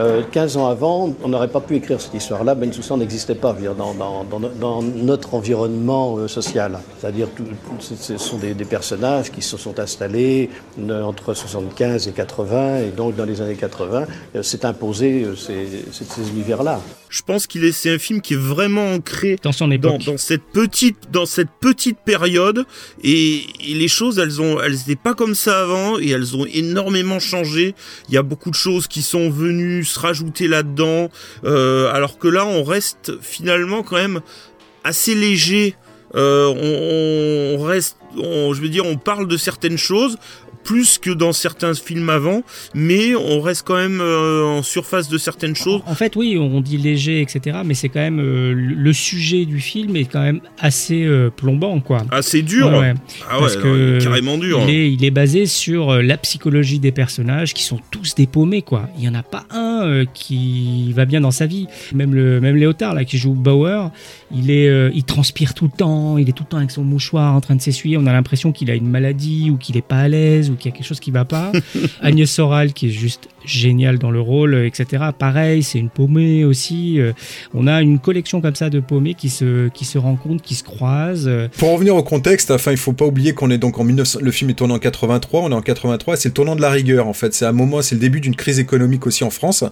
Euh, 0.00 0.22
15 0.32 0.56
ans 0.56 0.66
avant, 0.66 1.14
on 1.22 1.28
n'aurait 1.28 1.48
pas 1.48 1.60
pu 1.60 1.76
écrire 1.76 2.00
cette 2.00 2.14
histoire-là. 2.14 2.54
Ben 2.56 2.72
Sousan 2.72 2.96
n'existait 2.96 3.36
pas 3.36 3.52
dire, 3.52 3.74
dans, 3.76 3.94
dans- 3.94 4.24
dans- 4.24 4.40
dans 4.60 4.82
notre 4.82 5.34
environnement 5.34 6.16
euh, 6.18 6.26
social. 6.26 6.80
C'est-à-dire, 7.00 7.28
tout- 7.36 7.44
ce 7.80 8.16
sont 8.18 8.38
des, 8.38 8.54
des 8.54 8.64
personnages 8.64 9.30
qui 9.30 9.40
se 9.42 9.56
sont 9.56 9.78
installés 9.78 10.50
euh, 10.80 11.02
entre 11.02 11.32
75 11.34 12.08
et 12.08 12.12
80, 12.12 12.78
et 12.80 12.90
donc 12.90 13.14
dans 13.14 13.24
les 13.24 13.40
années 13.40 13.54
80, 13.54 14.06
euh, 14.34 14.42
s'est 14.42 14.66
imposé 14.66 15.22
euh, 15.24 15.36
ces, 15.36 15.66
ces- 15.92 16.04
ces 16.04 16.28
univers-là. 16.30 16.80
je 17.08 17.22
pense 17.22 17.46
qu'il 17.46 17.62
est 17.64 17.70
c'est 17.70 17.94
un 17.94 17.98
film 17.98 18.20
qui 18.20 18.34
est 18.34 18.44
vraiment 18.54 18.92
ancré 18.94 19.36
dans 19.44 19.52
son 19.52 19.70
époque. 19.70 20.04
dans 20.04 20.16
cette 20.18 20.42
petite 20.52 20.96
dans 21.12 21.26
cette 21.26 21.50
petite 21.60 21.98
période 21.98 22.64
et, 23.04 23.42
et 23.70 23.74
les 23.74 23.86
choses 23.86 24.18
elles 24.18 24.40
ont 24.40 24.60
elles 24.60 24.74
étaient 24.82 24.96
pas 24.96 25.14
comme 25.14 25.36
ça 25.36 25.60
avant 25.62 25.98
et 26.00 26.10
elles 26.10 26.34
ont 26.36 26.44
énormément 26.52 27.20
changé 27.20 27.74
il 28.08 28.14
y 28.14 28.18
a 28.18 28.22
beaucoup 28.22 28.50
de 28.50 28.56
choses 28.56 28.88
qui 28.88 29.02
sont 29.02 29.30
venues 29.30 29.83
se 29.84 29.98
rajouter 30.00 30.48
là-dedans 30.48 31.10
euh, 31.44 31.92
alors 31.92 32.18
que 32.18 32.28
là 32.28 32.44
on 32.46 32.64
reste 32.64 33.12
finalement 33.20 33.82
quand 33.82 33.96
même 33.96 34.20
assez 34.84 35.14
léger. 35.14 35.76
Euh, 36.14 36.46
on, 36.46 37.60
on 37.60 37.64
reste 37.64 37.96
on- 38.16 38.52
je 38.54 38.60
veux 38.60 38.68
dire 38.68 38.84
on 38.86 38.96
parle 38.96 39.26
de 39.26 39.36
certaines 39.36 39.78
choses 39.78 40.16
plus 40.64 40.98
que 40.98 41.10
dans 41.10 41.32
certains 41.32 41.74
films 41.74 42.10
avant 42.10 42.42
mais 42.74 43.14
on 43.14 43.40
reste 43.40 43.64
quand 43.66 43.76
même 43.76 44.00
euh, 44.00 44.44
en 44.44 44.62
surface 44.62 45.08
de 45.08 45.18
certaines 45.18 45.54
choses 45.56 45.82
En 45.86 45.94
fait, 45.94 46.16
oui, 46.16 46.36
on 46.38 46.60
dit 46.60 46.76
léger, 46.78 47.20
etc. 47.20 47.58
Mais 47.64 47.74
c'est 47.74 47.88
quand 47.88 48.00
même 48.00 48.20
euh, 48.20 48.52
le 48.54 48.92
sujet 48.92 49.44
du 49.44 49.60
film 49.60 49.96
est 49.96 50.04
quand 50.04 50.22
même 50.22 50.40
assez 50.58 51.04
euh, 51.04 51.30
plombant, 51.30 51.80
quoi. 51.80 52.04
assez 52.10 52.42
dur 52.42 52.68
Ouais, 52.68 52.78
ouais. 52.78 52.94
ah 53.30 53.36
ouais 53.36 53.40
Parce 53.40 53.56
non, 53.56 53.62
que 53.62 53.98
carrément 54.02 54.38
dur 54.38 54.60
Il 54.66 54.74
est, 54.74 54.92
il 54.92 55.04
est 55.04 55.10
basé 55.10 55.46
sur 55.46 56.02
la 56.02 56.16
psychologie 56.16 56.78
des 56.78 56.92
personnages 56.92 57.54
qui 57.54 57.62
sont 57.62 57.78
tous 57.90 58.14
dépaumés, 58.14 58.62
quoi. 58.62 58.88
Il 58.98 59.04
y 59.04 59.08
en 59.08 59.14
a 59.14 59.22
pas 59.22 59.44
un 59.50 60.04
qui 60.12 60.92
va 60.92 61.04
bien 61.04 61.20
dans 61.20 61.30
sa 61.30 61.46
vie. 61.46 61.66
Même 61.94 62.14
le 62.14 62.40
même 62.40 62.56
Léotard 62.56 62.94
là 62.94 63.04
qui 63.04 63.18
joue 63.18 63.32
Bauer, 63.34 63.90
il 64.34 64.50
est, 64.50 64.90
il 64.94 65.04
transpire 65.04 65.54
tout 65.54 65.64
le 65.64 65.76
temps. 65.76 66.18
Il 66.18 66.28
est 66.28 66.32
tout 66.32 66.44
le 66.44 66.48
temps 66.48 66.58
avec 66.58 66.70
son 66.70 66.84
mouchoir 66.84 67.34
en 67.34 67.40
train 67.40 67.54
de 67.54 67.60
s'essuyer. 67.60 67.96
On 67.98 68.06
a 68.06 68.12
l'impression 68.12 68.52
qu'il 68.52 68.70
a 68.70 68.74
une 68.74 68.88
maladie 68.88 69.50
ou 69.50 69.56
qu'il 69.56 69.76
est 69.76 69.82
pas 69.86 69.98
à 69.98 70.08
l'aise 70.08 70.50
ou 70.54 70.56
qu'il 70.56 70.70
y 70.70 70.74
a 70.74 70.76
quelque 70.76 70.86
chose 70.86 71.00
qui 71.00 71.10
va 71.10 71.24
pas. 71.24 71.52
Agnès 72.00 72.30
Soral 72.30 72.72
qui 72.72 72.88
est 72.88 72.92
juste 72.92 73.28
génial 73.44 73.98
dans 73.98 74.10
le 74.10 74.20
rôle, 74.20 74.54
etc. 74.54 75.04
Pareil, 75.18 75.62
c'est 75.62 75.78
une 75.78 75.90
paumée 75.90 76.44
aussi. 76.44 77.00
Euh, 77.00 77.12
On 77.54 77.66
a 77.66 77.82
une 77.82 77.98
collection 77.98 78.40
comme 78.40 78.54
ça 78.54 78.70
de 78.70 78.80
paumés 78.80 79.14
qui 79.14 79.30
se 79.30 79.68
qui 79.68 79.84
se 79.84 79.98
rencontrent, 79.98 80.42
qui 80.42 80.54
se 80.54 80.64
croisent. 80.64 81.30
Pour 81.58 81.70
en 81.70 81.74
revenir 81.74 81.96
au 81.96 82.02
contexte, 82.02 82.50
enfin, 82.50 82.70
il 82.70 82.76
faut 82.76 82.92
pas 82.92 83.04
oublier 83.04 83.32
qu'on 83.32 83.50
est 83.50 83.58
donc 83.58 83.78
en 83.78 83.84
1900, 83.84 84.20
le 84.22 84.30
film 84.30 84.50
est 84.50 84.54
tourné 84.54 84.74
en 84.74 84.78
83, 84.78 85.42
on 85.42 85.50
est 85.50 85.54
en 85.54 85.62
83, 85.62 86.16
c'est 86.16 86.28
le 86.28 86.34
tournant 86.34 86.56
de 86.56 86.60
la 86.60 86.70
rigueur, 86.70 87.06
en 87.06 87.12
fait. 87.12 87.34
C'est 87.34 87.46
un 87.46 87.52
moment, 87.52 87.82
c'est 87.82 87.94
le 87.94 88.00
début 88.00 88.20
d'une 88.20 88.36
crise 88.36 88.58
économique 88.58 89.06
aussi 89.06 89.24
en 89.24 89.30
France. 89.30 89.64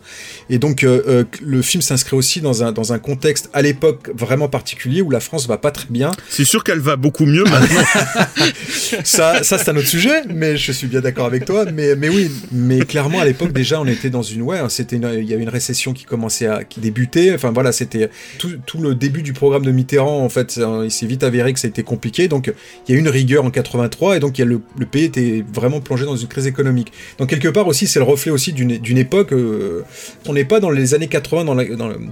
Et 0.51 0.59
donc, 0.59 0.85
euh, 0.85 1.03
euh, 1.07 1.25
le 1.43 1.63
film 1.63 1.83
s'inscrit 1.83 2.17
aussi 2.17 2.41
dans 2.41 2.63
un, 2.63 2.73
dans 2.73 2.93
un 2.93 2.99
contexte, 2.99 3.51
à 3.53 3.63
l'époque, 3.63 4.11
vraiment 4.15 4.49
particulier, 4.49 5.03
où 5.03 5.11
la 5.11 5.21
France 5.21 5.47
va 5.47 5.59
pas 5.59 5.71
très 5.71 5.87
bien. 5.91 6.11
C'est 6.29 6.45
sûr 6.45 6.65
qu'elle 6.65 6.79
va 6.79 6.97
beaucoup 6.97 7.27
mieux 7.27 7.45
maintenant. 7.45 7.83
ça, 9.05 9.43
ça 9.43 9.59
c'est 9.59 9.71
un 9.71 9.77
autre 9.77 9.87
sujet, 9.87 10.23
mais 10.35 10.57
je 10.57 10.73
suis 10.73 10.87
bien 10.87 11.01
d'accord 11.01 11.27
avec 11.27 11.45
toi. 11.45 11.65
Mais, 11.73 11.97
mais 11.97 12.09
oui, 12.09 12.31
mais 12.51 12.81
clairement, 12.81 13.21
à 13.21 13.25
l'époque, 13.25 13.53
déjà, 13.53 13.62
déjà, 13.63 13.81
on 13.81 13.87
était 13.87 14.11
dans 14.11 14.23
une 14.23 14.43
ouais, 14.43 14.59
c'était 14.69 14.97
il 14.97 15.25
y 15.25 15.33
avait 15.33 15.43
une 15.43 15.49
récession 15.49 15.93
qui 15.93 16.05
commençait 16.05 16.47
à 16.47 16.65
qui 16.65 16.81
débutait. 16.81 17.33
Enfin 17.33 17.53
voilà, 17.53 17.71
c'était 17.71 18.11
tout, 18.39 18.79
le 18.81 18.95
début 18.95 19.23
du 19.23 19.33
programme 19.33 19.65
de 19.65 19.71
Mitterrand. 19.71 20.25
En 20.25 20.29
fait, 20.29 20.61
il 20.85 20.91
s'est 20.91 21.07
vite 21.07 21.23
avéré 21.23 21.53
que 21.53 21.61
ça 21.61 21.69
a 21.69 21.71
été 21.71 21.85
compliqué. 21.85 22.27
Donc 22.27 22.53
il 22.87 22.93
y 22.93 22.95
a 22.95 22.99
eu 22.99 23.01
une 23.01 23.09
rigueur 23.09 23.45
en 23.45 23.51
83 23.51 24.17
et 24.17 24.21
donc 24.21 24.39
il 24.39 24.41
y 24.41 24.45
a 24.45 24.47
le, 24.47 24.61
pays 24.87 25.05
était 25.05 25.45
vraiment 25.53 25.81
plongé 25.81 26.05
dans 26.05 26.17
une 26.17 26.27
crise 26.27 26.47
économique. 26.47 26.93
Donc 27.19 27.29
quelque 27.31 27.49
part 27.49 27.69
aussi, 27.69 27.87
c'est 27.87 28.01
le 28.01 28.05
reflet 28.05 28.33
aussi 28.33 28.53
d'une 28.53 28.99
époque. 28.99 29.33
euh, 29.33 29.83
on 30.27 30.33
n'est 30.33 30.45
pas 30.45 30.59
dans 30.59 30.71
les 30.71 30.95
années 30.95 31.09
80 31.09 31.45
dans 31.45 31.57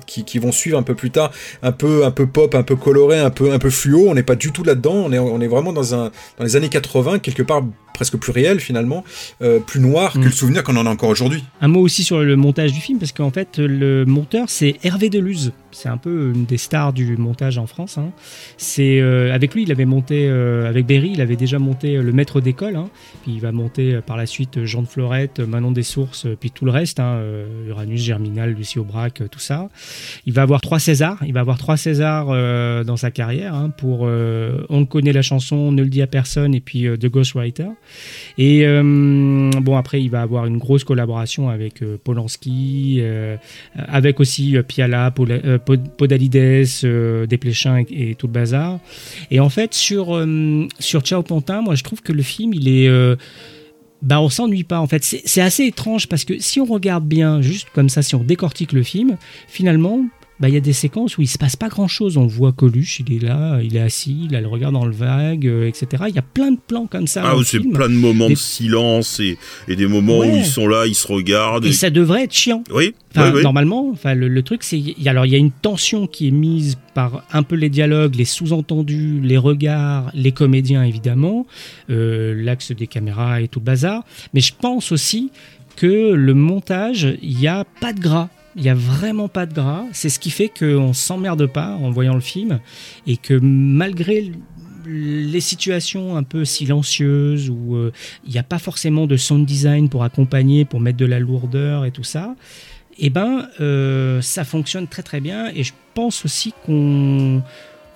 qui 0.07 0.39
vont 0.39 0.53
suivre 0.53 0.79
un 0.79 0.83
peu 0.85 0.95
plus 0.95 1.11
tard, 1.11 1.33
un 1.63 1.73
peu 1.73 2.05
un 2.05 2.13
peu 2.13 2.27
pop, 2.27 2.55
un 2.55 2.63
peu 2.63 2.77
coloré, 2.77 3.19
un 3.19 3.31
peu 3.31 3.53
un 3.53 3.59
peu 3.59 3.71
fluo. 3.71 4.09
On 4.09 4.15
n'est 4.15 4.23
pas 4.23 4.37
du 4.37 4.53
tout 4.53 4.63
là-dedans. 4.63 4.95
On 4.95 5.13
est 5.13 5.19
on 5.19 5.41
est 5.41 5.49
vraiment 5.49 5.73
dans 5.73 5.95
un 5.95 6.13
dans 6.39 6.45
les 6.45 6.55
années 6.55 6.69
80 6.69 7.19
quelque 7.19 7.43
part 7.43 7.63
presque 8.01 8.17
plus 8.17 8.33
réel 8.33 8.61
finalement, 8.61 9.05
euh, 9.43 9.59
plus 9.59 9.79
noir 9.79 10.15
que 10.15 10.21
le 10.21 10.31
souvenir 10.31 10.65
qu'on 10.65 10.79
en 10.79 10.87
a 10.87 10.91
encore 10.91 11.11
aujourd'hui. 11.11 11.45
Un 11.61 11.69
mot 11.69 11.83
aussi 11.83 12.03
sur 12.03 12.21
le 12.21 12.35
montage 12.35 12.73
du 12.73 12.81
film, 12.81 12.99
parce 12.99 13.13
qu'en 13.13 13.31
fait, 13.31 13.59
le 13.59 14.07
monteur, 14.07 14.49
c'est 14.49 14.77
Hervé 14.83 15.11
Deluse. 15.11 15.53
C'est 15.73 15.89
un 15.89 15.97
peu 15.97 16.33
une 16.35 16.45
des 16.45 16.57
stars 16.59 16.93
du 16.93 17.17
montage 17.17 17.59
en 17.59 17.67
France. 17.67 17.99
hein. 17.99 18.11
C'est 18.57 19.01
euh, 19.01 19.33
avec 19.35 19.55
lui, 19.55 19.63
il 19.63 19.71
avait 19.73 19.85
monté 19.85 20.29
euh, 20.29 20.69
avec 20.69 20.87
Berry, 20.87 21.11
il 21.15 21.21
avait 21.21 21.37
déjà 21.37 21.59
monté 21.59 21.97
euh, 21.97 22.03
le 22.03 22.13
maître 22.13 22.41
d'école. 22.41 22.77
hein. 22.77 22.89
Puis 23.23 23.33
il 23.35 23.41
va 23.41 23.53
monter 23.53 24.01
par 24.07 24.17
la 24.17 24.27
suite 24.27 24.65
Jean 24.65 24.83
de 24.83 24.87
Florette, 24.89 25.41
Manon 25.41 25.71
des 25.73 25.83
Sources, 25.83 26.27
puis 26.41 26.51
tout 26.51 26.65
le 26.65 26.71
reste, 26.71 27.01
hein, 27.01 27.21
Uranus, 27.69 28.01
Germinal, 28.03 28.53
Lucie 28.53 28.79
Aubrac, 28.79 29.23
tout 29.31 29.39
ça. 29.39 29.69
Il 30.27 30.33
va 30.33 30.43
avoir 30.43 30.61
trois 30.61 30.79
Césars. 30.79 31.19
Il 31.27 31.33
va 31.33 31.41
avoir 31.41 31.59
trois 31.59 31.77
Césars 31.77 32.27
dans 32.85 32.97
sa 32.97 33.11
carrière 33.11 33.69
pour 33.77 34.03
On 34.03 34.87
connaît 34.87 35.13
la 35.13 35.23
chanson, 35.23 35.73
Ne 35.73 35.83
le 35.83 35.89
dit 35.89 36.03
à 36.03 36.07
personne 36.07 36.55
et 36.55 36.61
puis 36.61 36.87
The 36.99 37.07
Ghostwriter. 37.07 37.69
Et 38.39 38.65
bon, 38.65 39.77
après, 39.77 40.03
il 40.03 40.11
va 40.11 40.23
avoir 40.23 40.47
une 40.47 40.59
grosse 40.59 40.85
collaboration 40.85 41.49
avec 41.49 41.83
Polanski, 42.05 43.03
avec 43.77 44.21
aussi 44.21 44.57
Piala, 44.67 45.11
Pod- 45.11 45.60
Podalides, 45.61 46.66
euh, 46.85 47.27
Desplechin 47.27 47.85
et, 47.88 48.11
et 48.11 48.14
tout 48.14 48.27
le 48.27 48.33
bazar. 48.33 48.79
Et 49.31 49.40
en 49.40 49.49
fait, 49.49 49.75
sur, 49.75 50.16
euh, 50.16 50.66
sur 50.79 51.03
Ciao 51.03 51.23
Pantin, 51.23 51.62
moi, 51.62 51.75
je 51.75 51.85
trouve 51.85 52.03
que 52.03 52.12
le 52.12 52.23
film, 52.23 52.53
il 52.55 52.68
est. 52.68 52.88
euh, 52.88 53.16
bah, 54.03 54.20
on 54.20 54.31
s'ennuie 54.31 54.64
pas 54.64 54.81
en 54.81 54.87
fait. 54.87 55.05
C'est 55.05 55.42
assez 55.42 55.64
étrange 55.64 56.09
parce 56.09 56.25
que 56.25 56.38
si 56.38 56.59
on 56.59 56.64
regarde 56.64 57.05
bien, 57.05 57.42
juste 57.42 57.68
comme 57.75 57.90
ça, 57.90 58.01
si 58.03 58.14
on 58.14 58.25
décortique 58.25 58.73
le 58.73 58.83
film, 58.83 59.16
finalement, 59.46 60.07
bah, 60.40 60.48
il 60.48 60.55
y 60.55 60.57
a 60.57 60.61
des 60.61 60.72
séquences 60.72 61.18
où 61.18 61.22
il 61.22 61.26
se 61.29 61.38
passe 61.38 61.55
pas 61.57 61.68
grand 61.68 61.87
chose. 61.88 62.16
On 62.16 62.26
voit 62.26 62.53
Coluche, 62.53 63.00
il 63.07 63.12
est 63.14 63.18
là, 63.26 63.61
il 63.62 63.76
est 63.76 63.81
assis, 63.81 64.26
il 64.29 64.35
a 64.35 64.40
le 64.40 64.48
regard 64.48 64.72
dans 64.72 64.87
le 64.87 64.92
vague, 64.92 65.46
euh, 65.46 65.66
etc. 65.68 66.05
Il 66.09 66.14
y 66.14 66.18
a 66.18 66.22
plein 66.22 66.50
de 66.53 66.59
plans 66.66 66.87
comme 66.87 67.07
ça. 67.07 67.22
Ah, 67.26 67.35
c'est 67.44 67.61
plein 67.61 67.88
de 67.88 67.94
moments 67.94 68.26
Des- 68.29 68.35
de 68.35 68.38
silence 68.38 69.20
et, 69.20 69.37
et 69.68 69.76
des 69.76 69.87
moments 69.87 70.20
où 70.20 70.24
ils 70.24 70.44
sont 70.46 70.66
là, 70.66 70.87
ils 70.87 70.94
se 70.94 71.07
regardent. 71.07 71.66
Et 71.66 71.72
ça 71.72 71.90
devrait 71.90 72.24
être 72.24 72.33
chiant. 72.35 72.64
Oui, 72.72 72.94
Enfin, 73.12 73.31
oui, 73.31 73.37
oui. 73.38 73.42
Normalement, 73.42 73.90
enfin, 73.90 74.14
le, 74.14 74.29
le 74.29 74.42
truc, 74.42 74.62
c'est 74.62 74.81
alors 75.07 75.26
il 75.26 75.33
y 75.33 75.35
a 75.35 75.38
une 75.38 75.50
tension 75.50 76.07
qui 76.07 76.29
est 76.29 76.33
mise 76.33 76.79
par 76.94 77.24
un 77.33 77.42
peu 77.42 77.57
les 77.57 77.68
dialogues, 77.68 78.14
les 78.14 78.24
sous-entendus, 78.24 79.20
les 79.20 79.37
regards, 79.37 80.11
les 80.14 80.31
comédiens 80.33 80.85
évidemment, 80.85 81.46
euh, 81.90 82.35
l'axe 82.40 82.70
des 82.72 82.87
caméras 82.87 83.40
et 83.40 83.48
tout 83.48 83.59
le 83.59 83.64
bazar. 83.64 84.05
Mais 84.33 84.40
je 84.40 84.53
pense 84.59 84.92
aussi 84.92 85.31
que 85.76 86.12
le 86.12 86.35
montage, 86.35 87.16
il 87.22 87.37
n'y 87.37 87.48
a 87.48 87.64
pas 87.81 87.92
de 87.92 88.00
gras. 88.00 88.29
Il 88.57 88.63
n'y 88.63 88.69
a 88.69 88.75
vraiment 88.75 89.29
pas 89.29 89.47
de 89.47 89.55
gras. 89.55 89.85
C'est 89.93 90.09
ce 90.09 90.19
qui 90.19 90.31
fait 90.31 90.49
qu'on 90.49 90.93
s'emmerde 90.93 91.47
pas 91.47 91.77
en 91.77 91.91
voyant 91.91 92.15
le 92.15 92.21
film 92.21 92.61
et 93.07 93.17
que 93.17 93.35
malgré 93.41 94.33
les 94.87 95.41
situations 95.41 96.17
un 96.17 96.23
peu 96.23 96.45
silencieuses 96.45 97.51
où 97.51 97.77
euh, 97.77 97.93
il 98.25 98.33
n'y 98.33 98.39
a 98.39 98.43
pas 98.43 98.59
forcément 98.59 99.07
de 99.07 99.17
sound 99.17 99.47
design 99.47 99.89
pour 99.89 100.05
accompagner, 100.05 100.65
pour 100.65 100.81
mettre 100.81 100.99
de 100.99 101.07
la 101.07 101.21
lourdeur 101.21 101.85
et 101.85 101.91
tout 101.91 102.03
ça, 102.03 102.35
eh 102.99 103.11
ben, 103.11 103.49
euh, 103.61 104.21
ça 104.21 104.45
fonctionne 104.45 104.87
très 104.87 105.03
très 105.03 105.21
bien. 105.21 105.51
Et 105.55 105.63
je 105.63 105.73
pense 105.95 106.25
aussi 106.25 106.53
qu'on 106.65 107.43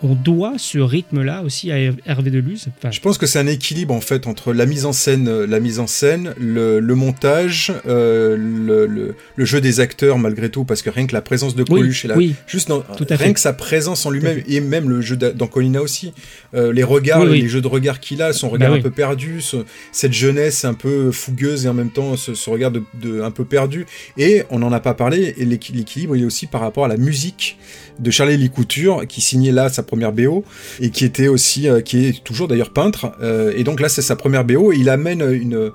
on 0.06 0.14
doit 0.14 0.54
ce 0.58 0.78
rythme-là 0.78 1.42
aussi 1.42 1.72
à 1.72 1.78
Hervé 2.04 2.30
Deluse. 2.30 2.66
Enfin, 2.78 2.90
Je 2.90 3.00
pense 3.00 3.16
que 3.16 3.24
c'est 3.26 3.38
un 3.38 3.46
équilibre 3.46 3.94
en 3.94 4.02
fait 4.02 4.26
entre 4.26 4.52
la 4.52 4.66
mise 4.66 4.84
en 4.84 4.92
scène, 4.92 5.26
euh, 5.28 5.46
la 5.46 5.60
mise 5.60 5.78
en 5.80 5.86
scène, 5.86 6.34
le, 6.38 6.78
le 6.78 6.94
montage, 6.94 7.72
euh, 7.86 8.36
le, 8.36 8.86
le- 8.86 9.14
le 9.34 9.44
jeu 9.46 9.60
des 9.62 9.80
acteurs 9.80 10.18
malgré 10.18 10.50
tout, 10.50 10.64
parce 10.64 10.82
que 10.82 10.90
rien 10.90 11.06
que 11.06 11.14
la 11.14 11.22
présence 11.22 11.56
de 11.56 11.62
Oui, 11.70 11.80
Coluche, 11.80 12.04
et 12.04 12.08
la- 12.08 12.16
oui, 12.18 12.34
juste 12.46 12.68
dans- 12.68 12.80
tout 12.80 13.06
à 13.08 13.16
rien 13.16 13.28
fait. 13.28 13.32
que 13.34 13.40
sa 13.40 13.54
présence 13.54 14.04
en 14.04 14.10
lui-même 14.10 14.42
et 14.46 14.60
même 14.60 14.90
le 14.90 15.00
jeu 15.00 15.16
d'a- 15.16 15.32
d'Ancolina 15.32 15.80
aussi, 15.80 16.12
euh, 16.54 16.70
les 16.72 16.82
regards, 16.84 17.22
Oui, 17.22 17.28
oui. 17.30 17.40
les 17.42 17.48
jeux 17.48 17.62
de 17.62 17.66
regard 17.68 17.98
qu'il 17.98 18.20
a, 18.20 18.32
son 18.34 18.50
regard 18.50 18.68
Bah 18.68 18.74
un 18.74 18.78
oui. 18.78 18.82
peu 18.82 18.90
perdu, 18.90 19.40
ce- 19.40 19.64
cette 19.90 20.12
jeunesse 20.12 20.66
un 20.66 20.74
peu 20.74 21.10
fougueuse 21.12 21.64
et 21.64 21.68
en 21.68 21.74
même 21.74 21.90
temps 21.90 22.16
ce, 22.18 22.34
ce 22.34 22.50
regard 22.50 22.70
de, 22.70 22.82
de- 23.00 23.22
un 23.22 23.30
peu 23.30 23.44
perdu. 23.46 23.86
Et 24.18 24.42
on 24.50 24.58
n'en 24.58 24.70
a 24.72 24.80
pas 24.80 24.92
parlé, 24.94 25.34
et 25.38 25.46
l'équi- 25.46 25.72
l'équilibre 25.72 26.14
il 26.14 26.22
est 26.22 26.26
aussi 26.26 26.46
par 26.46 26.60
rapport 26.60 26.84
à 26.84 26.88
la 26.88 26.98
musique 26.98 27.56
de 28.00 28.10
Charlie 28.10 28.36
Lee 28.36 28.50
Couture 28.50 29.06
qui 29.08 29.20
signait 29.20 29.52
là 29.52 29.68
sa 29.68 29.82
première 29.94 30.12
BO 30.12 30.44
et 30.80 30.90
qui 30.90 31.04
était 31.04 31.28
aussi 31.28 31.68
euh, 31.68 31.80
qui 31.80 32.06
est 32.06 32.24
toujours 32.24 32.48
d'ailleurs 32.48 32.70
peintre 32.70 33.12
euh, 33.22 33.52
et 33.56 33.62
donc 33.64 33.80
là 33.80 33.88
c'est 33.88 34.02
sa 34.02 34.16
première 34.16 34.44
BO 34.44 34.72
et 34.72 34.76
il 34.76 34.88
amène 34.88 35.22
une 35.32 35.70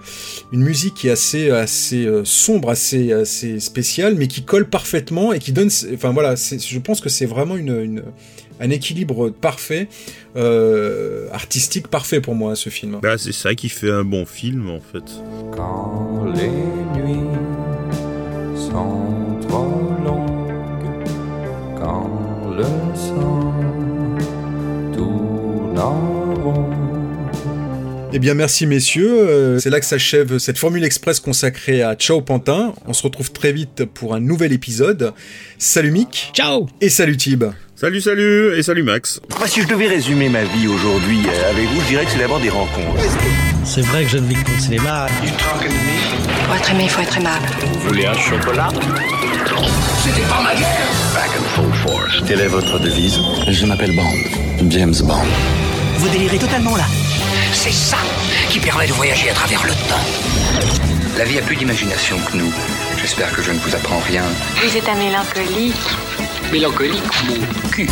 une 0.52 0.62
musique 0.62 0.94
qui 0.96 1.08
est 1.08 1.12
assez 1.12 1.50
assez 1.52 2.06
euh, 2.06 2.24
sombre 2.26 2.70
assez 2.70 3.14
assez 3.14 3.60
spéciale 3.60 4.16
mais 4.18 4.28
qui 4.28 4.44
colle 4.44 4.68
parfaitement 4.70 5.32
et 5.34 5.40
qui 5.40 5.52
donne 5.52 5.70
enfin 5.94 6.12
voilà 6.12 6.36
c'est- 6.36 6.60
je 6.60 6.80
pense 6.80 7.00
que 7.02 7.10
c'est 7.10 7.26
vraiment 7.26 7.56
une, 7.58 7.76
une- 7.82 8.04
un 8.62 8.70
équilibre 8.72 9.30
parfait 9.30 9.88
euh, 10.36 11.28
artistique 11.32 11.88
parfait 11.88 12.20
pour 12.20 12.36
moi 12.36 12.56
ce 12.58 12.70
film 12.70 12.98
Bah, 13.02 13.18
c'est 13.18 13.32
ça 13.34 13.56
qui 13.56 13.70
fait 13.70 13.90
un 13.92 14.04
bon 14.04 14.26
film 14.26 14.70
en 14.70 14.82
fait. 14.82 15.04
Quand 15.56 16.26
les 16.36 16.50
nuits 17.00 17.38
sont 18.56 19.38
trop 19.48 19.94
longues, 20.06 21.06
quand 21.80 22.10
le 22.58 22.64
sang 22.96 23.16
tourne 23.22 23.28
en 23.30 23.40
rond. 23.62 23.69
Eh 28.12 28.20
bien, 28.20 28.34
merci 28.34 28.66
messieurs. 28.66 29.12
Euh, 29.12 29.60
c'est 29.60 29.70
là 29.70 29.80
que 29.80 29.86
s'achève 29.86 30.40
cette 30.40 30.58
formule 30.58 30.84
express 30.84 31.20
consacrée 31.20 31.84
à 31.84 31.96
Ciao 31.96 32.22
Pantin. 32.22 32.74
On 32.88 32.94
se 32.94 33.04
retrouve 33.04 33.32
très 33.32 33.52
vite 33.52 33.86
pour 33.86 34.16
un 34.16 34.20
nouvel 34.20 34.52
épisode. 34.52 35.14
Salut 35.60 35.92
Mick. 35.92 36.32
Ciao. 36.34 36.68
Et 36.82 36.90
salut 36.90 37.18
Tib. 37.18 37.46
Salut, 37.76 38.02
salut 38.02 38.58
et 38.58 38.64
salut 38.64 38.84
Max. 38.84 39.22
Moi, 39.38 39.48
si 39.48 39.62
je 39.62 39.68
devais 39.68 39.88
résumer 39.88 40.28
ma 40.28 40.44
vie 40.44 40.68
aujourd'hui 40.68 41.20
euh, 41.28 41.52
avec 41.52 41.66
vous, 41.70 41.80
je 41.82 41.88
dirais 41.88 42.04
que 42.06 42.12
c'est 42.12 42.20
d'abord 42.20 42.40
des 42.40 42.50
rencontres. 42.50 43.00
C'est 43.64 43.84
vrai 43.84 44.04
que 44.04 44.10
je 44.10 44.18
ne 44.18 44.28
vis 44.28 44.36
que 44.36 44.52
le 44.52 44.60
cinéma. 44.60 45.08
Pour 46.46 46.56
être 46.56 46.72
aimé, 46.72 46.84
il 46.86 46.90
faut 46.90 47.02
être 47.02 47.18
aimable. 47.18 47.46
Vous 47.62 47.80
voulez 47.88 48.06
un 48.06 48.14
chocolat? 48.16 48.70
C'était 50.04 50.28
pas 50.28 50.42
ma 50.42 50.56
guerre 50.56 50.90
Back 51.14 51.30
and 51.40 51.44
full 51.56 51.74
force. 51.74 52.24
Quelle 52.28 52.42
est 52.42 52.48
votre 52.48 52.80
devise? 52.80 53.20
Je 53.48 53.66
m'appelle 53.66 53.96
Bond. 53.96 54.70
James 54.70 54.96
Bond. 55.04 55.69
Vous 56.00 56.08
délirez 56.08 56.40
totalement 56.40 56.78
là. 56.78 56.86
C'est 57.52 57.74
ça 57.74 57.98
qui 58.50 58.58
permet 58.62 58.88
de 58.88 58.94
voyager 58.94 59.30
à 59.32 59.34
travers 59.34 59.62
le 59.66 59.74
temps. 59.74 60.70
La 61.18 61.26
vie 61.26 61.38
a 61.38 61.42
plus 61.42 61.58
d'imagination 61.58 62.18
que 62.20 62.38
nous. 62.38 62.54
J'espère 62.98 63.36
que 63.36 63.42
je 63.42 63.52
ne 63.52 63.60
vous 63.60 63.76
apprends 63.76 64.00
rien. 64.00 64.24
Vous 64.64 64.78
êtes 64.78 64.88
un 64.88 64.96
mélancolique. 64.96 65.76
Mélancolique, 66.54 67.04
mon 67.28 67.70
cul. 67.70 67.90